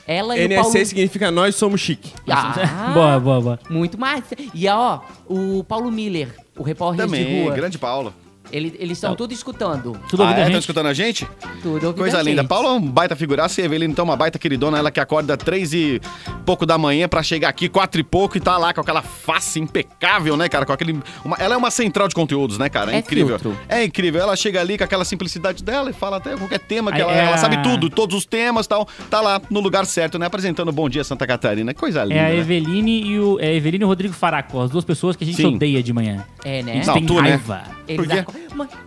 Ela 0.06 0.36
e 0.38 0.40
o 0.40 0.48
NSC 0.48 0.62
Paulo... 0.72 0.86
significa 0.86 1.30
nós 1.30 1.54
somos 1.54 1.80
chique. 1.80 2.12
Ah, 2.28 2.90
boa, 2.94 3.20
boa, 3.20 3.40
boa. 3.40 3.58
Muito 3.68 3.98
mais. 4.00 4.24
E 4.54 4.66
ó, 4.68 5.00
o 5.26 5.62
Paulo 5.64 5.90
Miller, 5.90 6.34
o 6.56 6.62
repórter 6.62 7.04
de 7.06 7.12
Também, 7.12 7.44
rua. 7.44 7.54
grande 7.54 7.76
Paulo. 7.76 8.14
Ele, 8.52 8.74
eles 8.78 8.98
estão 8.98 9.14
tudo 9.14 9.32
escutando. 9.32 9.98
Tudo 10.08 10.22
ah, 10.22 10.26
ouvindo 10.26 10.38
é? 10.38 10.42
a 10.42 10.46
Estão 10.46 10.52
gente? 10.54 10.60
escutando 10.62 10.86
a 10.86 10.94
gente? 10.94 11.28
Tudo 11.62 11.74
ouvindo 11.74 11.94
Coisa 11.94 12.18
a 12.18 12.22
linda. 12.22 12.42
gente. 12.42 12.48
Paulo 12.48 12.68
é 12.68 12.72
um 12.72 12.80
baita 12.80 13.14
figuraça 13.16 13.60
e 13.60 13.62
a 13.62 13.66
Evelina 13.66 13.92
então 13.92 14.04
uma 14.04 14.16
baita 14.16 14.38
queridona, 14.38 14.78
ela 14.78 14.90
que 14.90 15.00
acorda 15.00 15.36
três 15.36 15.72
e 15.74 16.00
pouco 16.46 16.64
da 16.64 16.78
manhã 16.78 17.08
pra 17.08 17.22
chegar 17.22 17.48
aqui 17.48 17.68
quatro 17.68 18.00
e 18.00 18.04
pouco 18.04 18.36
e 18.36 18.40
tá 18.40 18.56
lá 18.56 18.72
com 18.72 18.80
aquela 18.80 19.02
face 19.02 19.60
impecável, 19.60 20.36
né, 20.36 20.48
cara? 20.48 20.64
Com 20.64 20.72
aquele, 20.72 20.98
uma- 21.24 21.36
ela 21.38 21.54
é 21.54 21.56
uma 21.56 21.70
central 21.70 22.08
de 22.08 22.14
conteúdos, 22.14 22.58
né, 22.58 22.68
cara? 22.68 22.92
É, 22.92 22.96
É 22.96 22.98
incrível. 22.98 23.38
filtro. 23.38 23.58
É 23.68 23.84
incrível. 23.84 24.20
Ela 24.22 24.36
chega 24.36 24.60
ali 24.60 24.78
com 24.78 24.84
aquela 24.84 25.04
simplicidade 25.04 25.62
dela 25.62 25.90
e 25.90 25.92
fala 25.92 26.16
até 26.16 26.36
qualquer 26.36 26.58
tema 26.60 26.90
que 26.90 26.96
Aí 26.96 27.02
ela, 27.02 27.12
é 27.14 27.24
ela 27.26 27.34
a- 27.34 27.38
sabe 27.38 27.62
tudo, 27.62 27.90
todos 27.90 28.16
os 28.16 28.24
temas 28.24 28.66
e 28.66 28.68
tal. 28.68 28.88
Tá 29.10 29.20
lá 29.20 29.40
no 29.50 29.60
lugar 29.60 29.84
certo, 29.86 30.18
né? 30.18 30.26
Apresentando 30.26 30.72
Bom 30.72 30.88
Dia 30.88 31.04
Santa 31.04 31.26
Catarina. 31.26 31.74
Coisa 31.74 32.02
linda. 32.04 32.20
É 32.20 32.26
a 32.26 32.28
né? 32.30 32.36
Eveline 32.38 33.02
e 33.02 33.18
o, 33.20 33.38
é 33.40 33.48
a 33.48 33.52
Eveline 33.54 33.82
e 33.82 33.84
o 33.84 33.88
Rodrigo 33.88 34.14
Faraco, 34.14 34.60
as 34.60 34.70
duas 34.70 34.84
pessoas 34.84 35.16
que 35.16 35.24
a 35.24 35.26
gente 35.26 35.36
Sim. 35.36 35.54
odeia 35.56 35.82
de 35.82 35.92
manhã. 35.92 36.24
É, 36.44 36.62
né? 36.62 36.74
Gente 36.74 36.86
Não, 36.86 36.94
tem 36.94 37.06
tu, 37.06 37.14
né? 37.20 37.20
raiva. 37.30 37.62
Eles 37.86 38.06
Por 38.06 38.14
quê? 38.14 38.24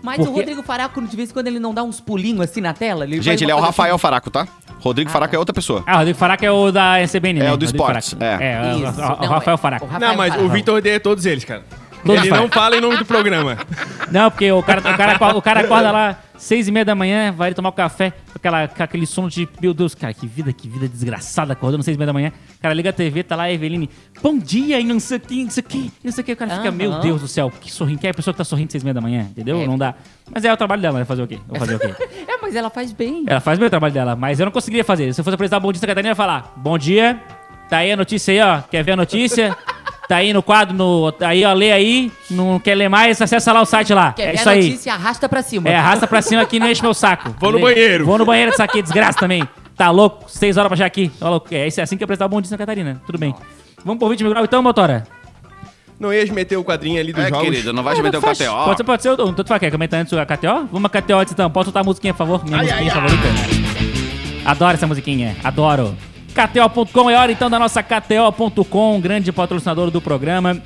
Mas, 0.01 0.17
Porque- 0.17 0.31
o 0.31 0.33
Rodrigo 0.35 0.63
Faraco, 0.63 1.01
de 1.01 1.15
vez 1.15 1.29
em 1.29 1.33
quando, 1.33 1.47
ele 1.47 1.59
não 1.59 1.73
dá 1.73 1.83
uns 1.83 1.99
pulinhos 1.99 2.41
assim 2.41 2.61
na 2.61 2.73
tela? 2.73 3.03
Ele 3.05 3.21
Gente, 3.21 3.43
ele 3.43 3.51
é 3.51 3.55
o 3.55 3.59
Rafael 3.59 3.95
assim. 3.95 4.01
Faraco, 4.01 4.29
tá? 4.29 4.47
Rodrigo 4.79 5.09
Ah, 5.09 5.13
Faraco 5.13 5.31
tá. 5.31 5.35
é 5.37 5.39
outra 5.39 5.53
pessoa. 5.53 5.83
Ah, 5.85 5.95
o 5.95 5.97
Rodrigo 5.99 6.17
Faraco 6.17 6.43
é 6.45 6.51
o 6.51 6.71
da 6.71 6.99
SBN, 6.99 7.39
né? 7.39 7.45
É, 7.47 7.53
o 7.53 7.57
do 7.57 7.67
Faraco. 7.77 8.07
é. 8.19 8.53
É, 8.53 8.75
o- 8.75 8.79
não, 9.21 9.27
Rafael 9.29 9.55
é- 9.55 9.57
Faraco. 9.57 9.87
Não, 9.99 10.15
mas 10.15 10.29
Faraco. 10.33 10.49
o 10.49 10.49
Vitor 10.51 10.77
odeia 10.77 10.99
todos 10.99 11.25
eles, 11.25 11.45
cara. 11.45 11.63
Todos 12.05 12.21
ele 12.21 12.29
fazem. 12.29 12.45
não 12.45 12.51
fala 12.51 12.75
em 12.77 12.81
nome 12.81 12.97
do 12.97 13.05
programa. 13.05 13.57
Não, 14.11 14.29
porque 14.31 14.51
o 14.51 14.61
cara, 14.63 14.79
o 14.79 14.83
cara, 14.97 15.11
acorda- 15.13 15.37
o 15.37 15.41
cara 15.41 15.59
acorda 15.61 15.91
lá, 15.91 16.19
seis 16.37 16.67
e 16.67 16.71
meia 16.71 16.83
da 16.83 16.95
manhã, 16.95 17.31
vai 17.31 17.53
tomar 17.53 17.69
o 17.69 17.73
café, 17.73 18.09
com, 18.11 18.15
aquela, 18.35 18.67
com 18.67 18.83
aquele 18.83 19.05
som 19.05 19.27
de, 19.27 19.47
meu 19.61 19.73
Deus, 19.73 19.93
cara, 19.95 20.13
que 20.13 20.25
vida, 20.27 20.51
que 20.51 20.67
vida 20.67 20.87
desgraçada, 20.87 21.53
acordando 21.53 21.83
seis 21.83 21.95
e 21.95 21.97
meia 21.97 22.07
da 22.07 22.13
manhã. 22.13 22.31
O 22.57 22.61
cara 22.61 22.73
liga 22.73 22.89
a 22.89 22.93
TV, 22.93 23.23
tá 23.23 23.35
lá 23.35 23.43
a 23.43 23.51
Eveline, 23.53 23.89
bom 24.21 24.37
dia, 24.37 24.79
e 24.79 24.83
não 24.83 24.99
sei 24.99 25.17
o 25.17 25.19
que, 25.19 25.43
não 25.43 25.49
sei 25.51 25.61
o 25.61 25.65
que, 25.65 25.91
não 26.03 26.11
sei 26.11 26.21
o 26.21 26.25
que. 26.25 26.31
O 26.33 26.37
cara 26.37 26.51
fica, 26.55 26.67
Aham. 26.69 26.71
meu 26.77 26.99
Deus 26.99 27.21
do 27.21 27.27
céu, 27.27 27.51
que 27.61 27.71
sorrindo, 27.71 27.99
que 27.99 28.07
é 28.07 28.09
a 28.09 28.13
pessoa 28.13 28.33
que 28.33 28.37
tá 28.39 28.43
sorrindo 28.43 28.71
seis 28.71 28.83
e 28.83 28.85
meia 28.85 28.93
da 28.93 29.01
manhã, 29.01 29.21
entendeu? 29.29 29.61
É. 29.61 29.67
Não 29.67 29.77
dá. 29.77 29.93
Mas 30.33 30.43
é 30.43 30.51
o 30.51 30.57
trabalho 30.57 30.81
dela, 30.81 30.95
vai 30.95 31.05
fazer 31.05 31.21
o 31.23 31.27
quê? 31.27 31.39
Vou 31.47 31.57
fazer 31.59 31.75
o 31.75 31.79
quê? 31.79 31.93
É, 32.27 32.37
mas 32.41 32.55
ela 32.55 32.69
faz 32.69 32.91
bem. 32.91 33.23
Ela 33.27 33.39
faz 33.39 33.57
bem 33.59 33.67
o 33.67 33.69
trabalho 33.69 33.93
dela, 33.93 34.15
mas 34.15 34.39
eu 34.39 34.45
não 34.45 34.51
conseguiria 34.51 34.83
fazer. 34.83 35.13
Se 35.13 35.21
eu 35.21 35.23
fosse 35.23 35.35
apresentar 35.35 35.59
Bom 35.59 35.71
Dia 35.71 35.79
Santa 35.79 35.87
Catarina, 35.87 36.09
eu 36.09 36.11
ia 36.11 36.15
falar, 36.15 36.53
bom 36.57 36.77
dia, 36.77 37.19
tá 37.69 37.77
aí 37.77 37.91
a 37.91 37.95
notícia 37.97 38.31
aí, 38.33 38.41
ó, 38.41 38.61
quer 38.61 38.83
ver 38.83 38.93
a 38.93 38.95
notícia? 38.95 39.55
Tá 40.11 40.17
aí 40.17 40.33
no 40.33 40.43
quadro, 40.43 40.75
no, 40.75 41.09
tá 41.09 41.29
aí, 41.29 41.45
ó, 41.45 41.53
lê 41.53 41.71
aí, 41.71 42.11
não 42.29 42.59
quer 42.59 42.75
ler 42.75 42.89
mais, 42.89 43.21
acessa 43.21 43.53
lá 43.53 43.61
o 43.61 43.65
site 43.65 43.93
lá. 43.93 44.11
Quer 44.11 44.23
é 44.23 44.27
ver 44.31 44.35
isso 44.35 44.49
a 44.49 44.51
aí. 44.51 44.63
notícia, 44.65 44.93
arrasta 44.93 45.29
pra 45.29 45.41
cima. 45.41 45.69
É, 45.69 45.75
arrasta 45.77 46.05
pra 46.05 46.21
cima 46.21 46.41
aqui, 46.41 46.59
não 46.59 46.69
enche 46.69 46.81
meu 46.81 46.93
saco. 46.93 47.33
Vou 47.39 47.49
no 47.53 47.61
banheiro. 47.61 48.05
Vou 48.05 48.17
no 48.17 48.25
banheiro 48.25 48.51
dessa 48.51 48.65
aqui, 48.65 48.81
desgraça 48.81 49.17
também. 49.17 49.47
Tá 49.77 49.89
louco? 49.89 50.29
Seis 50.29 50.57
horas 50.57 50.67
pra 50.67 50.75
chegar 50.75 50.87
aqui. 50.87 51.09
Tá 51.17 51.29
louco? 51.29 51.47
É 51.55 51.65
isso 51.65 51.79
é 51.79 51.83
assim 51.83 51.95
que 51.95 52.03
eu 52.03 52.05
apresentar 52.07 52.25
o 52.25 52.27
Bom 52.27 52.41
Dia 52.41 52.49
Santa 52.49 52.57
Catarina. 52.57 53.01
Tudo 53.05 53.17
bem. 53.17 53.33
Vamos 53.85 53.99
pro 53.99 54.09
20 54.09 54.21
mil 54.21 54.31
grau 54.33 54.43
então, 54.43 54.61
motora? 54.61 55.07
Não 55.97 56.13
ias 56.13 56.29
meter 56.29 56.57
o 56.57 56.63
quadrinho 56.65 56.99
ali 56.99 57.13
dos 57.13 57.23
É, 57.23 57.29
jogos? 57.29 57.45
querido, 57.45 57.71
não 57.71 57.81
vai 57.81 57.95
te 57.95 58.01
meter 58.01 58.17
o 58.17 58.21
Pode 58.21 58.37
KTO. 58.37 58.75
ser, 58.75 58.83
pode 58.83 59.03
ser. 59.03 59.13
Então, 59.13 59.33
tu 59.33 59.47
faz, 59.47 59.61
quer 59.61 59.71
comentar 59.71 59.97
antes 60.01 60.11
a 60.11 60.25
KTO? 60.25 60.67
Vamos 60.73 60.91
a 60.93 61.01
KTO 61.01 61.19
antes 61.19 61.31
então. 61.31 61.49
Pode 61.49 61.67
soltar 61.67 61.83
a 61.83 61.85
musiquinha, 61.85 62.13
por 62.13 62.17
favor? 62.17 62.43
Minha 62.43 62.57
musiquinha 62.57 62.91
favorita. 62.91 63.27
Adoro 64.43 64.73
essa 64.73 64.87
musiquinha. 64.87 65.37
Adoro. 65.41 65.95
KTO.com 66.31 67.09
é 67.09 67.15
hora 67.17 67.31
então 67.31 67.49
da 67.49 67.59
nossa 67.59 67.83
KTO.com, 67.83 68.99
grande 69.01 69.31
patrocinador 69.31 69.91
do 69.91 70.01
programa. 70.01 70.61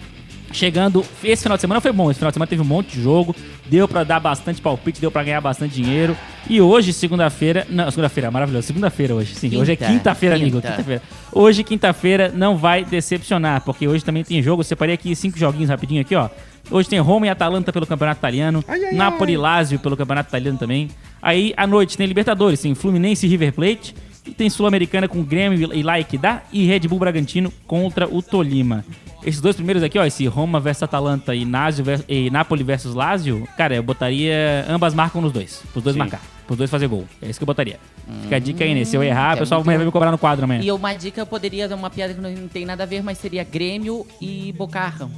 Chegando, 0.52 1.04
esse 1.22 1.44
final 1.44 1.58
de 1.58 1.62
semana 1.62 1.82
foi 1.82 1.92
bom. 1.92 2.10
Esse 2.10 2.20
final 2.20 2.32
de 2.32 2.36
semana 2.36 2.48
teve 2.48 2.62
um 2.62 2.66
monte 2.66 2.96
de 2.96 3.02
jogo, 3.02 3.36
deu 3.66 3.88
pra 3.90 4.06
dar 4.06 4.22
bastante 4.22 4.62
palpite, 4.62 5.02
deu 5.02 5.12
pra 5.12 5.22
ganhar 5.24 5.42
bastante 5.42 5.74
dinheiro. 5.74 6.16
E 6.50 6.62
hoje, 6.62 6.94
segunda-feira, 6.94 7.68
não, 7.70 7.90
segunda-feira, 7.92 8.32
maravilhoso, 8.32 8.68
segunda-feira 8.68 9.16
hoje, 9.16 9.36
sim. 9.36 9.58
hoje 9.58 9.74
é 9.74 9.76
Quinta, 9.76 9.92
quinta-feira, 9.92 10.36
amigo, 10.36 10.62
quinta. 10.62 10.70
quinta-feira. 10.72 11.02
Hoje, 11.32 11.64
quinta-feira, 11.64 12.32
não 12.34 12.56
vai 12.56 12.86
decepcionar, 12.86 13.62
porque 13.66 13.86
hoje 13.88 14.06
também 14.06 14.24
tem 14.24 14.42
jogo. 14.42 14.62
Eu 14.62 14.64
separei 14.64 14.96
aqui 14.96 15.14
cinco 15.16 15.38
joguinhos 15.38 15.70
rapidinho 15.70 16.00
aqui, 16.00 16.16
ó. 16.16 16.30
Hoje 16.72 16.88
tem 16.88 17.00
Roma 17.00 17.26
e 17.26 17.30
Atalanta 17.30 17.74
pelo 17.74 17.86
Campeonato 17.86 18.20
Italiano, 18.20 18.64
Napoli 18.94 19.34
e 19.34 19.38
Lazio 19.38 19.78
pelo 19.80 19.98
Campeonato 19.98 20.30
Italiano 20.30 20.58
também. 20.58 20.90
Aí, 21.22 21.54
à 21.58 21.68
noite, 21.68 21.98
tem 21.98 22.08
Libertadores, 22.08 22.62
tem 22.62 22.74
Fluminense 22.74 23.26
e 23.26 23.30
River 23.30 23.52
Plate. 23.52 23.94
E 24.26 24.32
tem 24.32 24.50
Sul-Americana 24.50 25.08
com 25.08 25.24
Grêmio 25.24 25.72
e 25.74 25.84
Laikidá 25.84 26.44
e 26.52 26.66
Red 26.66 26.82
Bull 26.82 26.98
Bragantino 27.00 27.52
contra 27.68 28.08
o 28.08 28.22
Tolima. 28.22 28.84
Esses 29.24 29.42
dois 29.42 29.56
primeiros 29.56 29.82
aqui, 29.84 29.98
ó, 29.98 30.06
esse 30.06 30.26
Roma 30.28 30.60
versus 30.60 30.84
Atalanta 30.84 31.34
e, 31.34 31.46
Nazio 31.46 31.84
vers- 31.84 32.04
e 32.08 32.30
Napoli 32.30 32.64
versus 32.64 32.94
Lazio, 32.94 33.48
cara, 33.58 33.76
eu 33.76 33.82
botaria. 33.84 34.66
Ambas 34.70 34.94
marcam 34.94 35.20
nos 35.22 35.32
dois. 35.32 35.64
Os 35.76 35.84
dois 35.84 35.96
marcar. 35.96 36.22
Os 36.48 36.56
dois 36.58 36.70
fazer 36.70 36.88
gol. 36.88 37.06
É 37.22 37.30
isso 37.30 37.40
que 37.40 37.44
eu 37.44 37.48
botaria. 37.48 37.80
Fica 38.24 38.36
a 38.36 38.40
dica 38.40 38.64
aí, 38.64 38.76
né? 38.76 38.86
Se 38.86 38.96
eu 38.96 39.04
errar, 39.04 39.32
é 39.32 39.36
o 39.36 39.40
pessoal 39.40 39.60
muito 39.60 39.68
amanhã 39.68 39.78
vai 39.80 39.86
me 39.88 39.92
cobrar 39.92 40.12
no 40.12 40.18
quadro 40.18 40.46
amanhã. 40.46 40.62
E 40.64 40.72
uma 40.72 40.94
dica, 40.94 41.22
eu 41.22 41.26
poderia 41.26 41.68
dar 41.68 41.76
uma 41.76 41.90
piada 41.90 42.14
que 42.14 42.22
não 42.22 42.48
tem 42.48 42.66
nada 42.66 42.84
a 42.84 42.86
ver, 42.86 43.02
mas 43.02 43.18
seria 43.18 43.44
Grêmio 43.44 44.06
e 44.22 44.54
Bocarrão. 44.54 45.12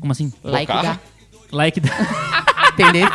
Como 0.00 0.12
assim? 0.12 0.30
Like 0.44 0.66
Bocarra? 0.70 0.94
dá. 0.94 1.56
Like. 1.56 1.80
Entendeu? 2.74 3.08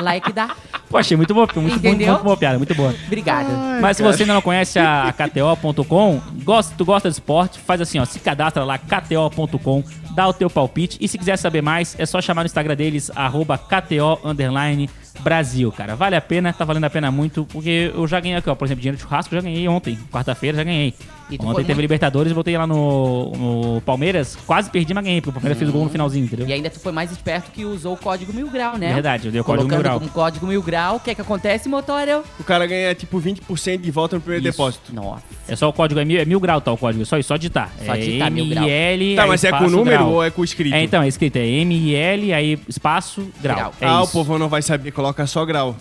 like 0.00 0.32
dá. 0.32 0.56
Pô, 0.88 0.98
achei 0.98 1.16
muito 1.16 1.34
boa, 1.34 1.48
muito, 1.56 1.80
muito, 1.80 1.96
muito 1.96 2.22
boa 2.22 2.36
piada, 2.36 2.58
muito 2.58 2.74
boa. 2.74 2.94
Obrigada. 3.06 3.48
Mas 3.80 3.96
se 3.96 4.02
você 4.02 4.22
ainda 4.22 4.34
não 4.34 4.42
conhece 4.42 4.78
a, 4.78 5.08
a 5.08 5.12
KTO.com, 5.12 6.20
gosta, 6.44 6.74
tu 6.76 6.84
gosta 6.84 7.08
de 7.08 7.14
esporte, 7.14 7.58
faz 7.58 7.80
assim, 7.80 7.98
ó, 7.98 8.04
se 8.04 8.20
cadastra 8.20 8.64
lá, 8.64 8.78
KTO.com, 8.78 9.82
dá 10.14 10.28
o 10.28 10.32
teu 10.32 10.48
palpite. 10.48 10.96
E 11.00 11.08
se 11.08 11.18
quiser 11.18 11.36
saber 11.36 11.60
mais, 11.60 11.96
é 11.98 12.06
só 12.06 12.20
chamar 12.20 12.42
no 12.42 12.46
Instagram 12.46 12.76
deles, 12.76 13.10
arroba 13.14 13.58
KTO 13.58 14.20
underline 14.24 14.88
Brasil, 15.20 15.70
cara. 15.72 15.94
Vale 15.96 16.16
a 16.16 16.20
pena, 16.20 16.52
tá 16.52 16.64
valendo 16.64 16.84
a 16.84 16.90
pena 16.90 17.10
muito, 17.10 17.44
porque 17.46 17.92
eu 17.94 18.06
já 18.06 18.20
ganhei 18.20 18.36
aqui, 18.36 18.48
ó, 18.50 18.54
por 18.54 18.64
exemplo, 18.66 18.80
dinheiro 18.82 18.96
de 18.96 19.02
churrasco, 19.02 19.34
eu 19.34 19.40
já 19.40 19.44
ganhei 19.44 19.66
ontem. 19.68 19.98
Quarta-feira 20.10 20.56
já 20.58 20.64
ganhei. 20.64 20.94
E 21.28 21.34
Ontem 21.34 21.56
teve 21.56 21.74
muito- 21.74 21.80
Libertadores, 21.80 22.32
voltei 22.32 22.56
lá 22.56 22.66
no, 22.68 23.32
no 23.32 23.80
Palmeiras, 23.80 24.36
quase 24.46 24.70
perdi, 24.70 24.94
mas 24.94 25.04
ganhei, 25.04 25.20
porque 25.20 25.30
o 25.30 25.32
Palmeiras 25.32 25.58
fez 25.58 25.68
o 25.68 25.72
gol 25.72 25.82
no 25.84 25.90
finalzinho, 25.90 26.24
entendeu? 26.24 26.46
E 26.46 26.52
ainda 26.52 26.70
tu 26.70 26.78
foi 26.78 26.92
mais 26.92 27.10
esperto 27.10 27.50
que 27.50 27.64
usou 27.64 27.94
o 27.94 27.96
código 27.96 28.32
mil 28.32 28.48
grau, 28.48 28.78
né? 28.78 28.94
Verdade, 28.94 29.26
eu 29.26 29.32
dei 29.32 29.40
o 29.40 29.44
código 29.44 29.68
Colocando 29.68 29.76
mil 29.76 29.82
grau. 29.82 29.98
como 29.98 30.10
código 30.12 30.46
mil 30.46 30.62
grau, 30.62 30.96
o 30.96 31.00
que 31.00 31.10
é 31.10 31.14
que 31.16 31.20
acontece, 31.20 31.68
motório? 31.68 32.22
O 32.38 32.44
cara 32.44 32.64
ganha 32.66 32.94
tipo 32.94 33.20
20% 33.20 33.78
de 33.80 33.90
volta 33.90 34.14
no 34.14 34.22
primeiro 34.22 34.46
Isso. 34.46 34.52
depósito. 34.56 34.94
Nossa. 34.94 35.24
É 35.48 35.56
só 35.56 35.68
o 35.68 35.72
código, 35.72 35.98
é 35.98 36.04
mil, 36.04 36.20
é 36.20 36.24
mil 36.24 36.38
grau, 36.38 36.60
tá? 36.60 36.70
O 36.72 36.76
código, 36.76 37.02
é 37.02 37.04
só 37.04 37.18
isso, 37.18 37.26
só 37.28 37.36
digitar. 37.36 37.72
Só 37.84 37.94
é 37.94 37.98
digitar, 37.98 38.30
mil 38.30 38.48
grau. 38.48 38.64
ML. 38.64 39.16
Tá, 39.16 39.26
mas 39.26 39.42
é 39.42 39.50
com 39.50 39.68
número 39.68 39.96
grau. 39.98 40.12
ou 40.12 40.24
é 40.24 40.30
com 40.30 40.44
escrito? 40.44 40.74
É, 40.74 40.82
então, 40.84 41.02
é 41.02 41.08
escrito, 41.08 41.36
é 41.36 41.46
M-I-L, 41.46 42.32
aí 42.32 42.58
espaço, 42.68 43.28
grau. 43.42 43.56
Grau. 43.56 43.74
É 43.80 43.86
ah, 43.86 44.00
isso. 44.02 44.10
o 44.10 44.12
povo 44.12 44.38
não 44.38 44.48
vai 44.48 44.62
saber, 44.62 44.92
coloca 45.06 45.26
só 45.26 45.44
grau. 45.44 45.76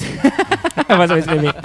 Mas 0.87 0.99
eu 0.99 1.07
vou 1.07 1.17
escrever. 1.17 1.55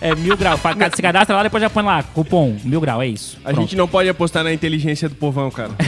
É 0.00 0.14
mil 0.14 0.36
grau. 0.36 0.56
Fa- 0.56 0.74
Se 0.94 1.02
cadastra 1.02 1.36
lá, 1.36 1.42
depois 1.42 1.60
já 1.60 1.68
põe 1.70 1.82
lá, 1.82 2.02
cupom, 2.02 2.56
mil 2.62 2.80
grau, 2.80 3.02
é 3.02 3.08
isso. 3.08 3.38
A 3.44 3.52
gente 3.52 3.74
não 3.74 3.88
pode 3.88 4.08
apostar 4.08 4.44
na 4.44 4.52
inteligência 4.52 5.08
do 5.08 5.14
povão, 5.16 5.50
cara. 5.50 5.70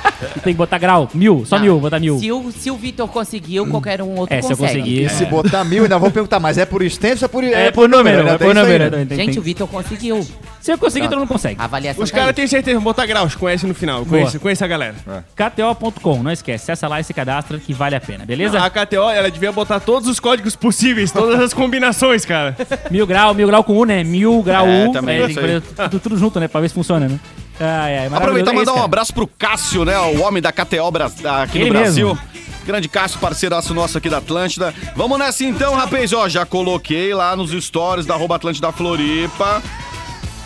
Tem 0.42 0.52
que 0.52 0.58
botar 0.58 0.78
grau, 0.78 1.08
mil, 1.14 1.44
só 1.46 1.56
Não. 1.56 1.64
mil, 1.64 1.80
botar 1.80 1.98
mil. 1.98 2.18
Se 2.18 2.30
o, 2.32 2.50
se 2.52 2.70
o 2.70 2.76
Vitor 2.76 3.08
conseguiu, 3.08 3.66
qualquer 3.66 4.00
um 4.02 4.16
outro 4.16 4.34
É, 4.36 4.42
se 4.42 4.52
eu 4.52 4.56
consegue. 4.56 4.78
conseguir. 4.80 5.04
E 5.04 5.08
se 5.08 5.24
botar 5.26 5.64
mil, 5.64 5.82
ainda 5.84 5.98
vou 5.98 6.10
perguntar, 6.10 6.38
mas 6.40 6.58
é 6.58 6.64
por 6.66 6.82
extenso 6.82 7.24
ou 7.24 7.26
é 7.26 7.28
por, 7.28 7.44
É 7.44 7.70
por 7.70 7.88
número, 7.88 8.22
né? 8.24 8.34
é 8.34 8.38
Tem 8.38 8.46
por 8.48 8.56
isso 8.56 8.64
aí, 8.66 8.72
número. 8.78 8.96
né? 8.96 9.04
Tem- 9.06 9.16
Gente, 9.18 9.30
tem- 9.32 9.38
o 9.38 9.42
Vitor 9.42 9.66
conseguiu. 9.68 10.26
Se 10.60 10.72
eu 10.72 10.78
conseguir, 10.78 11.08
todo 11.08 11.18
mundo 11.20 11.28
consegue. 11.28 11.60
A 11.60 11.64
avaliação 11.64 12.04
Os 12.04 12.10
tá 12.10 12.16
caras 12.16 12.28
aí. 12.30 12.34
têm 12.34 12.46
certeza, 12.46 12.74
vão 12.76 12.84
botar 12.84 13.06
graus, 13.06 13.34
conhece 13.34 13.66
no 13.66 13.74
final. 13.74 14.04
Conhece, 14.04 14.38
conhece 14.38 14.62
a 14.62 14.66
galera. 14.66 14.94
KTO.com, 15.34 16.22
não 16.22 16.30
esquece, 16.30 16.64
acessa 16.70 16.86
lá 16.86 17.00
e 17.00 17.04
se 17.04 17.14
cadastra 17.14 17.58
que 17.58 17.72
vale 17.72 17.94
a 17.96 18.00
pena, 18.00 18.24
beleza? 18.26 18.58
A 18.62 18.68
KTO, 18.70 19.08
ela 19.10 19.30
devia 19.30 19.50
botar 19.52 19.80
todos 19.80 20.08
os 20.08 20.20
códigos 20.20 20.54
possíveis, 20.54 21.10
todas 21.10 21.40
as 21.40 21.54
combinações, 21.54 22.24
cara. 22.24 22.56
Mil 22.90 23.06
grau, 23.06 23.32
mil 23.34 23.46
grau 23.46 23.64
com 23.64 23.76
U, 23.76 23.84
né? 23.84 24.04
Mil 24.04 24.42
grau 24.42 24.66
É, 24.66 24.86
U. 24.86 24.92
também, 24.92 25.16
tem 25.18 25.26
que 25.26 25.30
isso 25.32 25.40
aí. 25.40 25.60
fazer 25.60 25.88
tudo, 25.90 26.00
tudo 26.00 26.16
junto, 26.18 26.38
né? 26.40 26.46
Pra 26.48 26.60
ver 26.60 26.68
se 26.68 26.74
funciona, 26.74 27.08
né? 27.08 27.18
Ai, 27.60 27.98
ai. 27.98 28.06
Aproveitar 28.06 28.52
e 28.52 28.56
mandar 28.56 28.72
um 28.74 28.82
abraço 28.82 29.12
pro 29.12 29.26
Cássio, 29.26 29.84
né? 29.84 29.98
O 29.98 30.22
homem 30.22 30.42
da 30.42 30.50
KTO 30.50 30.90
Bra- 30.90 31.10
aqui 31.42 31.58
Ele 31.58 31.70
no 31.70 31.78
Brasil. 31.78 32.08
mesmo. 32.08 32.30
Grande 32.64 32.88
Cássio, 32.88 33.18
parceiraço 33.20 33.74
nosso 33.74 33.98
aqui 33.98 34.08
da 34.08 34.18
Atlântida. 34.18 34.74
Vamos 34.96 35.18
nessa 35.18 35.44
então, 35.44 35.74
rapaz. 35.74 36.12
Ó, 36.12 36.28
já 36.28 36.46
coloquei 36.46 37.12
lá 37.14 37.34
nos 37.36 37.50
stories 37.50 38.06
da 38.06 38.14
arroba 38.14 38.36
Atlântida 38.36 38.70
Floripa 38.72 39.62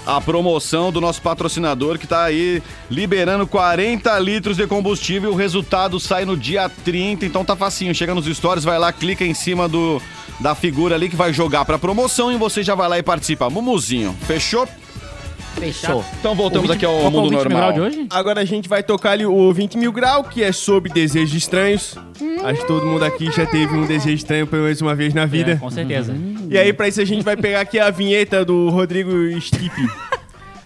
a 0.06 0.20
promoção 0.20 0.92
do 0.92 1.00
nosso 1.00 1.22
patrocinador 1.22 1.98
que 1.98 2.06
tá 2.06 2.24
aí 2.24 2.62
liberando 2.90 3.46
40 3.46 4.18
litros 4.18 4.56
de 4.56 4.66
combustível. 4.66 5.32
O 5.32 5.34
resultado 5.34 5.98
sai 5.98 6.24
no 6.26 6.36
dia 6.36 6.68
30, 6.68 7.24
então 7.24 7.42
tá 7.44 7.56
facinho. 7.56 7.94
Chega 7.94 8.14
nos 8.14 8.26
stories, 8.26 8.64
vai 8.64 8.78
lá, 8.78 8.92
clica 8.92 9.24
em 9.24 9.32
cima 9.34 9.66
do 9.68 10.00
da 10.40 10.54
figura 10.54 10.94
ali 10.96 11.08
que 11.08 11.14
vai 11.16 11.32
jogar 11.32 11.64
pra 11.64 11.78
promoção 11.78 12.30
e 12.32 12.36
você 12.36 12.62
já 12.62 12.74
vai 12.74 12.88
lá 12.88 12.98
e 12.98 13.02
participa. 13.02 13.48
Mumuzinho, 13.48 14.14
fechou? 14.26 14.68
Fechou. 15.54 16.04
Então 16.20 16.34
voltamos 16.34 16.70
aqui 16.70 16.84
ao 16.84 16.92
é 17.00 17.02
mundo 17.10 17.22
20 17.30 17.30
mil 17.30 17.38
normal. 17.50 17.72
de 17.72 17.80
hoje? 17.80 18.06
Agora 18.10 18.40
a 18.40 18.44
gente 18.44 18.68
vai 18.68 18.82
tocar 18.82 19.12
ali 19.12 19.24
o 19.24 19.52
20 19.52 19.78
mil 19.78 19.92
grau, 19.92 20.24
que 20.24 20.42
é 20.42 20.52
sobre 20.52 20.92
desejos 20.92 21.34
estranhos. 21.34 21.94
Acho 22.44 22.60
que 22.62 22.66
todo 22.66 22.84
mundo 22.86 23.04
aqui 23.04 23.30
já 23.32 23.46
teve 23.46 23.74
um 23.74 23.86
desejo 23.86 24.14
estranho 24.16 24.46
pelo 24.46 24.64
menos 24.64 24.80
uma 24.80 24.94
vez 24.94 25.14
na 25.14 25.22
É, 25.22 25.26
vida. 25.26 25.56
com 25.56 25.70
certeza. 25.70 26.14
E 26.50 26.58
aí, 26.58 26.72
pra 26.72 26.88
isso, 26.88 27.00
a 27.00 27.04
gente 27.04 27.24
vai 27.24 27.36
pegar 27.36 27.60
aqui 27.60 27.78
a 27.78 27.88
vinheta 27.90 28.44
do 28.44 28.68
Rodrigo 28.70 29.10
Stipe. 29.40 29.88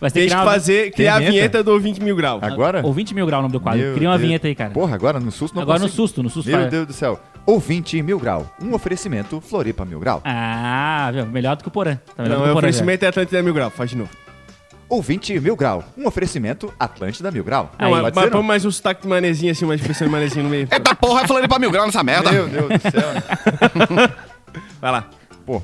Vai 0.00 0.10
ter 0.12 0.20
Tem 0.20 0.22
que 0.22 0.28
criar 0.30 0.42
uma- 0.44 0.52
fazer, 0.52 0.90
criar 0.92 1.14
a 1.14 1.18
vinheta? 1.18 1.32
vinheta 1.32 1.62
do 1.64 1.78
20 1.80 2.00
mil 2.00 2.14
grau. 2.14 2.38
Agora? 2.40 2.82
Ou 2.84 2.92
20 2.92 3.14
mil 3.14 3.26
grau 3.26 3.40
o 3.40 3.42
nome 3.42 3.52
do 3.52 3.58
quadro. 3.60 3.80
Meu 3.82 3.94
Cria 3.94 4.08
uma 4.08 4.16
Deus. 4.16 4.26
vinheta 4.28 4.46
aí, 4.46 4.54
cara. 4.54 4.70
Porra, 4.70 4.94
agora 4.94 5.18
no 5.18 5.30
susto 5.32 5.54
não 5.56 5.62
Agora 5.62 5.78
no 5.80 5.86
consigo. 5.86 6.02
susto, 6.02 6.22
no 6.22 6.30
susto. 6.30 6.48
Meu 6.48 6.60
vai. 6.60 6.68
Deus 6.70 6.86
do 6.86 6.92
céu. 6.92 7.18
Ouvinte 7.44 8.00
Mil 8.02 8.18
Grau. 8.20 8.48
Um 8.62 8.74
oferecimento 8.74 9.40
Floripa 9.40 9.84
Mil 9.84 9.98
Grau. 9.98 10.20
Ah, 10.24 11.10
viu? 11.12 11.26
melhor 11.26 11.56
do 11.56 11.62
que 11.64 11.68
o 11.68 11.70
Porã. 11.72 11.98
Tá 12.16 12.22
melhor 12.22 12.36
Não, 12.36 12.42
que 12.44 12.48
é 12.48 12.52
o 12.52 12.54
Porã. 12.54 12.54
já. 12.54 12.58
oferecimento 12.68 13.04
é 13.04 13.08
Atlântida 13.08 13.42
Mil 13.42 13.54
Grau. 13.54 13.70
Faz 13.70 13.90
de 13.90 13.96
novo. 13.96 14.10
Ouvinte 14.88 15.38
Mil 15.38 15.54
Grau. 15.54 15.84
Um 15.96 16.06
oferecimento 16.06 16.72
Atlântida 16.80 17.30
Mil 17.30 17.44
Grau. 17.44 17.70
Aí. 17.78 17.90
Não, 17.90 18.00
Pode 18.00 18.14
mas 18.16 18.24
ser, 18.24 18.30
põe 18.30 18.42
mais 18.42 18.64
um 18.64 18.70
sotaque 18.70 19.02
de 19.02 19.08
manezinho 19.08 19.52
assim, 19.52 19.64
uma 19.64 19.74
expressão 19.74 20.06
de 20.06 20.12
manezinho 20.12 20.44
no 20.44 20.50
meio. 20.50 20.66
Eita 20.72 20.94
porra, 20.94 21.14
vai 21.20 21.26
falando 21.26 21.48
pra 21.48 21.58
mil 21.58 21.70
graus 21.70 21.86
nessa 21.86 22.02
merda. 22.02 22.32
Meu 22.32 22.48
Deus 22.48 22.68
do 22.68 22.80
céu. 22.90 24.08
Vai 24.80 24.92
lá. 24.92 25.06
Pô. 25.44 25.62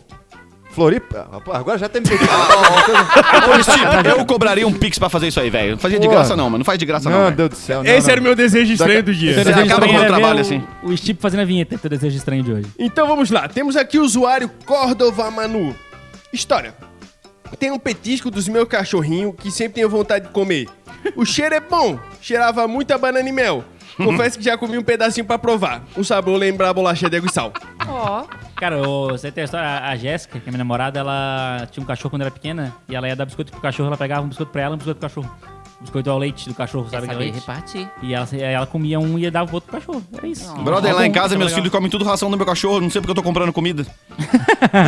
Floripa. 0.71 1.29
Pô, 1.45 1.53
agora 1.53 1.79
já 1.79 1.89
tem 1.89 2.03
me 2.03 2.09
Ô, 2.09 3.63
Steve, 3.63 4.09
eu 4.09 4.27
cobraria 4.27 4.67
um 4.67 4.73
pix 4.73 4.99
pra 4.99 5.09
fazer 5.09 5.29
isso 5.29 5.39
aí, 5.39 5.49
velho. 5.49 5.73
Não 5.73 5.79
fazia 5.79 6.01
de 6.01 6.07
Porra. 6.07 6.19
graça 6.19 6.37
não, 6.37 6.45
mano. 6.47 6.59
Não 6.59 6.65
faz 6.65 6.79
de 6.79 6.85
graça 6.85 7.09
não, 7.09 7.23
Meu. 7.23 7.31
Deus 7.31 7.51
do 7.51 7.57
céu. 7.57 7.83
não, 7.85 7.91
Esse 7.91 8.09
não. 8.09 8.13
era 8.13 8.21
o 8.21 8.25
meu 8.25 8.35
desejo 8.35 8.73
estranho 8.73 9.03
do 9.03 9.15
dia. 9.15 9.35
Desejo 9.37 9.61
acaba 9.61 9.87
com 9.87 9.95
o 9.97 10.05
trabalho, 10.07 10.39
o- 10.39 10.41
assim. 10.41 10.65
O 10.83 10.97
Steve 10.97 11.19
fazendo 11.21 11.41
a 11.41 11.45
vinheta, 11.45 11.79
teu 11.79 11.89
desejo 11.89 12.17
estranho 12.17 12.43
de 12.43 12.53
hoje. 12.53 12.67
Então 12.79 13.07
vamos 13.07 13.31
lá. 13.31 13.47
Temos 13.49 13.77
aqui 13.77 13.99
o 13.99 14.03
usuário 14.03 14.51
Cordova 14.67 15.31
Manu. 15.31 15.75
História. 16.33 16.75
Tem 17.59 17.71
um 17.71 17.79
petisco 17.79 18.31
dos 18.31 18.49
meus 18.49 18.69
cachorrinhos 18.69 19.35
que 19.37 19.51
sempre 19.51 19.75
tenho 19.75 19.89
vontade 19.89 20.27
de 20.27 20.33
comer. 20.33 20.69
O 21.17 21.25
cheiro 21.25 21.55
é 21.55 21.61
bom. 21.61 21.99
Cheirava 22.21 22.67
muito 22.67 22.93
a 22.93 22.99
banana 22.99 23.29
e 23.29 23.33
mel. 23.33 23.65
Confesso 23.97 24.39
que 24.39 24.45
já 24.45 24.59
comi 24.59 24.77
um 24.77 24.83
pedacinho 24.83 25.25
pra 25.25 25.39
provar. 25.39 25.85
O 25.97 26.03
sabor 26.03 26.37
lembra 26.37 26.69
a 26.69 26.75
bolacha 26.75 27.09
de 27.09 27.17
água 27.17 27.29
e 27.29 27.33
sal. 27.33 27.53
Ó. 27.87 28.25
Cara, 28.57 28.83
você 28.83 29.31
tem 29.31 29.43
a 29.43 29.45
história, 29.45 29.67
a 29.69 29.91
a 29.91 29.97
Jéssica, 29.97 30.41
que 30.41 30.49
é 30.49 30.51
minha 30.51 30.59
namorada, 30.59 30.99
ela 30.99 31.69
tinha 31.71 31.83
um 31.83 31.87
cachorro 31.87 32.11
quando 32.11 32.23
era 32.23 32.31
pequena 32.31 32.75
e 32.89 32.95
ela 32.95 33.07
ia 33.07 33.15
dar 33.15 33.25
biscoito 33.25 33.53
pro 33.53 33.61
cachorro, 33.61 33.89
ela 33.89 33.97
pegava 33.97 34.23
um 34.23 34.29
biscoito 34.29 34.51
pra 34.51 34.63
ela 34.63 34.73
e 34.73 34.77
um 34.77 34.79
biscoito 34.79 34.99
pro 34.99 35.09
cachorro. 35.09 35.54
Biscoito 35.85 36.11
ao 36.11 36.19
leite 36.19 36.49
do 36.49 36.55
cachorro, 36.55 36.89
sabe 36.91 37.07
que 37.07 37.11
é 37.11 37.13
saber 37.13 37.25
leite? 37.25 37.35
repartir. 37.35 37.91
E 38.03 38.15
ela, 38.15 38.27
ela 38.39 38.67
comia 38.67 38.99
um 38.99 39.19
e 39.19 39.23
ia 39.23 39.31
dar 39.31 39.43
o 39.43 39.53
outro 39.53 39.71
pro 39.71 39.79
cachorro. 39.79 40.03
Era 40.17 40.27
isso. 40.27 40.51
Brother, 40.55 40.95
lá 40.95 41.07
em 41.07 41.13
casa, 41.13 41.37
meus 41.37 41.53
filhos 41.53 41.71
comem 41.71 41.91
tudo 41.91 42.07
ração 42.07 42.31
do 42.31 42.39
meu 42.39 42.47
cachorro. 42.47 42.81
Não 42.81 42.89
sei 42.89 43.03
porque 43.03 43.11
eu 43.11 43.15
tô 43.15 43.23
comprando 43.23 43.53
comida. 43.53 43.87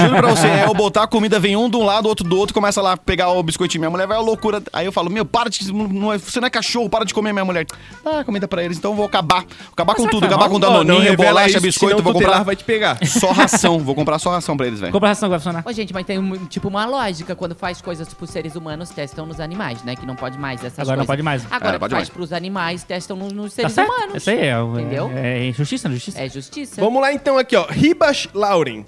Juro 0.01 0.17
pra 0.17 0.29
você, 0.31 0.47
é 0.47 0.65
eu 0.65 0.73
botar 0.73 1.03
a 1.03 1.07
comida, 1.07 1.39
vem 1.39 1.55
um 1.55 1.69
de 1.69 1.77
um 1.77 1.85
lado, 1.85 2.09
outro 2.09 2.27
do 2.27 2.39
outro, 2.39 2.55
começa 2.55 2.81
lá 2.81 2.93
a 2.93 2.97
pegar 2.97 3.29
o 3.31 3.43
biscoitinho. 3.43 3.83
Minha 3.83 3.91
mulher 3.91 4.07
vai 4.07 4.17
à 4.17 4.21
loucura. 4.21 4.63
Aí 4.73 4.87
eu 4.87 4.93
falo, 4.93 5.11
meu, 5.11 5.27
para 5.27 5.51
de. 5.51 5.71
Não 5.71 6.11
é, 6.11 6.17
você 6.17 6.41
não 6.41 6.47
é 6.47 6.51
cachorro, 6.51 6.89
para 6.89 7.05
de 7.05 7.13
comer, 7.13 7.35
minha 7.35 7.45
mulher. 7.45 7.67
Ah, 8.03 8.25
comida 8.25 8.49
pra 8.49 8.65
eles, 8.65 8.79
então 8.79 8.93
eu 8.93 8.97
vou 8.97 9.05
acabar. 9.05 9.45
Acabar 9.71 9.95
com 9.95 10.03
Mas 10.05 10.11
tudo, 10.11 10.23
faz 10.23 10.33
acabar 10.33 10.49
com 10.49 10.59
não 10.59 10.73
danoninho, 10.73 11.11
revela 11.11 11.33
bolacha, 11.33 11.51
isso, 11.51 11.61
biscoito, 11.61 12.03
vou 12.03 12.15
comprar 12.15 12.43
vai 12.43 12.57
te 12.57 12.65
pegar. 12.65 12.99
só 13.05 13.33
ração. 13.33 13.79
Vou 13.81 13.95
comprar 13.95 14.19
só 14.19 14.31
ração 14.31 14.57
pra 14.57 14.67
eles, 14.67 14.81
velho. 14.81 14.93
Compra 14.93 15.11
ração 15.11 15.29
que 15.29 15.31
vai 15.31 15.39
funcionar. 15.39 15.63
Ô, 15.67 15.73
gente, 15.73 15.93
mas 15.93 16.07
tem 16.07 16.19
um, 16.19 16.47
tipo 16.47 16.69
uma 16.69 16.87
lógica. 16.87 17.37
Quando 17.37 17.55
faz 17.55 17.83
coisas 17.83 18.15
pros 18.15 18.31
seres 18.31 18.57
humanos, 18.57 18.89
testam 18.91 19.27
nos 19.27 19.41
animais, 19.41 19.83
né? 19.83 19.95
Que 19.95 20.07
não 20.07 20.17
pode 20.17 20.39
mais 20.39 20.65
essas 20.65 20.86
Agora 20.87 20.97
não 20.99 21.07
coisas. 21.07 21.07
pode 21.07 21.23
mais. 21.23 21.47
Agora 21.51 21.77
É, 21.77 21.79
pode 21.79 21.91
faz 21.93 22.01
mais. 22.03 22.09
pros 22.11 22.33
animais, 22.33 22.83
testam 22.85 23.17
no- 23.17 23.29
nos 23.29 23.53
Tá 23.53 23.57
seres 23.57 23.73
certo? 23.73 23.89
humanos. 23.93 24.17
Isso 24.17 24.31
aí 24.31 24.39
é, 24.41 24.61
Entendeu? 24.61 25.11
é, 25.15 25.49
é 25.49 25.53
justiça, 25.53 25.91
justiça. 25.91 26.21
É 26.21 26.29
justiça. 26.29 26.81
Vamos 26.81 27.01
lá 27.01 27.13
então 27.13 27.39
aqui, 27.39 27.55
ó. 27.57 27.67
Ribas 27.67 28.29
Lauren. 28.35 28.85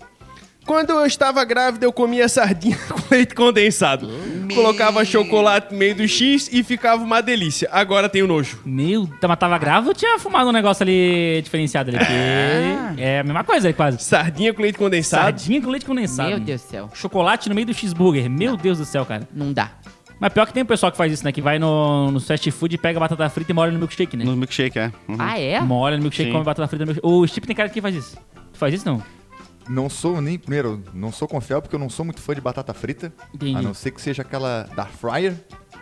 Quando 0.67 0.91
eu 0.91 1.07
estava 1.07 1.43
grávida, 1.47 1.87
eu 1.87 1.93
comia 1.95 2.29
sardinha 2.29 2.77
com 2.91 3.15
leite 3.15 3.35
condensado. 3.35 4.07
Colocava 4.55 5.03
chocolate 5.03 5.73
no 5.73 5.79
meio 5.79 5.95
do 5.95 6.07
X 6.07 6.51
e 6.53 6.63
ficava 6.63 7.03
uma 7.03 7.23
delícia. 7.23 7.71
Agora 7.73 8.07
tenho 8.07 8.27
nojo. 8.27 8.61
Meu, 8.67 9.07
tá, 9.19 9.27
mas 9.27 9.39
tava 9.39 9.57
grávida 9.57 9.89
ou 9.89 9.95
tinha 9.95 10.19
fumado 10.19 10.51
um 10.51 10.53
negócio 10.53 10.83
ali 10.83 11.41
diferenciado 11.43 11.89
ali? 11.89 11.99
Porque 11.99 13.01
é 13.01 13.21
a 13.21 13.25
mesma 13.25 13.45
coisa 13.45 13.69
aí, 13.69 13.73
quase. 13.73 13.99
Sardinha 14.05 14.53
com 14.53 14.61
leite 14.61 14.77
condensado. 14.77 15.23
Sardinha 15.23 15.63
com 15.63 15.71
leite 15.71 15.87
condensado. 15.87 16.29
Meu 16.29 16.41
Deus 16.41 16.61
do 16.61 16.69
céu. 16.69 16.91
Chocolate 16.93 17.49
no 17.49 17.55
meio 17.55 17.67
do 17.67 17.73
cheeseburger. 17.73 18.29
Meu 18.29 18.55
Deus 18.55 18.77
do 18.77 18.85
céu, 18.85 19.07
cara. 19.07 19.27
Não 19.35 19.51
dá. 19.55 19.71
Mas 20.21 20.33
pior 20.33 20.47
que 20.47 20.53
tem 20.53 20.63
o 20.63 20.67
pessoal 20.67 20.91
que 20.91 20.99
faz 20.99 21.13
isso, 21.13 21.25
né? 21.25 21.31
Que 21.31 21.41
vai 21.41 21.59
no, 21.59 22.11
no 22.11 22.21
fast 22.21 22.51
food 22.51 22.75
e 22.75 22.79
pega 22.79 22.99
batata 22.99 23.29
frita 23.29 23.53
e 23.53 23.55
molha 23.55 23.71
no 23.71 23.79
milkshake, 23.79 24.17
né? 24.17 24.25
No 24.25 24.37
milkshake, 24.37 24.79
é. 24.79 24.93
Uhum. 25.09 25.17
Ah, 25.19 25.39
é? 25.39 25.61
Molha 25.61 25.97
no 25.97 26.03
milkshake 26.03 26.29
e 26.29 26.33
Sim. 26.33 26.33
come 26.33 26.45
batata 26.45 26.69
frita 26.69 26.85
no 26.85 26.93
milkshake. 26.93 27.07
O 27.07 27.27
Chip 27.27 27.47
tem 27.47 27.55
cara 27.55 27.69
que 27.69 27.81
faz 27.81 27.95
isso. 27.95 28.17
Tu 28.53 28.59
faz 28.59 28.75
isso, 28.75 28.87
não? 28.87 29.03
Não 29.69 29.89
sou 29.91 30.21
nem, 30.21 30.39
primeiro, 30.39 30.83
não 30.95 31.13
sou 31.13 31.29
confiável 31.29 31.61
porque 31.63 31.77
eu 31.77 31.81
não 31.81 31.91
sou 31.91 32.05
muito 32.05 32.21
fã 32.21 32.35
de 32.35 32.41
batata 32.41 32.73
frita. 32.73 33.13
Entendi. 33.35 33.57
A 33.57 33.63
não 33.63 33.75
ser 33.75 33.91
que 33.91 34.01
seja 34.01 34.23
aquela 34.23 34.63
da 34.75 34.87
fryer. 34.87 35.35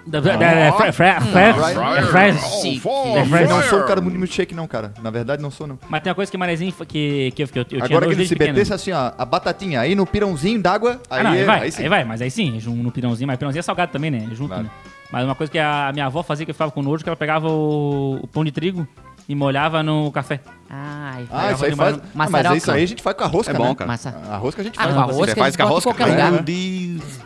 Da, 0.07 0.21
da, 0.21 0.37
da, 0.37 0.73
fra- 0.73 0.93
fra- 0.93 1.21
fra- 1.21 1.55
Fryer. 2.03 2.37
é. 2.37 3.43
É. 3.43 3.47
Não 3.49 3.63
sou 3.65 3.81
um 3.81 3.87
cara 3.87 4.01
muito 4.01 4.17
milkshake 4.17 4.55
não, 4.55 4.67
cara. 4.69 4.93
Na 5.03 5.11
verdade 5.11 5.43
não 5.43 5.51
sou 5.51 5.67
não. 5.67 5.77
Mas 5.89 6.01
tem 6.03 6.11
uma 6.11 6.15
coisa 6.15 6.31
que 6.31 6.39
Manezinho 6.39 6.73
que, 6.87 7.33
que, 7.35 7.43
eu, 7.43 7.49
que 7.49 7.59
eu, 7.59 7.63
eu 7.63 7.65
tinha 7.65 7.85
Agora 7.85 8.07
que 8.07 8.13
ele 8.13 8.27
se 8.27 8.39
metesse 8.39 8.73
assim, 8.73 8.93
ó, 8.93 9.13
a 9.19 9.25
batatinha 9.25 9.81
aí 9.81 9.95
no 9.97 10.07
pirãozinho 10.07 10.63
d'água, 10.63 11.01
aí, 11.11 11.21
Ah, 11.21 11.25
não, 11.25 11.31
aí 11.33 11.41
é- 11.41 11.45
vai, 11.45 11.61
aí 11.63 11.73
aí, 11.77 11.89
vai, 11.89 12.05
mas 12.05 12.23
aí 12.23 12.31
sim, 12.31 12.59
junto 12.61 12.81
no 12.83 12.93
pirãozinho, 12.93 13.27
mas 13.27 13.37
pirãozinho 13.37 13.61
é 13.61 13.63
salgado 13.63 13.91
também, 13.91 14.11
né? 14.13 14.29
Junto, 14.33 14.49
Claro. 14.49 14.63
né? 14.63 14.71
Mas 15.11 15.25
uma 15.25 15.35
coisa 15.35 15.51
que 15.51 15.59
a 15.59 15.91
minha 15.93 16.07
avó 16.07 16.23
fazia 16.23 16.45
que 16.45 16.51
eu 16.51 16.55
ficava 16.55 16.71
com 16.71 16.83
nojo, 16.83 17.03
que 17.03 17.09
ela 17.09 17.17
pegava 17.17 17.49
o, 17.49 18.21
o 18.23 18.27
pão 18.29 18.45
de 18.45 18.53
trigo 18.53 18.87
e 19.29 19.35
molhava 19.35 19.83
no 19.83 20.11
café. 20.13 20.41
Ai, 20.71 21.27
Ah, 21.33 21.51
isso 21.53 21.65
aí 21.65 21.75
faz. 21.75 21.97
de 21.97 22.03
Ah, 22.03 22.29
mas 22.31 22.57
isso 22.57 22.71
aí 22.71 22.83
a 22.83 22.87
gente 22.87 23.03
faz 23.03 23.17
com 23.17 23.25
a 23.25 23.27
rosca, 23.27 23.53
É 23.53 23.57
bom, 23.57 23.69
né? 23.71 23.75
cara. 23.75 23.89
Massa. 23.89 24.15
A 24.31 24.37
rosca 24.37 24.63
a 24.63 24.65
gente 24.65 24.79
Ah, 24.79 24.83
faz. 24.85 24.95
com 24.95 25.01
a 25.01 25.05
rosca 25.05 25.17
faz 25.17 25.33
a 25.33 25.35
com 25.35 25.43
a 25.43 25.47
gente 25.51 25.57
bota 25.57 25.63
em 25.63 25.75
rosca? 25.75 25.91
qualquer 25.91 26.07
lugar. 26.07 26.33
Meu 26.33 26.43
Deus. 26.43 27.21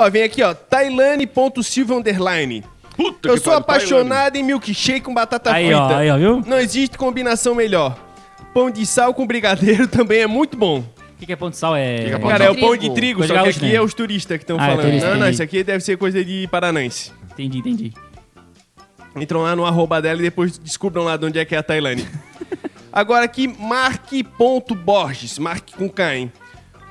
Ó, 0.00 0.08
vem 0.08 0.22
aqui, 0.22 0.42
ó. 0.42 0.54
Tailane.silva 0.54 1.94
underline. 1.94 2.64
Puta 2.96 3.28
Eu 3.28 3.34
que 3.34 3.40
sou 3.40 3.52
apaixonado 3.52 4.36
em 4.36 4.42
milkshake 4.42 5.02
com 5.02 5.12
batata 5.12 5.52
Aí, 5.52 5.66
frita. 5.66 5.80
ó, 5.82 5.94
aí, 5.94 6.10
ó, 6.10 6.16
viu? 6.16 6.42
Não 6.46 6.58
existe 6.58 6.96
combinação 6.96 7.54
melhor. 7.54 7.98
Pão 8.54 8.70
de 8.70 8.86
sal 8.86 9.12
com 9.12 9.26
brigadeiro 9.26 9.86
também 9.88 10.20
é 10.22 10.26
muito 10.26 10.56
bom. 10.56 10.78
O 10.78 10.84
que, 11.20 11.26
que 11.26 11.32
é 11.34 11.36
pão 11.36 11.50
de 11.50 11.56
sal? 11.58 11.76
É. 11.76 11.96
que 12.04 12.10
é 12.12 12.18
pão 12.18 12.30
Cara, 12.30 12.44
de 12.44 12.48
é 12.48 12.50
o 12.50 12.58
pão 12.58 12.74
de 12.76 12.94
trigo, 12.94 13.18
Coisa 13.20 13.34
só 13.34 13.42
que 13.42 13.48
aqui 13.50 13.66
né? 13.66 13.74
é 13.74 13.82
os 13.82 13.92
turistas 13.92 14.38
que 14.38 14.42
estão 14.42 14.56
Ah, 14.58 14.64
é 14.64 14.70
falando. 14.70 14.84
turista, 14.86 15.10
não, 15.10 15.18
não, 15.18 15.28
isso 15.28 15.42
aqui 15.42 15.62
deve 15.62 15.84
ser 15.84 15.98
coisa 15.98 16.24
de 16.24 16.48
paranaense. 16.50 17.12
Entendi, 17.32 17.58
entendi. 17.58 17.92
Entram 19.14 19.42
lá 19.42 19.54
no 19.54 19.66
arroba 19.66 20.00
dela 20.00 20.18
e 20.18 20.22
depois 20.22 20.56
descubram 20.56 21.04
lá 21.04 21.18
de 21.18 21.26
onde 21.26 21.38
é 21.38 21.44
que 21.44 21.54
é 21.54 21.58
a 21.58 21.62
Tailane. 21.62 22.06
Agora 22.92 23.24
aqui, 23.26 23.46
Mark.Borges, 23.48 25.38
Mark 25.38 25.70
com 25.76 25.88
K, 25.90 26.16
hein? 26.16 26.32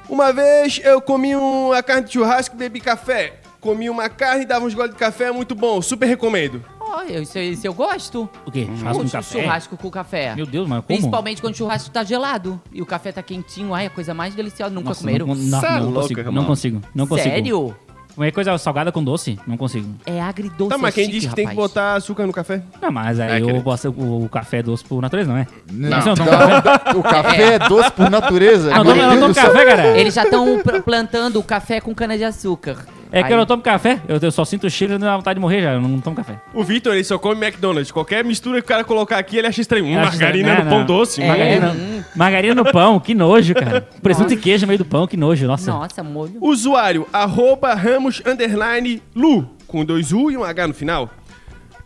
Uma 0.09 0.33
vez 0.33 0.81
eu 0.83 0.99
comi 1.01 1.35
uma 1.35 1.83
carne 1.83 2.05
de 2.07 2.13
churrasco 2.13 2.55
e 2.55 2.57
bebi 2.57 2.79
café. 2.79 3.33
Comi 3.61 3.89
uma 3.89 4.07
carne 4.09 4.43
e 4.43 4.45
dava 4.45 4.65
uns 4.65 4.73
goles 4.73 4.91
de 4.93 4.97
café, 4.97 5.25
é 5.25 5.31
muito 5.31 5.53
bom, 5.53 5.81
super 5.81 6.05
recomendo. 6.07 6.63
Ó, 6.79 7.03
eu- 7.03 7.21
isso, 7.21 7.37
isso 7.37 7.67
eu 7.67 7.73
gosto. 7.73 8.27
O 8.45 8.51
quê? 8.51 8.67
Churrasco 8.79 9.03
com 9.03 9.09
café? 9.09 9.41
Churrasco 9.41 9.77
com 9.77 9.91
café. 9.91 10.35
Meu 10.35 10.45
Deus, 10.45 10.67
mas 10.67 10.77
como? 10.77 10.87
Principalmente 10.87 11.41
quando 11.41 11.53
o 11.53 11.57
churrasco 11.57 11.89
tá 11.91 12.03
gelado 12.03 12.59
e 12.71 12.81
o 12.81 12.85
café 12.85 13.11
tá 13.11 13.21
quentinho. 13.21 13.73
Ai, 13.73 13.85
a 13.85 13.89
coisa 13.89 14.13
mais 14.13 14.33
deliciosa. 14.33 14.73
Nunca 14.73 14.89
Nossa, 14.89 15.01
comeram? 15.01 15.27
Não, 15.27 15.35
não, 15.35 15.59
Cê 15.59 15.65
é 15.67 15.69
não, 15.71 15.83
louca, 15.85 15.99
consigo, 16.01 16.19
irmão. 16.21 16.33
não 16.33 16.45
consigo. 16.45 16.81
Não 16.95 17.05
consigo. 17.07 17.29
Sério? 17.29 17.75
Comer 18.15 18.31
coisa 18.33 18.57
salgada 18.57 18.91
com 18.91 19.01
doce? 19.03 19.39
Não 19.47 19.55
consigo. 19.55 19.87
É 20.05 20.19
agridoce. 20.21 20.69
Tá, 20.71 20.77
mas 20.77 20.93
é 20.93 20.95
quem 20.95 21.05
chique, 21.05 21.15
disse 21.17 21.29
que 21.29 21.35
tem 21.35 21.47
que 21.47 21.55
botar 21.55 21.95
açúcar 21.95 22.27
no 22.27 22.33
café? 22.33 22.61
Não, 22.81 22.91
mas 22.91 23.19
aí 23.19 23.31
É, 23.31 23.39
eu 23.41 23.45
querido. 23.45 23.63
gosto 23.63 23.89
o, 23.91 24.25
o 24.25 24.29
café 24.29 24.61
doce 24.61 24.83
por 24.83 25.01
natureza, 25.01 25.29
não 25.31 25.37
é? 25.37 25.47
Não, 25.71 25.89
não 25.89 26.15
não, 26.15 26.99
o 26.99 27.03
café 27.03 27.53
é 27.53 27.59
doce 27.59 27.91
por 27.91 28.09
natureza. 28.09 28.71
Não, 28.71 28.83
Meu 28.83 28.95
não 28.95 29.09
Deus 29.09 29.19
tomo 29.19 29.27
do 29.29 29.33
céu. 29.35 29.45
café, 29.45 29.65
cara. 29.65 29.97
Eles 29.97 30.13
já 30.13 30.23
estão 30.23 30.59
plantando 30.83 31.39
o 31.39 31.43
café 31.43 31.79
com 31.79 31.95
cana-de-açúcar. 31.95 32.77
É 33.11 33.21
que 33.21 33.27
Aí- 33.27 33.33
eu 33.33 33.37
não 33.37 33.45
tomo 33.45 33.63
café, 33.63 33.99
eu, 34.07 34.17
eu 34.21 34.31
só 34.31 34.45
sinto 34.45 34.67
o 34.67 34.69
cheiro 34.69 34.93
e 34.93 34.97
dá 34.99 35.17
vontade 35.17 35.35
de 35.37 35.41
morrer 35.41 35.61
já, 35.63 35.73
eu 35.73 35.81
não 35.81 35.99
tomo 35.99 36.15
café. 36.15 36.39
O 36.53 36.63
Vitor, 36.63 36.93
ele 36.93 37.03
só 37.03 37.17
come 37.17 37.43
McDonald's. 37.43 37.91
Qualquer 37.91 38.23
mistura 38.23 38.59
que 38.61 38.65
o 38.65 38.67
cara 38.67 38.83
colocar 38.83 39.17
aqui, 39.17 39.37
ele 39.37 39.47
acha 39.47 39.59
estranho. 39.61 39.85
Hum, 39.85 39.95
margarina 39.95 40.49
estranho. 40.49 40.57
no 40.57 40.63
Não, 40.65 40.69
pão 40.69 40.79
não. 40.79 40.85
doce. 40.85 41.21
É. 41.21 41.27
Margarina, 41.27 41.75
margarina 42.15 42.55
no 42.55 42.71
pão, 42.71 42.99
que 42.99 43.15
nojo, 43.15 43.55
cara. 43.55 43.81
Presunto 44.03 44.31
e 44.33 44.37
queijo 44.37 44.61
no 44.65 44.67
meio 44.67 44.77
do 44.77 44.85
pão, 44.85 45.07
que 45.07 45.17
nojo, 45.17 45.47
nossa. 45.47 45.71
Nossa, 45.71 46.03
molho. 46.03 46.37
Usuário, 46.39 47.07
arroba 47.11 47.73
Ramos 47.73 48.21
underline 48.25 49.01
Lu, 49.15 49.49
com 49.65 49.83
dois 49.83 50.11
U 50.13 50.29
e 50.29 50.37
um 50.37 50.43
H 50.43 50.67
no 50.67 50.73
final. 50.75 51.09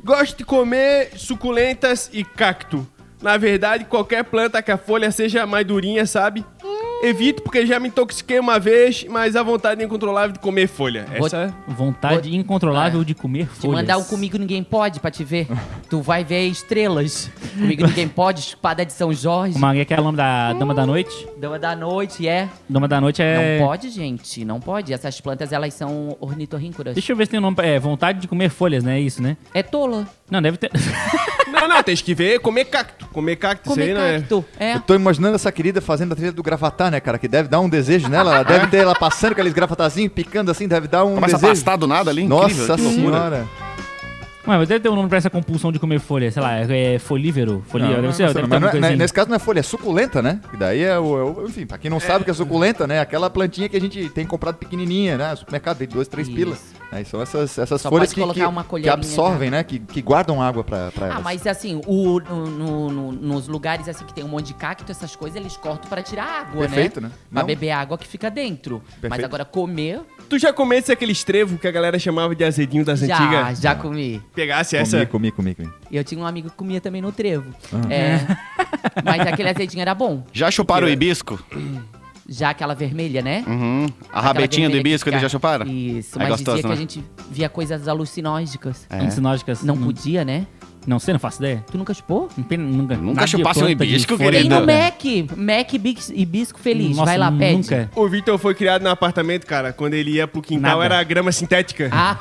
Gosto 0.03 0.37
de 0.39 0.43
comer 0.43 1.11
suculentas 1.15 2.09
e 2.11 2.25
cacto. 2.25 2.85
Na 3.21 3.37
verdade, 3.37 3.85
qualquer 3.85 4.25
planta 4.25 4.61
que 4.61 4.69
a 4.69 4.77
folha 4.77 5.09
seja 5.09 5.45
mais 5.47 5.65
durinha, 5.65 6.05
sabe? 6.05 6.43
Evito 7.03 7.43
porque 7.43 7.65
já 7.65 7.79
me 7.81 7.89
intoxiquei 7.89 8.39
uma 8.39 8.57
vez, 8.57 9.05
mas 9.09 9.35
a 9.35 9.43
vontade 9.43 9.83
incontrolável 9.83 10.31
de 10.31 10.39
comer 10.39 10.67
folha. 10.67 11.05
Vou- 11.17 11.27
Essa 11.27 11.53
Vontade 11.67 12.33
incontrolável 12.33 13.03
de 13.03 13.13
comer 13.13 13.45
Te 13.47 13.59
folhas. 13.61 13.75
mandar 13.81 13.97
um 13.97 14.03
Comigo 14.05 14.37
Ninguém 14.37 14.63
Pode 14.63 15.01
pra 15.01 15.11
te 15.11 15.23
ver. 15.23 15.47
tu 15.89 16.01
vai 16.01 16.23
ver 16.23 16.47
estrelas. 16.47 17.29
Comigo 17.55 17.85
Ninguém 17.85 18.07
Pode, 18.07 18.39
espada 18.39 18.85
de 18.85 18.93
São 18.93 19.13
Jorge. 19.13 19.57
Uma 19.57 19.73
que 19.83 19.93
é 19.93 19.99
o 19.99 20.03
nome 20.03 20.17
da 20.17 20.53
Dama 20.53 20.73
da 20.73 20.85
Noite. 20.85 21.27
Dama 21.37 21.59
da 21.59 21.75
noite, 21.75 22.25
é. 22.25 22.47
Dama 22.69 22.87
da 22.87 23.01
Noite 23.01 23.21
é... 23.21 23.59
Não 23.59 23.67
pode, 23.67 23.89
gente. 23.89 24.45
Não 24.45 24.59
pode. 24.61 24.93
Essas 24.93 25.19
plantas, 25.19 25.51
elas 25.51 25.73
são 25.73 26.15
ornitorríncolas. 26.21 26.93
Deixa 26.93 27.11
eu 27.11 27.17
ver 27.17 27.25
se 27.25 27.31
tem 27.31 27.39
um 27.39 27.43
nome. 27.43 27.57
É, 27.59 27.77
vontade 27.79 28.19
de 28.21 28.27
comer 28.29 28.49
folhas, 28.49 28.81
né? 28.83 28.97
É 28.97 29.01
isso, 29.01 29.21
né? 29.21 29.35
É 29.53 29.61
tola. 29.61 30.07
Não, 30.31 30.41
deve 30.41 30.57
ter. 30.57 30.71
Não, 31.53 31.67
não, 31.67 31.83
tem 31.83 31.95
que 31.95 32.13
ver 32.15 32.39
comer 32.39 32.65
cacto. 32.65 33.05
Comer 33.13 33.35
cacto, 33.35 33.69
isso 33.69 33.79
aí 33.79 33.89
Comer 33.89 33.99
não 33.99 34.05
é. 34.07 34.19
cacto. 34.19 34.45
É. 34.59 34.75
Eu 34.75 34.79
tô 34.81 34.95
imaginando 34.95 35.35
essa 35.35 35.51
querida 35.51 35.79
fazendo 35.79 36.11
a 36.11 36.15
trilha 36.15 36.31
do 36.31 36.41
gravatar, 36.43 36.91
né, 36.93 36.99
cara? 36.99 37.17
Que 37.17 37.27
deve 37.27 37.49
dar 37.49 37.59
um 37.59 37.67
desejo 37.67 38.07
nela. 38.07 38.35
Ela 38.35 38.43
deve 38.43 38.67
ter 38.67 38.77
ela 38.77 38.95
passando 38.95 39.33
aqueles 39.33 39.51
gravatazinhos, 39.53 40.11
picando 40.13 40.49
assim, 40.51 40.67
deve 40.67 40.87
dar 40.87 41.03
um 41.03 41.15
Começa 41.15 41.35
a 41.35 41.39
desejo. 41.39 41.53
pastar 41.53 41.75
do 41.77 41.87
nada 41.87 42.09
ali, 42.11 42.25
Nossa 42.25 42.51
incrível. 42.53 42.75
que 42.75 42.81
loucura. 42.81 43.45
Senhora. 44.43 44.59
Mas 44.59 44.67
deve 44.69 44.79
ter 44.81 44.89
um 44.89 44.95
nome 44.95 45.09
pra 45.09 45.17
essa 45.17 45.29
compulsão 45.29 45.71
de 45.71 45.79
comer 45.79 45.99
folha. 45.99 46.31
Sei 46.31 46.41
lá, 46.41 46.53
é 46.57 46.99
folívero. 46.99 47.63
Folívero. 47.67 48.01
deve 48.01 48.13
ser, 48.13 48.23
Nossa, 48.23 48.33
deve 48.35 48.47
ter 48.47 48.49
mas 48.49 48.61
não 48.61 48.67
alguma 48.69 48.85
é- 48.85 48.89
assim. 48.89 48.97
nesse 48.97 49.13
caso 49.13 49.29
não 49.29 49.35
é 49.35 49.39
folha, 49.39 49.59
é 49.59 49.63
suculenta, 49.63 50.21
né? 50.21 50.39
E 50.53 50.57
daí 50.57 50.81
é 50.83 50.97
o, 50.99 51.17
é 51.17 51.23
o- 51.23 51.47
Enfim, 51.47 51.65
pra 51.65 51.77
quem 51.77 51.89
não 51.89 51.99
sabe 51.99 52.21
o 52.21 52.25
que 52.25 52.31
é 52.31 52.33
suculenta, 52.33 52.85
né? 52.87 52.99
Aquela 52.99 53.29
plantinha 53.29 53.69
que 53.69 53.77
a 53.77 53.81
gente 53.81 54.09
tem 54.09 54.25
comprado 54.25 54.55
pequenininha, 54.57 55.17
né? 55.17 55.31
No 55.31 55.37
supermercado, 55.37 55.77
de 55.79 55.87
dois, 55.87 56.07
três 56.07 56.27
Isso. 56.27 56.35
pilas. 56.37 56.73
Aí 56.91 57.03
são 57.05 57.19
essas, 57.23 57.57
essas 57.57 57.81
Só 57.81 57.89
folhas 57.89 58.13
que, 58.13 58.21
que, 58.33 58.43
uma 58.45 58.63
que 58.63 58.87
absorvem, 58.87 59.49
já. 59.49 59.57
né? 59.57 59.63
Que, 59.63 59.79
que 59.79 59.99
guardam 59.99 60.39
água 60.39 60.63
pra, 60.63 60.91
pra 60.91 61.07
elas. 61.07 61.17
Ah, 61.17 61.21
mas 61.23 61.47
assim, 61.47 61.81
o, 61.87 62.19
no- 62.19 62.45
no- 62.45 62.89
no- 62.91 63.11
nos 63.11 63.47
lugares 63.47 63.87
assim 63.89 64.05
que 64.05 64.13
tem 64.13 64.23
um 64.23 64.27
monte 64.27 64.47
de 64.47 64.53
cacto, 64.53 64.91
essas 64.91 65.15
coisas 65.15 65.35
eles 65.39 65.57
cortam 65.57 65.89
pra 65.89 66.03
tirar 66.03 66.41
água, 66.41 66.61
Perfeito, 66.67 67.01
né? 67.01 67.07
né? 67.07 67.13
Pra 67.31 67.41
Não. 67.41 67.47
beber 67.47 67.71
água 67.71 67.97
que 67.97 68.07
fica 68.07 68.29
dentro. 68.29 68.83
Mas 68.85 69.01
Perfeito. 69.01 69.25
agora 69.25 69.43
comer, 69.43 70.01
Tu 70.29 70.39
já 70.39 70.51
comesse 70.51 70.91
aquele 70.91 71.11
estrevo 71.11 71.57
que 71.57 71.67
a 71.67 71.71
galera 71.71 71.99
chamava 71.99 72.35
de 72.35 72.43
azedinho 72.43 72.83
das 72.83 72.99
já, 72.99 73.17
antigas? 73.17 73.59
já 73.61 73.75
comi. 73.75 74.21
Pegasse 74.33 74.75
essa. 74.75 75.05
comi, 75.05 75.31
comi, 75.31 75.53
comi. 75.53 75.69
Eu 75.91 76.03
tinha 76.03 76.19
um 76.19 76.25
amigo 76.25 76.49
que 76.49 76.55
comia 76.55 76.81
também 76.81 77.01
no 77.01 77.11
trevo. 77.11 77.53
Ah. 77.71 77.93
É. 77.93 78.19
Mas 79.03 79.21
aquele 79.21 79.49
azedinho 79.49 79.81
era 79.81 79.93
bom. 79.93 80.25
Já 80.33 80.49
chuparam 80.49 80.87
o 80.87 80.89
hibisco? 80.89 81.39
Já 82.27 82.51
aquela 82.51 82.73
vermelha, 82.73 83.21
né? 83.21 83.43
Uhum. 83.45 83.85
A 83.85 84.07
Aquela 84.07 84.21
rabetinha 84.21 84.69
do 84.69 84.73
que 84.73 84.79
hibisco 84.79 85.09
eles 85.09 85.19
já 85.21 85.27
chuparam? 85.27 85.67
Isso, 85.67 86.17
É 86.17 86.19
mas 86.19 86.29
gostoso, 86.29 86.55
dizia 86.55 86.61
que 86.63 86.67
né? 86.69 86.73
a 86.73 86.77
gente 86.77 87.03
via 87.29 87.49
coisas 87.49 87.85
alucinógicas. 87.85 88.87
É. 88.89 89.03
Ensinóticas. 89.03 89.61
Não 89.61 89.77
podia, 89.77 90.23
né? 90.23 90.47
Não 90.85 90.99
sei, 90.99 91.13
não 91.13 91.19
faço 91.19 91.39
ideia. 91.41 91.63
Tu 91.71 91.77
nunca 91.77 91.93
chupou? 91.93 92.29
Não 92.37 92.57
Nunca, 92.57 92.95
Nunca 92.95 93.13
nada 93.13 93.25
de 93.25 93.31
chupasse 93.31 93.59
um 93.59 93.65
planta 93.67 93.85
de 93.85 93.91
hibisco. 93.91 94.17
Tem 94.17 94.43
no. 94.49 94.65
Mac. 94.65 95.37
Mac 95.37 95.71
Bix- 95.79 96.09
Hibisco 96.13 96.59
Feliz. 96.59 96.89
Nossa, 96.97 97.05
Vai 97.05 97.17
lá, 97.17 97.31
pede. 97.31 97.53
Nunca. 97.57 97.89
O 97.95 98.07
Vitor 98.07 98.37
foi 98.37 98.53
criado 98.53 98.81
no 98.83 98.89
apartamento, 98.89 99.45
cara. 99.45 99.71
Quando 99.73 99.93
ele 99.93 100.11
ia 100.11 100.27
pro 100.27 100.41
quintal, 100.41 100.79
Nada. 100.79 100.85
era 100.95 101.03
grama 101.03 101.31
sintética. 101.31 101.89
Ah, 101.91 102.17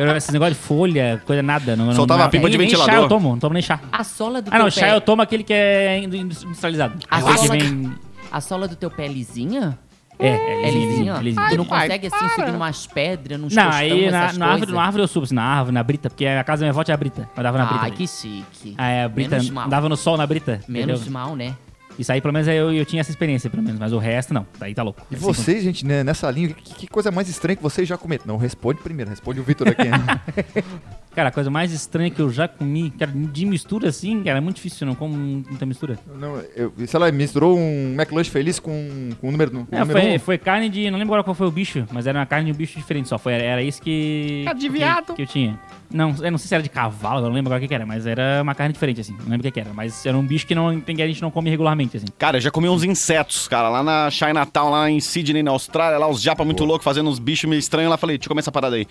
Eu, 0.00 0.16
esses 0.16 0.30
negócios 0.30 0.58
de 0.58 0.62
folha, 0.64 1.22
coisa 1.24 1.42
nada. 1.42 1.74
Não, 1.76 1.92
Soltava 1.94 2.24
não, 2.24 2.30
pipa 2.30 2.50
de 2.50 2.58
nem, 2.58 2.66
ventilador. 2.66 2.86
Nem 2.92 2.96
chá 2.98 3.02
eu 3.04 3.08
tomo, 3.08 3.28
não 3.30 3.38
tomo 3.38 3.52
nem 3.54 3.62
chá. 3.62 3.80
a 3.90 4.04
sola 4.04 4.42
do 4.42 4.50
Ah, 4.52 4.58
não, 4.58 4.66
teu 4.66 4.70
chá 4.72 4.86
pé. 4.86 4.94
eu 4.94 5.00
tomo 5.00 5.22
aquele 5.22 5.42
que 5.42 5.52
é 5.52 5.98
industrializado. 6.00 6.98
A 7.10 7.16
Aquele 7.18 7.32
que 7.38 7.46
sola- 7.46 7.58
vem... 7.58 7.92
A 8.30 8.40
sola 8.40 8.68
do 8.68 8.76
teu 8.76 8.90
pé 8.90 9.06
é 9.06 9.08
lisinha? 9.08 9.78
É, 10.18 10.28
é 10.28 10.62
É 10.68 10.70
lisinho, 10.70 10.88
lisinha? 10.90 11.12
é 11.14 11.22
lisinho. 11.22 11.48
Tu 11.50 11.56
não 11.56 11.64
consegue 11.64 12.06
assim 12.06 12.28
subir 12.30 12.52
numas 12.52 12.86
pedras, 12.86 13.38
nos 13.40 13.54
Não, 13.54 13.64
costão, 13.64 13.80
aí 13.80 14.10
na, 14.10 14.24
essas 14.24 14.38
na, 14.38 14.46
árvore, 14.46 14.72
na 14.72 14.82
árvore 14.82 15.02
eu 15.02 15.08
subo, 15.08 15.24
assim, 15.24 15.34
na 15.34 15.42
árvore, 15.42 15.74
na 15.74 15.82
brita, 15.82 16.08
porque 16.10 16.26
a 16.26 16.42
casa 16.44 16.60
da 16.60 16.64
minha 16.66 16.72
avó 16.72 16.82
tinha 16.84 16.94
a 16.94 16.98
brita. 16.98 17.28
Eu 17.36 17.42
dava 17.42 17.58
na 17.58 17.64
brita. 17.66 17.80
Ai, 17.82 17.88
ali. 17.88 17.96
que 17.96 18.06
chique. 18.06 18.74
Ah, 18.78 18.88
é, 18.88 19.04
a 19.04 19.08
brita, 19.08 19.36
Menos 19.36 19.50
mal. 19.50 19.68
dava 19.68 19.88
no 19.88 19.96
sol 19.96 20.16
na 20.16 20.26
brita. 20.26 20.60
Menos 20.68 21.00
entendeu? 21.02 21.12
mal, 21.12 21.36
né? 21.36 21.54
Isso 21.98 22.12
aí, 22.12 22.20
pelo 22.20 22.32
menos, 22.34 22.46
eu, 22.46 22.72
eu 22.74 22.84
tinha 22.84 23.00
essa 23.00 23.10
experiência, 23.10 23.48
pelo 23.48 23.62
menos. 23.62 23.80
Mas 23.80 23.90
o 23.92 23.98
resto, 23.98 24.34
não. 24.34 24.46
Daí 24.58 24.74
tá 24.74 24.82
louco. 24.82 25.00
E 25.10 25.14
Assim, 25.14 25.24
vocês, 25.24 25.64
gente, 25.64 25.86
né, 25.86 26.04
nessa 26.04 26.30
linha, 26.30 26.50
que, 26.50 26.74
que 26.74 26.86
coisa 26.86 27.10
mais 27.10 27.26
estranha 27.26 27.56
que 27.56 27.62
vocês 27.62 27.88
já 27.88 27.96
comeram? 27.96 28.24
Não, 28.26 28.36
responde 28.36 28.80
primeiro, 28.82 29.10
responde 29.10 29.40
o 29.40 29.42
Vitor 29.42 29.68
aqui. 29.68 29.88
Cara, 31.16 31.30
a 31.30 31.32
coisa 31.32 31.50
mais 31.50 31.72
estranha 31.72 32.10
que 32.10 32.20
eu 32.20 32.30
já 32.30 32.46
comi, 32.46 32.90
cara, 32.90 33.10
de 33.10 33.46
mistura 33.46 33.88
assim, 33.88 34.22
cara, 34.22 34.36
é 34.36 34.40
muito 34.40 34.56
difícil, 34.56 34.86
não 34.86 34.94
como 34.94 35.16
muita 35.16 35.64
mistura. 35.64 35.98
não, 36.20 36.36
eu, 36.54 36.70
sei 36.86 37.00
lá, 37.00 37.10
misturou 37.10 37.56
um 37.58 37.94
McLanche 37.98 38.30
feliz 38.30 38.58
com, 38.60 39.08
com 39.20 39.28
o 39.28 39.32
número, 39.32 39.50
com 39.50 39.56
o 39.58 39.66
É, 39.72 39.80
número 39.80 39.98
foi, 40.00 40.14
um. 40.14 40.18
foi 40.18 40.36
carne 40.38 40.68
de. 40.68 40.90
Não 40.90 40.98
lembro 40.98 41.14
agora 41.14 41.24
qual 41.24 41.34
foi 41.34 41.46
o 41.46 41.50
bicho, 41.50 41.86
mas 41.90 42.06
era 42.06 42.18
uma 42.18 42.26
carne 42.26 42.46
de 42.46 42.52
um 42.52 42.54
bicho 42.54 42.76
diferente 42.78 43.08
só. 43.08 43.16
Foi, 43.18 43.32
era 43.32 43.62
isso 43.62 43.80
que. 43.80 44.44
de 44.54 44.60
que- 44.60 44.68
viado. 44.68 45.14
Que, 45.14 45.22
eu 45.22 45.26
tinha. 45.26 45.58
Não, 45.90 46.14
eu 46.22 46.30
não 46.30 46.36
sei 46.38 46.48
se 46.48 46.54
era 46.54 46.62
de 46.62 46.68
cavalo, 46.68 47.20
eu 47.20 47.28
não 47.28 47.32
lembro 47.32 47.48
agora 47.48 47.60
o 47.60 47.62
que, 47.62 47.68
que 47.68 47.74
era, 47.74 47.86
mas 47.86 48.06
era 48.06 48.42
uma 48.42 48.54
carne 48.54 48.74
diferente, 48.74 49.00
assim. 49.00 49.12
Não 49.14 49.30
lembro 49.30 49.38
o 49.38 49.42
que, 49.42 49.50
que 49.52 49.60
era. 49.60 49.70
Mas 49.72 50.04
era 50.04 50.18
um 50.18 50.22
bicho 50.26 50.46
que 50.46 50.54
não, 50.54 50.78
tem, 50.80 50.94
que 50.96 51.02
a 51.02 51.06
gente 51.06 51.22
não 51.22 51.30
come 51.30 51.48
regularmente, 51.48 51.96
assim. 51.96 52.06
Cara, 52.18 52.36
eu 52.36 52.40
já 52.42 52.50
comi 52.50 52.68
uns 52.68 52.84
insetos, 52.84 53.48
cara, 53.48 53.70
lá 53.70 53.82
na 53.82 54.10
Chinatown, 54.10 54.70
lá 54.70 54.90
em 54.90 55.00
Sydney, 55.00 55.42
na 55.42 55.52
Austrália, 55.52 55.96
lá 55.98 56.08
os 56.08 56.20
japa 56.20 56.44
muito 56.44 56.62
loucos 56.64 56.84
fazendo 56.84 57.08
uns 57.08 57.18
bichos 57.18 57.48
meio 57.48 57.58
estranhos 57.60 57.88
lá. 57.90 57.96
Falei, 57.96 58.18
deixa 58.18 58.26
eu 58.26 58.28
comer 58.28 58.40
essa 58.40 58.52
parada 58.52 58.76
aí. 58.76 58.86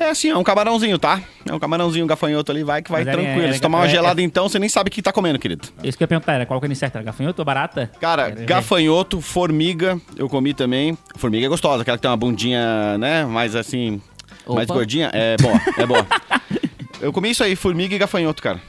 É 0.00 0.10
assim, 0.10 0.30
é 0.30 0.36
um 0.36 0.42
camarãozinho, 0.42 0.98
tá? 0.98 1.20
É 1.48 1.54
um 1.54 1.58
camarãozinho, 1.58 2.04
um 2.04 2.08
gafanhoto 2.08 2.50
ali, 2.50 2.64
vai 2.64 2.82
que 2.82 2.90
vai 2.90 3.02
Mas 3.04 3.08
era- 3.08 3.22
tranquilo. 3.22 3.44
era- 3.44 3.52
Se 3.54 3.60
tomar 3.60 3.78
uma 3.78 3.86
é- 3.86 3.90
gelada 3.90 4.20
então, 4.22 4.48
você 4.48 4.58
nem 4.58 4.68
sabe 4.68 4.88
o 4.88 4.90
que 4.92 5.00
tá 5.02 5.12
comendo, 5.12 5.38
querido. 5.38 5.68
Isso 5.82 5.96
que 5.96 6.02
eu 6.02 6.06
ia 6.06 6.08
perguntar, 6.08 6.32
era 6.32 6.46
qual 6.46 6.58
que 6.60 6.66
era 6.66 6.74
certo? 6.74 6.96
Era 6.96 7.04
gafanhoto 7.04 7.40
ou 7.40 7.44
barata? 7.46 7.90
Cara, 8.00 8.30
gafanhoto, 8.30 9.20
formiga, 9.20 10.00
eu 10.16 10.28
comi 10.28 10.54
também. 10.54 10.96
Formiga 11.16 11.46
é 11.46 11.48
gostosa, 11.48 11.82
aquela 11.82 11.96
que 11.96 12.02
tem 12.02 12.10
uma 12.10 12.16
bundinha, 12.16 12.98
né? 12.98 13.24
Mais 13.24 13.54
assim. 13.54 14.00
Mais 14.48 14.64
Opa. 14.68 14.74
gordinha? 14.74 15.10
É 15.12 15.36
boa, 15.36 15.60
é 15.78 15.86
boa. 15.86 16.06
Eu 17.00 17.12
comi 17.12 17.30
isso 17.30 17.42
aí, 17.42 17.56
formiga 17.56 17.92
e 17.94 17.98
gafanhoto, 17.98 18.40
cara. 18.40 18.60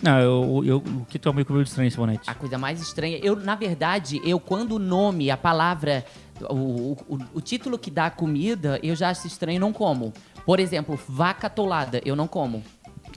Não, 0.00 0.18
eu, 0.20 0.62
eu, 0.64 0.76
o 0.78 1.04
que 1.08 1.16
tu 1.18 1.28
é 1.28 1.32
meio 1.32 1.44
comigo 1.46 1.62
de 1.64 1.68
estranho 1.70 1.86
esse 1.88 1.96
bonete? 1.96 2.28
A 2.28 2.34
coisa 2.34 2.56
mais 2.58 2.80
estranha. 2.80 3.18
Eu, 3.22 3.34
na 3.36 3.54
verdade, 3.56 4.20
eu 4.24 4.38
quando 4.40 4.72
o 4.76 4.78
nome, 4.78 5.28
a 5.30 5.36
palavra, 5.36 6.04
o, 6.48 6.54
o, 6.54 6.92
o- 7.14 7.18
o 7.34 7.40
título 7.40 7.78
que 7.78 7.90
dá 7.90 8.06
a 8.06 8.10
comida, 8.10 8.78
eu 8.82 8.94
já 8.96 9.10
acho 9.10 9.26
estranho 9.26 9.56
e 9.56 9.58
não 9.58 9.72
como. 9.72 10.12
Por 10.44 10.58
exemplo, 10.60 10.98
vaca 11.08 11.46
atolada, 11.46 12.00
eu 12.04 12.16
não 12.16 12.26
como. 12.26 12.62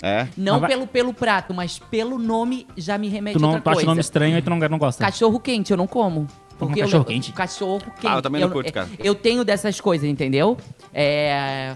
É. 0.01 0.27
Não 0.37 0.59
vai- 0.59 0.69
pelo, 0.69 0.85
pelo 0.87 1.13
prato, 1.13 1.53
mas 1.53 1.79
pelo 1.79 2.17
nome 2.19 2.67
já 2.75 2.97
me 2.97 3.07
remete 3.07 3.37
Tu 3.39 3.43
a 3.45 3.47
outra 3.47 3.61
tu 3.61 3.69
acha 3.69 3.73
o 3.73 3.75
coisa. 3.77 3.87
nome 3.87 4.01
estranho 4.01 4.37
e 4.37 4.41
tu 4.41 4.49
não, 4.49 4.57
não 4.59 4.77
gosta. 4.77 5.03
Cachorro 5.03 5.39
quente, 5.39 5.71
eu 5.71 5.77
não 5.77 5.87
como. 5.87 6.27
Como 6.59 6.73
eu- 6.77 6.83
cachorro 6.85 7.03
quente? 7.05 7.31
Cachorro 7.33 7.79
quente. 7.99 8.07
Ah, 8.07 8.15
eu 8.15 8.21
também 8.21 8.39
não 8.41 8.49
curto, 8.49 8.71
cara. 8.71 8.87
Eu 8.99 9.13
tenho 9.15 9.43
dessas 9.43 9.81
coisas, 9.81 10.07
entendeu? 10.07 10.57
É, 10.93 11.75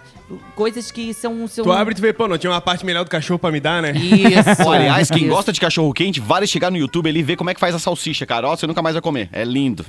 coisas 0.55 0.89
que 0.91 1.13
são... 1.13 1.45
são... 1.47 1.65
Tu 1.65 1.71
abre 1.71 1.91
e 1.93 1.95
tu 1.95 2.01
vê, 2.01 2.13
pô, 2.13 2.27
não 2.29 2.37
tinha 2.37 2.49
uma 2.51 2.61
parte 2.61 2.85
melhor 2.85 3.03
do 3.03 3.09
cachorro 3.09 3.37
pra 3.39 3.51
me 3.51 3.59
dar, 3.59 3.81
né? 3.81 3.91
Isso. 3.91 4.63
Pô, 4.63 4.71
aliás, 4.71 5.09
quem 5.11 5.23
isso. 5.25 5.29
gosta 5.35 5.51
de 5.51 5.59
cachorro 5.59 5.91
quente, 5.93 6.19
vale 6.21 6.47
chegar 6.47 6.71
no 6.71 6.77
YouTube 6.77 7.09
ali 7.09 7.19
e 7.19 7.23
ver 7.23 7.35
como 7.35 7.49
é 7.49 7.53
que 7.53 7.59
faz 7.59 7.75
a 7.75 7.79
salsicha, 7.79 8.25
cara. 8.25 8.47
Ó, 8.47 8.55
você 8.55 8.65
nunca 8.67 8.81
mais 8.81 8.95
vai 8.95 9.01
comer. 9.01 9.27
É 9.33 9.43
lindo. 9.43 9.85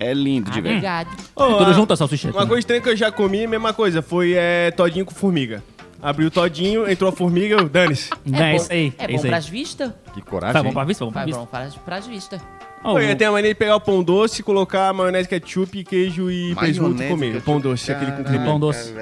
É 0.00 0.14
lindo 0.14 0.50
de 0.50 0.60
ver. 0.62 0.70
Obrigado. 0.70 1.08
Ô, 1.36 1.44
É 1.44 1.58
tudo 1.58 1.70
a- 1.70 1.72
junto 1.74 1.92
a 1.92 1.96
salsicha. 1.96 2.30
Uma 2.30 2.46
coisa 2.46 2.60
estranha 2.60 2.80
que 2.80 2.88
eu 2.88 2.96
já 2.96 3.12
comi, 3.12 3.46
mesma 3.46 3.72
coisa, 3.74 4.00
foi 4.00 4.32
é, 4.34 4.70
todinho 4.70 5.04
com 5.04 5.14
formiga. 5.14 5.62
Abriu 6.02 6.28
o 6.28 6.30
todinho, 6.30 6.90
entrou 6.90 7.10
a 7.10 7.12
formiga, 7.12 7.56
eu, 7.56 7.68
dane-se. 7.68 8.08
Não, 8.24 8.38
é 8.38 8.50
bom, 8.52 8.56
isso 8.56 8.72
aí. 8.72 8.92
É 8.98 9.04
É 9.04 9.08
bom 9.08 9.14
isso 9.16 9.24
aí. 9.26 9.30
pras 9.30 9.46
vistas. 9.46 9.92
Que 10.14 10.22
coragem. 10.22 10.54
Tá 10.54 10.62
bom 10.62 10.68
hein? 10.68 10.74
pra 10.74 10.84
vista? 10.84 11.04
Bom 11.04 11.12
pra 11.12 11.20
Vai 11.20 11.26
vista. 11.26 11.40
bom 11.40 11.46
pras, 11.46 11.74
pras 11.76 12.06
vistas. 12.06 12.40
Ó, 12.82 12.92
Pô, 12.94 12.98
eu 13.00 13.12
o- 13.12 13.16
tenho 13.16 13.28
a 13.28 13.32
mania 13.34 13.50
de 13.50 13.54
pegar 13.54 13.76
o 13.76 13.80
pão 13.80 14.02
doce, 14.02 14.42
colocar 14.42 14.90
maionese, 14.94 15.28
ketchup, 15.28 15.84
queijo 15.84 16.30
e 16.30 16.54
presunto 16.54 16.92
e 16.92 16.94
Maionese, 16.94 17.10
comer. 17.10 17.26
ketchup, 17.32 17.44
Pão 17.44 17.60
doce, 17.60 17.92
aquele 17.92 18.12
com 18.12 18.24
creme. 18.24 18.44
pão 18.46 18.58
doce. 18.58 18.94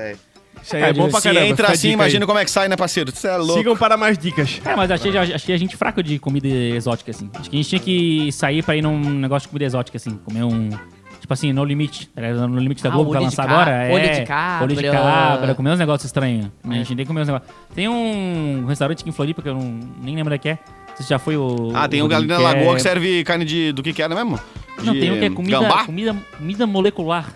Isso 0.69 0.77
aí 0.77 0.83
é 0.83 0.93
bom 0.93 1.09
pra 1.09 1.19
Se 1.21 1.29
caramba. 1.29 1.47
entra 1.47 1.57
fica 1.57 1.69
a 1.69 1.73
assim, 1.73 1.81
dica 1.81 1.89
aí. 1.89 1.93
imagina 1.95 2.27
como 2.27 2.39
é 2.39 2.45
que 2.45 2.51
sai, 2.51 2.69
né, 2.69 2.77
parceiro? 2.77 3.11
Você 3.11 3.27
é 3.27 3.37
louco. 3.39 3.55
Sigam 3.55 3.77
para 3.77 3.97
mais 3.97 4.19
dicas. 4.19 4.61
É, 4.65 4.77
mas 4.77 4.91
achei, 4.91 5.17
achei 5.17 5.55
a 5.55 5.59
gente 5.59 5.77
fraco 5.79 6.03
de 6.03 6.19
comida 6.19 6.47
exótica, 6.47 7.11
assim. 7.11 7.31
Acho 7.35 7.49
que 7.49 7.57
a 7.57 7.59
gente 7.59 7.69
tinha 7.71 7.81
que 7.81 8.31
sair 8.33 8.63
pra 8.63 8.77
ir 8.77 8.83
num 8.83 8.99
negócio 8.99 9.47
de 9.47 9.49
comida 9.49 9.65
exótica, 9.65 9.97
assim. 9.97 10.17
Comer 10.25 10.45
um. 10.45 10.69
Tipo 11.21 11.33
assim, 11.33 11.53
No 11.53 11.65
Limite. 11.65 12.07
tá? 12.09 12.21
No 12.47 12.59
Limite 12.59 12.83
da 12.83 12.91
Ah, 12.91 12.93
Globo 12.93 13.11
vai 13.13 13.21
olho 13.23 13.31
de 13.31 13.37
lançar 13.37 13.51
agora. 13.51 13.71
é, 13.71 13.93
olho 13.95 14.13
de 14.15 14.27
cabra. 14.27 14.65
Olho 14.67 14.77
de 14.77 14.83
cabra. 14.91 15.55
Comer 15.55 15.71
uns 15.71 15.79
negócios 15.79 16.05
estranhos. 16.05 16.51
A 16.69 16.75
gente 16.75 16.89
tem 16.89 16.97
que 16.99 17.05
comer 17.07 17.23
uns 17.23 17.27
negócios. 17.29 17.51
Tem 17.75 17.89
um 17.89 18.67
restaurante 18.67 19.01
aqui 19.01 19.09
em 19.09 19.13
Floripa 19.13 19.41
que 19.43 19.49
eu 19.49 19.55
não, 19.55 19.81
nem 20.03 20.15
lembro 20.15 20.33
onde 20.33 20.35
é 20.35 20.39
que 20.39 20.49
é. 20.51 20.59
Você 20.95 21.05
já 21.09 21.19
foi 21.19 21.37
o. 21.37 21.73
Ah, 21.75 21.89
tem 21.89 22.03
um 22.03 22.05
o 22.05 22.09
galinha 22.09 22.39
lagoa 22.39 22.73
é- 22.73 22.75
que 22.77 22.83
serve 22.83 23.25
carne 23.25 23.45
de. 23.45 23.73
do 23.73 23.83
que 23.83 23.93
que 23.93 24.03
era 24.03 24.15
mesmo? 24.15 24.39
Não, 24.83 24.93
De, 24.93 25.01
tem 25.01 25.11
um 25.13 25.19
que 25.19 25.25
é 25.25 25.31
comida, 25.31 25.59
Gambá? 25.61 25.85
comida, 25.85 26.17
comida 26.37 26.67
molecular. 26.67 27.27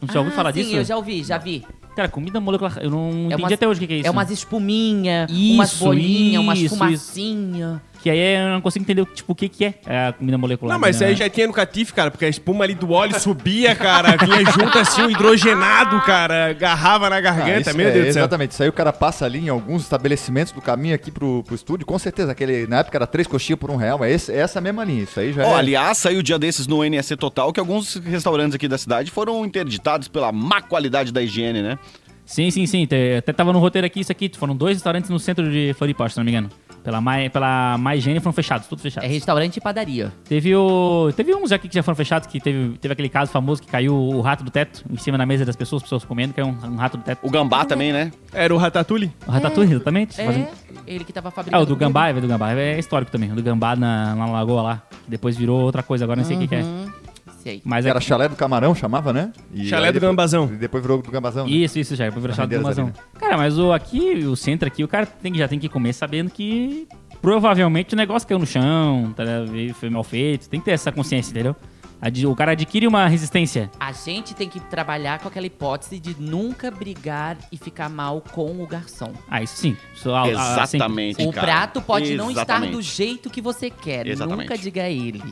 Não 0.00 0.12
já 0.12 0.18
ouviu 0.20 0.32
Ah, 0.32 0.36
falar 0.36 0.52
sim, 0.52 0.62
disso? 0.62 0.76
eu 0.76 0.84
já 0.84 0.96
ouvi, 0.96 1.22
já 1.22 1.38
vi. 1.38 1.64
Cara, 1.94 2.08
comida 2.08 2.40
molecular. 2.40 2.78
Eu 2.80 2.90
não 2.90 3.10
entendi 3.26 3.34
umas- 3.42 3.52
até 3.52 3.68
hoje 3.68 3.78
o 3.78 3.80
que, 3.80 3.86
que 3.86 3.92
é 3.92 3.96
isso. 3.98 4.06
É 4.08 4.10
umas 4.10 4.30
espuminha, 4.30 5.26
umas 5.30 5.74
bolinhas, 5.74 6.42
umas 6.42 6.58
isso, 6.58 6.74
fumacinha. 6.74 7.82
Que 8.02 8.10
aí 8.10 8.36
eu 8.36 8.48
não 8.48 8.60
consigo 8.60 8.82
entender 8.82 9.06
tipo, 9.14 9.32
o 9.32 9.34
que, 9.34 9.48
que 9.48 9.64
é 9.64 9.74
a 10.08 10.12
comida 10.12 10.36
molecular. 10.36 10.74
Não, 10.74 10.80
mas 10.80 10.96
isso 10.96 11.04
né? 11.04 11.10
aí 11.10 11.16
já 11.16 11.28
tinha 11.28 11.46
no 11.46 11.52
catife, 11.52 11.92
cara, 11.92 12.10
porque 12.10 12.24
a 12.24 12.28
espuma 12.28 12.64
ali 12.64 12.74
do 12.74 12.90
óleo 12.90 13.18
subia, 13.20 13.76
cara, 13.76 14.16
vinha 14.16 14.44
junto 14.50 14.76
assim, 14.76 15.02
o 15.02 15.10
hidrogenado, 15.10 16.00
cara, 16.00 16.50
agarrava 16.50 17.08
na 17.08 17.16
Ah, 17.16 17.20
garganta, 17.20 17.70
isso 17.70 17.76
meu 17.76 17.88
é, 17.88 17.90
Deus 17.92 18.06
do 18.06 18.12
céu. 18.12 18.22
Exatamente. 18.22 18.50
Isso 18.50 18.62
aí 18.62 18.68
o 18.68 18.72
cara 18.72 18.92
passa 18.92 19.24
ali 19.24 19.38
em 19.38 19.48
alguns 19.48 19.82
estabelecimentos 19.82 20.52
do 20.52 20.60
caminho 20.60 20.94
aqui 20.94 21.10
pro, 21.10 21.44
pro 21.44 21.54
estúdio. 21.54 21.86
Com 21.86 21.98
certeza, 21.98 22.32
aquele, 22.32 22.66
na 22.66 22.80
época 22.80 22.98
era 22.98 23.06
três 23.06 23.28
coxinhas 23.28 23.60
por 23.60 23.70
um 23.70 23.76
real, 23.76 23.98
mas 23.98 24.12
esse, 24.12 24.32
é 24.32 24.38
essa 24.38 24.60
mesma 24.60 24.84
linha. 24.84 25.04
Isso 25.04 25.20
aí 25.20 25.32
já 25.32 25.46
Ó, 25.46 25.56
é. 25.56 25.58
aliás, 25.60 25.98
saiu 25.98 26.22
dia 26.22 26.38
desses 26.38 26.66
no 26.66 26.84
NSC 26.84 27.16
Total 27.16 27.52
que 27.52 27.60
alguns 27.60 27.94
restaurantes 27.96 28.56
aqui 28.56 28.66
da 28.66 28.78
cidade 28.78 29.10
foram 29.10 29.44
interditados 29.44 30.08
pela 30.08 30.32
má 30.32 30.60
qualidade 30.60 31.12
da 31.12 31.22
higiene, 31.22 31.62
né? 31.62 31.78
Sim, 32.32 32.50
sim, 32.50 32.64
sim. 32.66 32.84
Até 33.18 33.30
tava 33.32 33.52
no 33.52 33.58
roteiro 33.58 33.86
aqui, 33.86 34.00
isso 34.00 34.10
aqui. 34.10 34.30
Foram 34.34 34.56
dois 34.56 34.76
restaurantes 34.76 35.10
no 35.10 35.18
centro 35.18 35.50
de 35.50 35.74
Floripa, 35.74 36.08
se 36.08 36.16
não 36.16 36.24
me 36.24 36.30
engano. 36.30 36.48
Pela 36.82 37.00
mais, 37.00 37.30
pela 37.30 37.76
mais 37.78 37.98
higiene 38.00 38.18
foram 38.20 38.32
fechados, 38.32 38.66
tudo 38.66 38.80
fechado. 38.80 39.04
É 39.04 39.06
restaurante 39.06 39.58
e 39.58 39.60
padaria. 39.60 40.10
Teve 40.24 40.56
o. 40.56 41.12
Teve 41.14 41.32
uns 41.34 41.52
aqui 41.52 41.68
que 41.68 41.74
já 41.74 41.82
foram 41.82 41.94
fechados, 41.94 42.26
que 42.26 42.40
teve, 42.40 42.76
teve 42.78 42.92
aquele 42.92 43.08
caso 43.10 43.30
famoso 43.30 43.60
que 43.62 43.68
caiu 43.68 43.94
o 43.94 44.20
rato 44.22 44.42
do 44.42 44.50
teto 44.50 44.82
em 44.90 44.96
cima 44.96 45.16
da 45.18 45.24
mesa 45.26 45.44
das 45.44 45.54
pessoas, 45.54 45.82
pessoas 45.82 46.04
comendo, 46.04 46.32
caiu 46.34 46.48
um, 46.48 46.50
um 46.72 46.76
rato 46.76 46.96
do 46.96 47.04
teto. 47.04 47.20
O 47.22 47.30
gambá 47.30 47.64
também, 47.66 47.92
né? 47.92 48.10
Era 48.32 48.52
o 48.52 48.56
Ratatouille? 48.56 49.12
O 49.26 49.30
ratatouille, 49.30 49.74
exatamente. 49.74 50.20
É, 50.20 50.24
Fazendo- 50.24 50.48
ele 50.86 51.04
que 51.04 51.12
tava 51.12 51.28
Ah, 51.28 51.30
fabricando. 51.30 51.62
o 51.62 51.66
do 51.66 51.76
gambá, 51.76 52.08
é 52.08 52.12
do 52.14 52.26
gambá, 52.26 52.52
é 52.52 52.78
histórico 52.78 53.12
também. 53.12 53.30
O 53.30 53.36
do 53.36 53.42
gambá 53.42 53.76
na, 53.76 54.14
na 54.16 54.26
lagoa 54.26 54.62
lá. 54.62 54.82
que 55.04 55.10
Depois 55.10 55.36
virou 55.36 55.60
outra 55.60 55.82
coisa, 55.84 56.04
agora 56.04 56.18
não 56.20 56.24
sei 56.26 56.36
o 56.36 56.40
que, 56.40 56.48
que 56.48 56.54
é. 56.56 56.64
Sei. 57.42 57.60
Mas 57.64 57.84
Que 57.84 57.88
é. 57.88 57.90
era 57.90 58.00
chalé 58.00 58.28
do 58.28 58.36
camarão, 58.36 58.74
chamava, 58.74 59.12
né? 59.12 59.32
E 59.52 59.66
Chalé 59.66 59.88
do 59.88 59.94
depois- 59.94 60.10
gambazão. 60.10 60.44
E 60.52 60.56
depois 60.56 60.82
virou 60.82 61.02
do 61.02 61.10
gambazão. 61.10 61.44
né? 61.46 61.50
Isso, 61.52 61.78
isso 61.78 61.96
já, 61.96 62.04
depois 62.04 62.22
virou 62.22 62.36
chave 62.36 62.56
do 62.56 62.66
ali, 62.68 62.92
Cara, 63.18 63.36
mas 63.36 63.58
o 63.58 63.72
aqui, 63.72 64.24
o 64.24 64.36
centro 64.36 64.68
aqui, 64.68 64.84
o 64.84 64.88
cara 64.88 65.06
tem, 65.06 65.32
que- 65.32 65.38
já 65.38 65.48
tem 65.48 65.58
que 65.58 65.68
comer 65.68 65.92
sabendo 65.92 66.30
que 66.30 66.86
provavelmente 67.20 67.94
o 67.94 67.96
negócio 67.96 68.26
caiu 68.28 68.38
no 68.38 68.46
chão, 68.46 69.12
tá, 69.16 69.24
foi 69.74 69.90
mal 69.90 70.04
feito. 70.04 70.48
Tem 70.48 70.60
que 70.60 70.66
ter 70.66 70.72
essa 70.72 70.92
consciência, 70.92 71.30
entendeu? 71.32 71.56
O 72.28 72.34
cara 72.34 72.50
adquire 72.52 72.84
uma 72.88 73.06
resistência. 73.06 73.70
A 73.78 73.92
gente 73.92 74.34
tem 74.34 74.48
que 74.48 74.58
trabalhar 74.58 75.20
com 75.20 75.28
aquela 75.28 75.46
hipótese 75.46 76.00
de 76.00 76.16
nunca 76.20 76.68
brigar 76.68 77.38
e 77.52 77.56
ficar 77.56 77.88
mal 77.88 78.20
com 78.32 78.60
o 78.60 78.66
garçom. 78.66 79.12
Ah, 79.30 79.40
isso 79.40 79.56
sim. 79.56 79.76
Isso, 79.94 80.10
ah, 80.10 80.24
ah. 80.24 80.28
Exatamente. 80.64 81.22
O 81.24 81.32
cara. 81.32 81.46
prato 81.46 81.80
pode 81.80 82.16
não 82.16 82.28
estar 82.28 82.42
Exatamente. 82.42 82.72
do 82.72 82.82
jeito 82.82 83.30
que 83.30 83.40
você 83.40 83.70
quer. 83.70 84.08
Exatamente. 84.08 84.48
Nunca 84.48 84.58
diga 84.60 84.82
a 84.82 84.90
ele. 84.90 85.22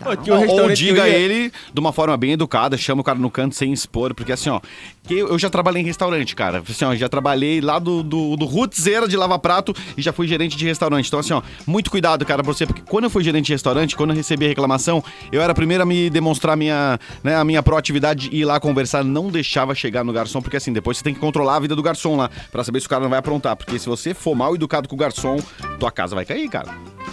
Tá? 0.00 0.10
Ou, 0.48 0.72
diga 0.72 1.06
ia- 1.06 1.14
ele 1.14 1.52
de 1.72 1.78
uma 1.78 1.92
forma 1.92 2.16
bem 2.16 2.32
educada, 2.32 2.76
chama 2.78 3.02
o 3.02 3.04
cara 3.04 3.18
no 3.18 3.30
canto 3.30 3.54
sem 3.54 3.70
expor, 3.72 4.14
porque 4.14 4.32
assim, 4.32 4.48
ó, 4.48 4.60
que 5.04 5.14
eu, 5.14 5.38
já 5.38 5.50
trabalhei 5.50 5.82
em 5.82 5.84
restaurante, 5.84 6.34
cara. 6.34 6.62
Assim, 6.68 6.84
ó, 6.84 6.94
já 6.94 7.08
trabalhei 7.08 7.60
lá 7.60 7.78
do, 7.78 8.02
do, 8.02 8.36
do 8.36 8.44
Rootzeira 8.46 9.06
de 9.06 9.16
Lava 9.16 9.38
Prato 9.38 9.74
e 9.96 10.02
já 10.02 10.12
fui 10.12 10.26
gerente 10.26 10.56
de 10.56 10.64
restaurante. 10.64 11.06
Então, 11.08 11.20
assim, 11.20 11.34
ó, 11.34 11.42
muito 11.66 11.90
cuidado, 11.90 12.24
cara, 12.24 12.42
pra 12.42 12.52
você, 12.52 12.66
porque 12.66 12.82
quando 12.88 13.04
eu 13.04 13.10
fui 13.10 13.22
gerente 13.22 13.46
de 13.46 13.52
restaurante, 13.52 13.94
quando 13.94 14.10
eu 14.10 14.16
recebi 14.16 14.46
a 14.46 14.48
reclamação, 14.48 15.04
eu 15.30 15.42
era 15.42 15.52
a 15.52 15.54
primeira 15.54 15.82
a 15.82 15.86
me 15.86 16.08
demonstrar 16.08 16.56
minha, 16.56 16.98
né, 17.22 17.36
a 17.36 17.44
minha 17.44 17.62
proatividade 17.62 18.30
e 18.32 18.40
ir 18.40 18.44
lá 18.46 18.58
conversar, 18.58 19.04
não 19.04 19.28
deixava 19.28 19.74
chegar 19.74 20.02
no 20.02 20.12
garçom, 20.12 20.40
porque 20.40 20.56
assim, 20.56 20.72
depois 20.72 20.96
você 20.98 21.04
tem 21.04 21.12
que 21.14 21.20
controlar 21.20 21.56
a 21.56 21.60
vida 21.60 21.76
do 21.76 21.82
garçom 21.82 22.16
lá, 22.16 22.30
pra 22.50 22.64
saber 22.64 22.80
se 22.80 22.86
o 22.86 22.90
cara 22.90 23.02
não 23.02 23.10
vai 23.10 23.18
aprontar. 23.18 23.54
Porque 23.56 23.78
se 23.78 23.86
você 23.86 24.14
for 24.14 24.34
mal 24.34 24.54
educado 24.54 24.88
com 24.88 24.94
o 24.94 24.98
garçom, 24.98 25.36
tua 25.78 25.90
casa 25.90 26.14
vai 26.14 26.24
cair, 26.24 26.48
cara. 26.48 26.68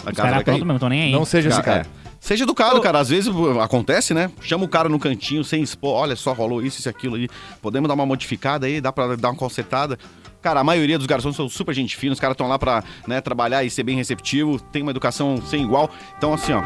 A 0.06 0.12
casa 0.14 0.30
vai 0.32 0.44
cair. 0.44 0.44
pronto 0.44 0.66
mesmo, 0.66 0.80
tô 0.80 0.88
nem 0.90 1.02
aí. 1.04 1.12
Não 1.12 1.26
seja 1.26 1.50
esse 1.50 1.62
cara. 1.62 1.86
é. 2.04 2.07
Seja 2.28 2.44
educado, 2.44 2.82
cara. 2.82 3.00
Às 3.00 3.08
vezes 3.08 3.32
acontece, 3.64 4.14
né? 4.14 4.30
Chama 4.42 4.66
o 4.66 4.68
cara 4.68 4.90
no 4.90 5.00
cantinho 5.00 5.46
sem 5.46 5.64
expor. 5.64 5.92
Olha 5.94 6.14
só, 6.14 6.34
rolou 6.34 6.62
isso, 6.62 6.78
isso, 6.80 6.90
aquilo 6.90 7.16
aí. 7.16 7.30
Podemos 7.62 7.88
dar 7.88 7.94
uma 7.94 8.06
modificada 8.06 8.66
aí, 8.68 8.82
dá 8.82 8.92
pra 8.92 9.16
dar 9.16 9.30
uma 9.30 9.36
consertada. 9.38 9.98
Cara, 10.42 10.60
a 10.60 10.64
maioria 10.64 10.98
dos 10.98 11.08
garçons 11.08 11.38
são 11.38 11.48
super 11.48 11.74
gente 11.74 11.96
fina, 11.96 12.12
os 12.12 12.20
caras 12.20 12.34
estão 12.34 12.50
lá 12.50 12.60
pra 12.60 12.84
né, 13.08 13.22
trabalhar 13.22 13.64
e 13.64 13.70
ser 13.70 13.84
bem 13.84 13.96
receptivo, 13.96 14.60
tem 14.60 14.82
uma 14.82 14.92
educação 14.92 15.42
sem 15.46 15.64
igual. 15.64 15.90
Então, 16.18 16.34
assim, 16.34 16.52
ó, 16.52 16.62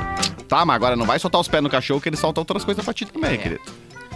tá, 0.47 0.65
mas 0.65 0.75
agora 0.77 0.95
não 0.95 1.05
vai 1.05 1.19
soltar 1.19 1.39
os 1.39 1.47
pés 1.47 1.61
no 1.61 1.69
cachorro 1.69 2.01
que 2.01 2.09
ele 2.09 2.17
solta 2.17 2.41
outras 2.41 2.65
coisas 2.65 2.83
pra 2.83 2.91
ti 2.91 3.05
também, 3.05 3.35
É. 3.35 3.37
querido. 3.37 3.61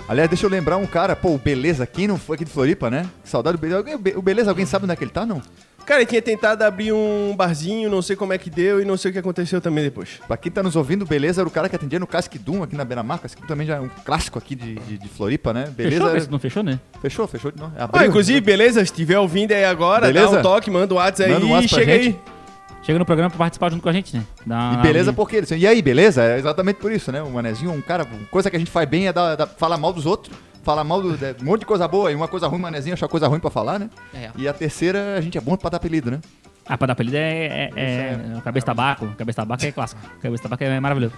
Aliás, 0.09 0.27
deixa 0.29 0.47
eu 0.47 0.49
lembrar 0.49 0.77
um 0.77 0.87
cara, 0.87 1.15
pô, 1.15 1.29
o 1.29 1.37
Beleza, 1.37 1.85
quem 1.85 2.07
não 2.07 2.17
foi 2.17 2.35
aqui 2.35 2.45
de 2.45 2.51
Floripa, 2.51 2.89
né? 2.89 3.07
Saudade 3.23 3.57
do 3.57 3.61
Beleza. 3.61 3.79
Alguém- 3.79 4.15
O 4.15 4.21
Beleza, 4.21 4.49
alguém 4.49 4.65
sabe 4.65 4.85
onde 4.85 4.93
é 4.93 4.95
que 4.95 5.03
ele 5.03 5.11
tá, 5.11 5.25
não? 5.27 5.41
Cara, 5.85 5.99
ele 6.01 6.07
tinha 6.09 6.21
tentado 6.21 6.63
abrir 6.63 6.91
um 6.91 7.35
barzinho, 7.37 7.89
não 7.89 8.01
sei 8.01 8.15
como 8.15 8.33
é 8.33 8.37
que 8.39 8.49
deu 8.49 8.81
e 8.81 8.85
não 8.85 8.97
sei 8.97 9.11
o 9.11 9.13
que 9.13 9.19
aconteceu 9.19 9.61
também 9.61 9.83
depois. 9.83 10.19
Pra 10.27 10.35
quem 10.35 10.51
tá 10.51 10.63
nos 10.63 10.75
ouvindo, 10.75 11.05
Beleza 11.05 11.41
era 11.41 11.47
o 11.47 11.51
cara 11.51 11.69
que 11.69 11.75
atendia 11.75 11.99
no 11.99 12.07
Casque 12.07 12.39
Doom 12.39 12.63
aqui 12.63 12.75
na 12.75 12.83
Beira-Mar. 12.83 13.19
Casque 13.19 13.39
Doom 13.41 13.47
também 13.47 13.67
já 13.67 13.75
é 13.75 13.79
um 13.79 13.89
clássico 14.03 14.39
aqui 14.39 14.55
de, 14.55 14.75
de, 14.75 14.97
de 14.97 15.07
Floripa, 15.07 15.53
né? 15.53 15.65
Beleza. 15.75 16.01
Fechou? 16.05 16.15
era- 16.17 16.27
Não 16.31 16.39
fechou, 16.39 16.63
né? 16.63 16.79
Fechou, 17.01 17.27
fechou 17.27 17.51
de 17.51 17.59
novo. 17.59 17.71
Ah, 17.77 18.05
inclusive, 18.05 18.41
beleza? 18.41 18.79
Se 18.79 18.85
estiver 18.85 19.19
ouvindo 19.19 19.51
aí 19.51 19.63
agora, 19.63 20.07
Beleza? 20.07 20.31
dá 20.33 20.39
um 20.39 20.41
toque, 20.41 20.71
manda 20.71 20.91
um 20.93 20.97
WhatsApp 20.97 21.29
aí 21.29 21.33
Manda 21.35 21.45
um 21.45 21.49
e 21.49 21.51
WhatsApp 21.53 21.75
pra 21.75 21.79
chega 21.93 22.03
gente. 22.03 22.15
aí. 22.25 22.35
Chega 22.81 22.99
no 22.99 23.05
programa 23.05 23.29
pra 23.31 23.37
participar 23.39 23.71
junto 23.71 23.81
com 23.81 23.89
a 23.89 23.93
gente, 23.93 24.15
né? 24.15 24.23
Dá 24.45 24.75
E 24.79 24.81
beleza 24.83 25.11
porque 25.13 25.35
eles 25.37 25.49
E 25.51 25.65
aí, 25.67 25.81
beleza? 25.81 26.23
É 26.23 26.37
exatamente 26.37 26.77
por 26.77 26.91
isso, 26.91 27.11
né? 27.11 27.21
O 27.21 27.29
manezinho, 27.31 27.71
um 27.71 27.81
cara, 27.81 28.05
coisa 28.29 28.49
que 28.49 28.55
a 28.55 28.59
gente 28.59 28.69
faz 28.69 28.87
bem 28.87 29.07
é 29.07 29.13
falar 29.57 29.77
mal 29.77 29.91
dos 29.91 30.05
outros, 30.05 30.35
falar 30.65 30.83
mal 30.83 31.01
do, 31.01 31.15
de, 31.15 31.43
um 31.43 31.45
monte 31.45 31.59
de 31.59 31.65
coisa 31.67 31.87
boa 31.87 32.11
e 32.11 32.15
uma 32.15 32.27
coisa 32.27 32.47
ruim, 32.47 32.57
o 32.57 32.61
manezinho 32.61 32.95
achar 32.95 33.07
coisa 33.07 33.27
ruim 33.27 33.39
pra 33.39 33.51
falar, 33.51 33.79
né? 33.79 33.89
É. 34.13 34.31
E 34.35 34.47
a 34.47 34.53
terceira, 34.53 35.15
a 35.15 35.21
gente 35.21 35.37
é 35.37 35.41
bom 35.41 35.55
pra 35.55 35.69
dar 35.69 35.77
apelido, 35.77 36.09
né? 36.09 36.19
Ah, 36.67 36.75
pra 36.75 36.87
dar 36.87 36.93
apelido 36.93 37.15
é, 37.15 37.45
é, 37.45 37.71
é, 37.75 38.37
o 38.37 38.41
cabeça 38.41 38.65
tabaco. 38.65 39.07
Cabeça 39.15 39.43
tabaco 39.43 39.63
é 39.63 39.71
clássico. 39.71 40.01
Cabeça 40.19 40.43
tabaco 40.43 40.63
é 40.63 40.79
maravilhoso. 40.79 41.13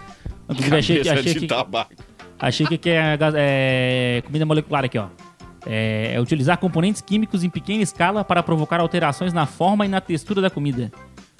Inclusive, 0.49 0.75
achei 0.77 1.01
que, 1.01 1.09
achei 1.09 1.33
de 1.33 1.39
que, 1.39 1.47
tabaco. 1.47 1.93
achei 2.37 2.67
que, 2.67 2.77
que 2.77 2.89
é, 2.89 3.17
é 3.35 4.21
comida 4.25 4.45
molecular 4.45 4.83
aqui, 4.83 4.97
ó. 4.97 5.07
É, 5.65 6.13
é 6.13 6.21
utilizar 6.21 6.57
componentes 6.57 7.01
químicos 7.01 7.43
em 7.43 7.49
pequena 7.49 7.81
escala 7.81 8.25
para 8.25 8.43
provocar 8.43 8.81
alterações 8.81 9.31
na 9.31 9.45
forma 9.45 9.85
e 9.85 9.89
na 9.89 10.01
textura 10.01 10.41
da 10.41 10.49
comida. 10.49 10.91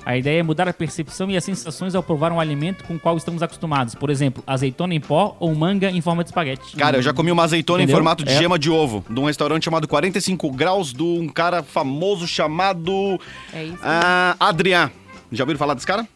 A 0.08 0.16
ideia 0.18 0.40
é 0.40 0.44
mudar 0.44 0.70
a 0.70 0.74
percepção 0.74 1.30
e 1.30 1.36
as 1.36 1.44
sensações 1.44 1.94
ao 1.94 2.02
provar 2.02 2.32
um 2.32 2.40
alimento 2.40 2.86
com 2.86 2.96
o 2.96 3.00
qual 3.00 3.18
estamos 3.18 3.44
acostumados. 3.44 3.94
Por 3.94 4.10
exemplo, 4.10 4.42
azeitona 4.48 4.94
em 4.94 5.02
pó 5.02 5.36
ou 5.38 5.54
manga 5.54 5.92
em 5.92 6.00
forma 6.00 6.24
de 6.24 6.30
espaguete. 6.30 6.78
Cara, 6.78 6.96
eu 6.98 7.02
já 7.02 7.14
comi 7.14 7.30
uma 7.30 7.44
azeitona 7.44 7.80
Entendeu? 7.84 7.94
em 7.94 7.98
formato 7.98 8.24
de 8.24 8.32
É. 8.32 8.38
gema 8.38 8.58
de 8.58 8.70
ovo, 8.72 9.04
de 9.10 9.20
um 9.20 9.26
restaurante 9.26 9.66
chamado 9.66 9.86
45 9.86 10.50
Graus, 10.52 10.94
de 10.94 11.04
um 11.04 11.28
cara 11.28 11.62
famoso 11.62 12.26
chamado 12.26 13.20
É 13.54 13.66
isso. 13.66 13.80
ah, 13.84 14.38
Adrian. 14.40 14.90
Já 15.30 15.44
ouviram 15.44 15.60
falar 15.60 15.74
desse 15.74 15.86
cara? 15.86 16.08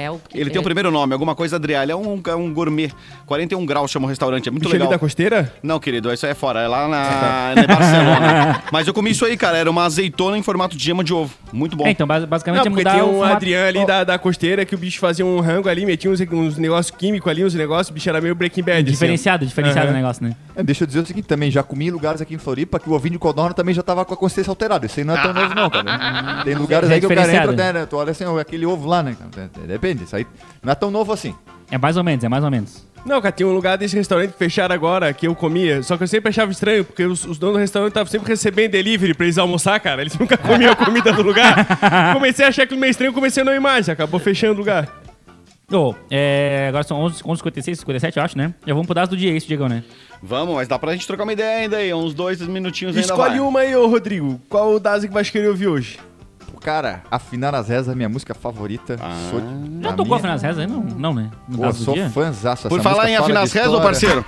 É 0.00 0.08
o 0.08 0.18
que 0.20 0.38
Ele 0.38 0.48
tem 0.48 0.60
o 0.60 0.62
é- 0.62 0.62
primeiro 0.62 0.92
nome, 0.92 1.12
alguma 1.12 1.34
coisa 1.34 1.56
Adriá. 1.56 1.82
Ele 1.82 1.90
é 1.90 1.96
um, 1.96 2.20
é 2.24 2.34
um 2.36 2.54
gourmet. 2.54 2.92
41 3.26 3.66
graus 3.66 3.90
chama 3.90 4.06
o 4.06 4.08
restaurante, 4.08 4.48
é 4.48 4.50
muito 4.52 4.62
Michelin 4.62 4.78
legal. 4.84 4.92
da 4.92 4.98
costeira? 4.98 5.52
Não, 5.60 5.80
querido, 5.80 6.12
isso 6.12 6.24
aí 6.24 6.30
é 6.30 6.34
fora, 6.36 6.60
é 6.60 6.68
lá 6.68 6.86
na, 6.86 7.54
na 7.56 7.66
Barcelona. 7.66 8.62
Mas 8.70 8.86
eu 8.86 8.94
comi 8.94 9.10
isso 9.10 9.24
aí, 9.24 9.36
cara. 9.36 9.58
Era 9.58 9.68
uma 9.68 9.84
azeitona 9.84 10.38
em 10.38 10.42
formato 10.42 10.76
de 10.76 10.84
gema 10.84 11.02
de 11.02 11.12
ovo. 11.12 11.34
Muito 11.52 11.76
bom. 11.76 11.84
É, 11.84 11.90
então, 11.90 12.06
bas- 12.06 12.24
basicamente 12.24 12.60
Não, 12.64 12.66
é 12.66 12.70
porque 12.70 12.80
mudar 12.84 12.92
tinha 12.92 13.04
o 13.04 13.08
um 13.08 13.18
formato- 13.18 13.36
Adriano 13.36 13.66
ali 13.66 13.78
Ó, 13.80 13.84
da, 13.86 14.04
da 14.04 14.18
costeira 14.20 14.64
que 14.64 14.74
o 14.74 14.78
bicho 14.78 15.00
fazia 15.00 15.26
um 15.26 15.40
rango 15.40 15.68
ali, 15.68 15.84
metia 15.84 16.08
uns, 16.08 16.20
uns 16.20 16.56
negócios 16.58 16.96
químicos 16.96 17.28
ali, 17.28 17.44
uns 17.44 17.54
negócios, 17.54 17.90
o 17.90 17.92
bicho 17.92 18.08
era 18.08 18.20
meio 18.20 18.36
Breaking 18.36 18.62
Bad. 18.62 18.82
assim. 18.82 18.90
Diferenciado, 18.92 19.44
diferenciado 19.44 19.88
Aham. 19.88 19.94
o 19.94 19.96
negócio, 20.00 20.22
né? 20.24 20.36
É, 20.54 20.62
deixa 20.62 20.84
eu 20.84 20.86
dizer 20.86 21.00
o 21.00 21.06
seguinte 21.06 21.26
também, 21.26 21.50
já 21.50 21.62
comi 21.64 21.88
em 21.88 21.90
lugares 21.90 22.20
aqui 22.20 22.34
em 22.34 22.38
Floripa 22.38 22.78
que 22.78 22.88
o 22.88 22.92
ovinho 22.92 23.14
de 23.14 23.18
codorna 23.18 23.52
também 23.52 23.74
já 23.74 23.82
tava 23.82 24.04
com 24.04 24.14
a 24.14 24.16
consistência 24.16 24.50
alterada. 24.50 24.86
Isso 24.86 25.00
aí 25.00 25.04
não 25.04 25.16
é 25.16 25.22
tão 25.22 25.32
novo 25.32 25.54
não, 25.56 25.68
cara. 25.68 26.42
Tem 26.44 26.54
lugares 26.54 26.88
É 26.88 26.94
aí 26.94 27.00
que 27.00 27.06
o 27.06 27.08
cara 27.14 27.32
entra, 27.34 27.72
né, 27.72 27.86
tu 27.86 27.96
olha 27.96 28.12
assim, 28.12 28.24
aquele 28.38 28.64
ovo 28.64 28.86
lá, 28.88 29.02
né? 29.02 29.16
cara? 29.18 29.50
Depende, 29.88 30.04
isso 30.04 30.16
aí 30.16 30.26
não 30.62 30.72
é 30.72 30.74
tão 30.74 30.90
novo 30.90 31.12
assim. 31.12 31.34
É 31.70 31.78
mais 31.78 31.96
ou 31.96 32.04
menos, 32.04 32.24
é 32.24 32.28
mais 32.28 32.44
ou 32.44 32.50
menos. 32.50 32.86
Não, 33.06 33.20
cara, 33.22 33.32
tinha 33.32 33.46
um 33.48 33.54
lugar 33.54 33.78
desse 33.78 33.96
restaurante 33.96 34.32
que 34.32 34.38
fecharam 34.38 34.74
agora, 34.74 35.12
que 35.14 35.26
eu 35.26 35.34
comia, 35.34 35.82
só 35.82 35.96
que 35.96 36.02
eu 36.02 36.08
sempre 36.08 36.28
achava 36.28 36.50
estranho, 36.50 36.84
porque 36.84 37.04
os, 37.04 37.24
os 37.24 37.38
donos 37.38 37.56
do 37.56 37.60
restaurante 37.60 37.90
estavam 37.90 38.10
sempre 38.10 38.28
recebendo 38.28 38.72
delivery 38.72 39.14
pra 39.14 39.24
eles 39.24 39.38
almoçar, 39.38 39.78
cara. 39.80 40.02
Eles 40.02 40.18
nunca 40.18 40.36
comiam 40.36 40.72
a 40.72 40.76
comida 40.76 41.12
do 41.12 41.22
lugar. 41.22 41.66
Comecei 42.12 42.44
a 42.44 42.48
achar 42.48 42.64
aquilo 42.64 42.80
meio 42.80 42.90
estranho, 42.90 43.12
comecei 43.12 43.42
a 43.42 43.46
não 43.46 43.54
ir 43.54 43.60
mais, 43.60 43.88
acabou 43.88 44.20
fechando 44.20 44.54
o 44.54 44.58
lugar. 44.58 44.88
Ô, 45.70 45.94
é, 46.10 46.66
agora 46.68 46.82
são 46.82 46.98
11, 46.98 47.22
11h56, 47.22 47.74
57 47.76 48.16
eu 48.16 48.22
acho, 48.22 48.36
né? 48.38 48.54
Já 48.66 48.72
vamos 48.72 48.86
pro 48.86 48.94
dado 48.94 49.10
do 49.10 49.16
dia, 49.16 49.34
isso, 49.34 49.46
Diegão, 49.46 49.68
né? 49.68 49.84
Vamos, 50.22 50.54
mas 50.54 50.66
dá 50.66 50.78
pra 50.78 50.92
gente 50.92 51.06
trocar 51.06 51.22
uma 51.22 51.32
ideia 51.32 51.60
ainda 51.60 51.76
aí. 51.76 51.92
Uns 51.94 52.14
dois 52.14 52.40
minutinhos 52.40 52.96
ainda 52.96 53.06
Escolhe 53.06 53.38
vai. 53.38 53.40
uma 53.40 53.60
aí, 53.60 53.76
ô 53.76 53.86
Rodrigo. 53.86 54.40
Qual 54.48 54.72
o 54.74 54.80
Dazi 54.80 55.08
que 55.08 55.14
vai 55.14 55.24
querer 55.24 55.48
ouvir 55.48 55.68
hoje? 55.68 55.98
Cara, 56.60 57.02
afinar 57.10 57.54
as 57.54 57.68
rezas 57.68 57.92
é 57.92 57.94
minha 57.96 58.08
música 58.08 58.34
favorita. 58.34 58.96
Sou, 59.30 59.40
Já 59.80 59.90
tocou 59.92 60.04
minha- 60.06 60.16
afinal 60.16 60.34
as 60.36 60.42
rezas 60.42 60.58
aí? 60.58 60.66
Não, 60.66 60.80
não, 60.82 61.14
né? 61.14 61.30
No 61.48 61.58
Pô, 61.58 61.66
do 61.68 61.74
sou 61.74 62.10
fãzaço 62.10 62.68
Por 62.68 62.80
falar 62.82 63.08
em 63.08 63.16
afinar 63.16 63.42
as 63.42 63.52
rezas, 63.52 63.72
ô 63.72 63.80
parceiro. 63.80 64.24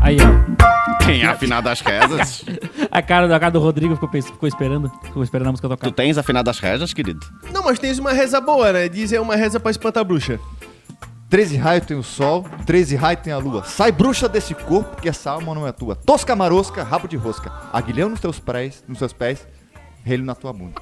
Aí, 0.00 0.16
ó. 0.20 1.04
Quem 1.04 1.22
é 1.22 1.26
afinado 1.26 1.68
as 1.68 1.80
rezas? 1.80 2.44
A 2.90 3.02
cara, 3.02 3.34
a 3.34 3.40
cara 3.40 3.50
do 3.52 3.60
Rodrigo 3.60 3.94
ficou, 3.94 4.08
ficou 4.22 4.48
esperando. 4.48 4.90
Ficou 5.02 5.22
esperando 5.22 5.48
a 5.48 5.50
música 5.52 5.68
tocar. 5.68 5.86
tu 5.86 5.92
tens 5.92 6.16
afinado 6.16 6.48
as 6.48 6.58
rezas, 6.58 6.92
querido? 6.94 7.26
Não, 7.52 7.62
mas 7.62 7.78
tens 7.78 7.98
uma 7.98 8.12
reza 8.12 8.40
boa, 8.40 8.72
né? 8.72 8.88
Diz 8.88 9.12
é 9.12 9.20
uma 9.20 9.36
reza 9.36 9.60
pra 9.60 9.70
espantar 9.70 10.00
a 10.00 10.04
bruxa. 10.04 10.40
13 11.28 11.56
raios 11.58 11.84
tem 11.86 11.96
o 11.96 12.02
sol, 12.02 12.46
13 12.64 12.96
raios 12.96 13.20
tem 13.22 13.32
a 13.32 13.36
lua. 13.38 13.62
Sai 13.64 13.92
bruxa 13.92 14.26
desse 14.28 14.54
corpo, 14.54 15.00
que 15.02 15.08
essa 15.08 15.30
alma 15.30 15.54
não 15.54 15.66
é 15.66 15.72
tua. 15.72 15.94
Tosca 15.94 16.34
marosca, 16.34 16.82
rabo 16.82 17.06
de 17.06 17.16
rosca. 17.16 17.52
Aguilhão 17.72 18.08
nos 18.08 18.20
teus 18.20 18.38
pés, 18.38 18.82
nos 18.88 18.98
teus 18.98 19.12
pés, 19.12 19.46
relho 20.08 20.24
na 20.24 20.34
tua 20.34 20.52
bunda. 20.52 20.80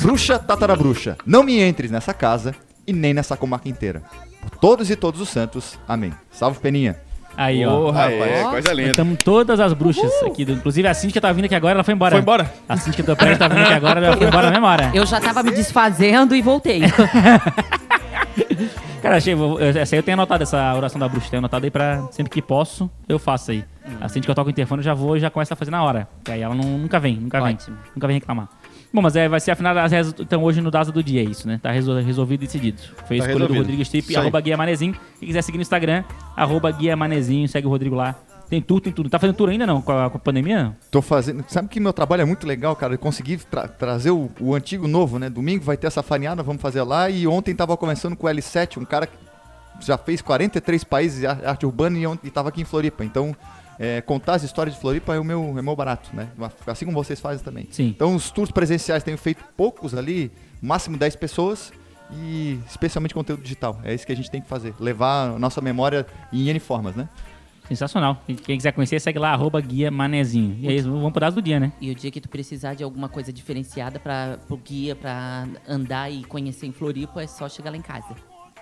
Bruxa, 0.00 0.38
tatarabruxa, 0.38 1.16
não 1.26 1.42
me 1.42 1.60
entres 1.60 1.90
nessa 1.90 2.14
casa 2.14 2.54
e 2.86 2.92
nem 2.92 3.12
nessa 3.12 3.36
comarca 3.36 3.68
inteira. 3.68 4.02
Por 4.40 4.50
todos 4.58 4.88
e 4.90 4.96
todos 4.96 5.20
os 5.20 5.28
santos, 5.28 5.78
amém. 5.86 6.12
Salve, 6.30 6.58
Peninha. 6.60 6.96
Aí, 7.36 7.64
ó. 7.64 7.70
Porra, 7.70 8.02
Rapaz, 8.08 8.22
é. 8.32 8.42
coisa 8.44 8.72
linda. 8.72 8.90
Estamos 8.90 9.18
todas 9.22 9.60
as 9.60 9.72
bruxas 9.72 10.10
aqui. 10.24 10.44
do- 10.44 10.52
Inclusive 10.52 10.88
a 10.88 10.94
Cintia 10.94 11.20
tá 11.20 11.30
vindo 11.30 11.44
aqui 11.44 11.54
agora, 11.54 11.74
ela 11.74 11.84
foi 11.84 11.94
embora. 11.94 12.12
Foi 12.12 12.20
embora? 12.20 12.52
A 12.68 12.76
Cintia 12.76 13.04
do 13.04 13.16
prédio 13.16 13.38
tá 13.38 13.46
vindo 13.46 13.60
aqui 13.62 13.72
agora, 13.74 14.04
ela 14.04 14.16
foi 14.16 14.26
embora 14.26 14.46
na 14.46 14.52
mesma 14.52 14.68
hora. 14.68 14.90
Eu 14.94 15.06
já 15.06 15.20
tava 15.20 15.42
me 15.42 15.50
desfazendo 15.52 16.34
e 16.34 16.42
voltei. 16.42 16.80
Cara, 19.02 19.16
achei, 19.16 19.32
eu- 19.34 19.58
essa 19.60 19.94
aí 19.94 19.98
eu 19.98 20.02
tenho 20.02 20.14
anotado, 20.16 20.42
essa 20.42 20.74
oração 20.74 20.98
da 20.98 21.08
bruxa. 21.08 21.28
Tenho 21.30 21.38
anotado 21.40 21.64
aí 21.64 21.70
pra 21.70 22.02
sempre 22.10 22.30
que 22.30 22.42
posso, 22.42 22.90
eu 23.08 23.18
faço 23.18 23.50
aí. 23.52 23.64
Assim 24.00 24.20
que 24.20 24.30
eu 24.30 24.34
toco 24.34 24.48
o 24.48 24.50
interfone, 24.50 24.80
eu 24.80 24.84
já 24.84 24.94
vou 24.94 25.16
e 25.16 25.20
já 25.20 25.30
começo 25.30 25.52
a 25.52 25.56
fazer 25.56 25.70
na 25.70 25.82
hora. 25.82 26.08
Que 26.24 26.32
aí 26.32 26.42
ela 26.42 26.54
não- 26.54 26.78
nunca 26.78 26.98
vem, 27.00 27.14
nunca 27.16 27.40
vem. 27.40 27.54
Ótimo. 27.54 27.76
Nunca 27.94 28.06
vem 28.06 28.14
reclamar. 28.14 28.48
Bom, 28.92 29.02
mas 29.02 29.14
é, 29.16 29.28
vai 29.28 29.38
ser 29.38 29.50
afinal 29.50 29.76
as 29.78 29.92
rezas, 29.92 30.14
então 30.18 30.42
hoje 30.42 30.60
no 30.62 30.70
Daza 30.70 30.90
do 30.90 31.02
dia, 31.02 31.20
é 31.20 31.24
isso, 31.24 31.46
né? 31.46 31.60
Tá 31.62 31.70
resol- 31.70 32.00
resolvido 32.00 32.42
e 32.42 32.46
decidido. 32.46 32.80
Foi 33.06 33.18
Tá 33.18 33.26
escolha 33.26 33.46
do. 33.46 33.54
Rodrigo 33.54 33.82
aí. 34.18 34.22
arroba 34.22 34.40
Guia 34.40 34.56
Manezinho. 34.56 34.94
Quem 35.18 35.26
quiser 35.28 35.42
seguir 35.42 35.58
no 35.58 35.62
Instagram, 35.62 36.04
arroba 36.36 36.70
Guia 36.70 36.96
Manezinho, 36.96 37.46
segue 37.48 37.66
o 37.66 37.70
Rodrigo 37.70 37.94
lá. 37.94 38.14
Tem 38.48 38.62
tour, 38.62 38.80
tem 38.80 38.92
tudo. 38.92 39.10
Tá 39.10 39.18
fazendo 39.18 39.36
tour 39.36 39.48
ainda 39.50 39.66
não, 39.66 39.82
com 39.82 39.92
a, 39.92 40.08
com 40.08 40.16
a 40.16 40.20
pandemia? 40.20 40.76
Tô 40.90 41.02
fazendo. 41.02 41.44
Sabe 41.48 41.68
que 41.68 41.78
meu 41.78 41.92
trabalho 41.92 42.22
é 42.22 42.24
muito 42.24 42.46
legal, 42.46 42.74
cara. 42.74 42.94
Eu 42.94 42.98
consegui 42.98 43.36
tra- 43.36 43.68
trazer 43.68 44.10
o, 44.10 44.30
o 44.40 44.54
antigo 44.54 44.88
novo, 44.88 45.18
né? 45.18 45.28
Domingo 45.28 45.62
vai 45.64 45.76
ter 45.76 45.86
essa 45.86 46.02
faneada, 46.02 46.42
vamos 46.42 46.62
fazer 46.62 46.82
lá. 46.82 47.10
E 47.10 47.26
ontem 47.26 47.54
tava 47.54 47.76
conversando 47.76 48.16
com 48.16 48.26
o 48.26 48.30
L7, 48.30 48.78
um 48.78 48.84
cara 48.84 49.06
que 49.06 49.16
já 49.80 49.98
fez 49.98 50.22
43 50.22 50.82
países 50.84 51.20
de 51.20 51.26
ar- 51.26 51.44
arte 51.44 51.66
urbana 51.66 51.98
e, 51.98 52.04
e 52.26 52.30
tava 52.30 52.48
aqui 52.48 52.62
em 52.62 52.64
Floripa. 52.64 53.04
Então, 53.04 53.36
é, 53.78 54.00
contar 54.00 54.34
as 54.36 54.42
histórias 54.42 54.74
de 54.74 54.80
Floripa 54.80 55.14
é 55.14 55.20
o 55.20 55.24
meu, 55.24 55.40
é 55.56 55.60
o 55.60 55.64
meu 55.64 55.76
barato, 55.76 56.08
né? 56.14 56.28
Assim 56.66 56.86
como 56.86 56.96
vocês 57.04 57.20
fazem 57.20 57.44
também. 57.44 57.68
Sim. 57.70 57.88
Então, 57.88 58.14
os 58.14 58.30
tours 58.30 58.50
presenciais 58.50 59.02
tenho 59.04 59.18
feito 59.18 59.44
poucos 59.56 59.94
ali, 59.94 60.32
máximo 60.62 60.96
10 60.96 61.16
pessoas. 61.16 61.70
E 62.10 62.58
especialmente 62.66 63.12
conteúdo 63.12 63.42
digital. 63.42 63.78
É 63.84 63.92
isso 63.92 64.06
que 64.06 64.12
a 64.12 64.16
gente 64.16 64.30
tem 64.30 64.40
que 64.40 64.48
fazer. 64.48 64.74
Levar 64.80 65.24
a 65.34 65.38
nossa 65.38 65.60
memória 65.60 66.06
em 66.32 66.48
N 66.48 66.58
formas, 66.58 66.96
né? 66.96 67.06
Sensacional. 67.68 68.22
Quem, 68.26 68.56
quiser 68.56 68.72
conhecer, 68.72 68.98
segue 68.98 69.18
lá, 69.18 69.32
arroba 69.32 69.60
Guia 69.60 69.90
Manezinho. 69.90 70.56
E 70.58 70.68
é 70.68 70.72
isso, 70.72 70.90
vamos 70.90 71.12
pro 71.12 71.20
Daza 71.20 71.36
do 71.36 71.42
dia, 71.42 71.60
né? 71.60 71.70
E 71.78 71.90
o 71.90 71.94
dia 71.94 72.10
que 72.10 72.18
tu 72.18 72.28
precisar 72.28 72.72
de 72.72 72.82
alguma 72.82 73.10
coisa 73.10 73.30
diferenciada 73.30 74.00
para 74.00 74.38
pro 74.48 74.56
guia, 74.56 74.96
pra 74.96 75.46
andar 75.68 76.10
e 76.10 76.24
conhecer 76.24 76.66
em 76.66 76.72
Floripa, 76.72 77.22
é 77.22 77.26
só 77.26 77.46
chegar 77.46 77.70
lá 77.70 77.76
em 77.76 77.82
casa. 77.82 78.16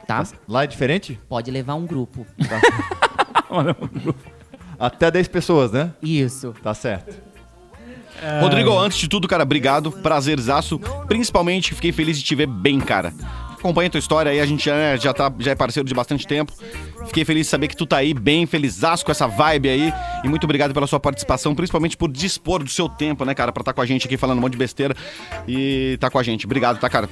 Tá? 0.08 0.26
Lá 0.48 0.64
é 0.64 0.66
diferente? 0.66 1.20
Pode 1.28 1.52
levar 1.52 1.74
um 1.74 1.86
grupo. 1.86 2.26
Até 4.78 5.08
10 5.08 5.28
pessoas, 5.28 5.70
né? 5.70 5.94
Isso. 6.02 6.52
Tá 6.60 6.74
certo. 6.74 7.16
Rodrigo, 8.40 8.76
antes 8.76 8.98
de 8.98 9.08
tudo, 9.08 9.28
cara, 9.28 9.42
obrigado. 9.42 9.92
Prazerzaço. 9.92 10.78
Principalmente, 11.06 11.74
fiquei 11.74 11.92
feliz 11.92 12.18
de 12.18 12.24
te 12.24 12.34
ver 12.34 12.46
bem, 12.46 12.80
cara. 12.80 13.12
Acompanha 13.58 13.88
a 13.88 13.90
tua 13.90 13.98
história 13.98 14.30
aí, 14.30 14.40
a 14.40 14.46
gente 14.46 14.64
já, 14.64 14.96
já, 14.96 15.12
tá, 15.12 15.32
já 15.38 15.52
é 15.52 15.54
parceiro 15.54 15.88
de 15.88 15.94
bastante 15.94 16.26
tempo. 16.26 16.52
Fiquei 17.06 17.24
feliz 17.24 17.46
de 17.46 17.50
saber 17.50 17.68
que 17.68 17.76
tu 17.76 17.86
tá 17.86 17.98
aí 17.98 18.12
bem, 18.12 18.46
felizaço 18.46 19.04
com 19.04 19.10
essa 19.10 19.26
vibe 19.26 19.68
aí. 19.68 19.92
E 20.22 20.28
muito 20.28 20.44
obrigado 20.44 20.74
pela 20.74 20.86
sua 20.86 21.00
participação, 21.00 21.54
principalmente 21.54 21.96
por 21.96 22.10
dispor 22.10 22.62
do 22.62 22.70
seu 22.70 22.88
tempo, 22.88 23.24
né, 23.24 23.34
cara, 23.34 23.52
pra 23.52 23.62
estar 23.62 23.72
com 23.72 23.80
a 23.80 23.86
gente 23.86 24.06
aqui 24.06 24.16
falando 24.16 24.38
um 24.38 24.42
monte 24.42 24.52
de 24.52 24.58
besteira 24.58 24.94
e 25.48 25.96
tá 26.00 26.10
com 26.10 26.18
a 26.18 26.22
gente. 26.22 26.46
Obrigado, 26.46 26.78
tá, 26.78 26.88
cara? 26.88 27.08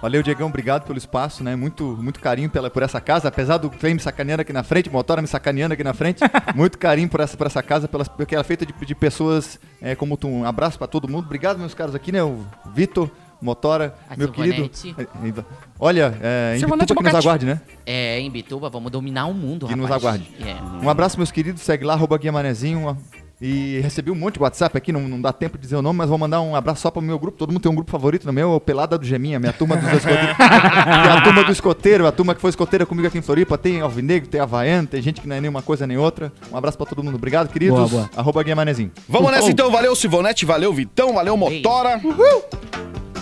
Valeu, 0.00 0.22
Diegão, 0.22 0.48
obrigado 0.48 0.86
pelo 0.86 0.96
espaço, 0.96 1.44
né? 1.44 1.54
Muito, 1.54 1.84
muito 1.84 2.20
carinho 2.20 2.48
pela, 2.48 2.70
por 2.70 2.82
essa 2.82 3.02
casa, 3.02 3.28
apesar 3.28 3.58
do 3.58 3.68
trem 3.68 3.92
me 3.92 4.00
sacaneando 4.00 4.40
aqui 4.40 4.52
na 4.52 4.62
frente, 4.62 4.88
Motora 4.88 5.20
me 5.20 5.28
sacaneando 5.28 5.74
aqui 5.74 5.84
na 5.84 5.92
frente. 5.92 6.20
muito 6.56 6.78
carinho 6.78 7.08
por 7.08 7.20
essa, 7.20 7.36
por 7.36 7.46
essa 7.46 7.62
casa, 7.62 7.86
pelas, 7.86 8.08
porque 8.08 8.34
ela 8.34 8.40
é 8.40 8.44
feita 8.44 8.64
de, 8.64 8.72
de 8.72 8.94
pessoas 8.94 9.60
é, 9.80 9.94
como 9.94 10.16
tu. 10.16 10.26
Um 10.26 10.46
abraço 10.46 10.78
pra 10.78 10.86
todo 10.86 11.06
mundo. 11.06 11.26
Obrigado, 11.26 11.58
meus 11.58 11.74
caros 11.74 11.94
aqui, 11.94 12.10
né? 12.10 12.22
O 12.22 12.46
Vitor, 12.74 13.10
Motora, 13.40 13.94
meu 14.16 14.28
querido. 14.28 14.70
É, 14.98 15.44
Olha, 15.78 16.14
é, 16.20 16.56
em 16.56 16.60
Bituba 16.60 17.02
que 17.02 17.12
nos 17.12 17.14
aguarde, 17.14 17.46
né? 17.46 17.60
É, 17.86 18.20
em 18.20 18.30
Bituba, 18.30 18.68
vamos 18.68 18.90
dominar 18.90 19.26
o 19.26 19.34
mundo, 19.34 19.66
Que 19.66 19.74
nos 19.74 19.88
rapaz. 19.88 20.04
aguarde. 20.04 20.30
É. 20.40 20.84
Um 20.84 20.88
abraço, 20.90 21.16
meus 21.16 21.30
queridos. 21.30 21.62
Segue 21.62 21.84
lá, 21.84 21.94
arroba 21.94 22.18
Guia 22.18 22.32
Manezinho. 22.32 22.86
ó. 22.86 22.96
E 23.42 23.80
recebi 23.80 24.10
um 24.10 24.14
monte 24.14 24.34
de 24.34 24.42
WhatsApp 24.42 24.76
aqui, 24.76 24.92
não, 24.92 25.00
não 25.08 25.18
dá 25.18 25.32
tempo 25.32 25.56
de 25.56 25.62
dizer 25.62 25.76
o 25.76 25.80
nome, 25.80 25.96
mas 25.96 26.10
vou 26.10 26.18
mandar 26.18 26.42
um 26.42 26.54
abraço 26.54 26.82
só 26.82 26.90
pro 26.90 27.00
meu 27.00 27.18
grupo. 27.18 27.38
Todo 27.38 27.50
mundo 27.50 27.62
tem 27.62 27.72
um 27.72 27.74
grupo 27.74 27.90
favorito 27.90 28.26
no 28.26 28.34
meu, 28.34 28.52
é 28.52 28.54
o 28.56 28.60
Pelada 28.60 28.98
do 28.98 29.06
Geminha, 29.06 29.40
minha 29.40 29.52
turma 29.52 29.78
dos 29.78 29.90
escoteiros. 29.90 30.36
a 30.38 31.20
turma 31.22 31.44
do 31.44 31.50
escoteiro, 31.52 32.06
a 32.06 32.12
turma 32.12 32.34
que 32.34 32.40
foi 32.40 32.50
escoteira 32.50 32.84
comigo 32.84 33.08
aqui 33.08 33.16
em 33.16 33.22
Floripa. 33.22 33.56
Tem 33.56 33.80
Alvinegro, 33.80 34.28
tem 34.28 34.42
Havaiano, 34.42 34.86
tem 34.86 35.00
gente 35.00 35.22
que 35.22 35.26
não 35.26 35.36
é 35.36 35.40
nenhuma 35.40 35.62
coisa 35.62 35.86
nem 35.86 35.96
outra. 35.96 36.30
Um 36.52 36.56
abraço 36.56 36.76
pra 36.76 36.86
todo 36.86 37.02
mundo. 37.02 37.14
Obrigado, 37.14 37.48
queridos. 37.48 37.78
Boa, 37.78 37.88
boa. 37.88 38.10
Arroba 38.14 38.42
Guia 38.42 38.54
Manezinho. 38.54 38.92
Vamos 39.08 39.32
nessa 39.32 39.50
então, 39.50 39.70
valeu 39.70 39.96
Sivonete, 39.96 40.44
valeu 40.44 40.70
Vitão, 40.74 41.14
valeu 41.14 41.34
Motora. 41.34 41.98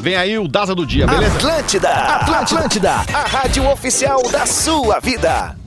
Vem 0.00 0.16
aí 0.16 0.38
o 0.38 0.46
Daza 0.46 0.74
do 0.74 0.86
dia, 0.86 1.06
beleza? 1.06 1.36
Atlântida, 1.36 1.90
Atlântida, 1.90 2.92
a 3.12 3.26
rádio 3.26 3.68
oficial 3.68 4.22
da 4.30 4.46
sua 4.46 5.00
vida. 5.00 5.57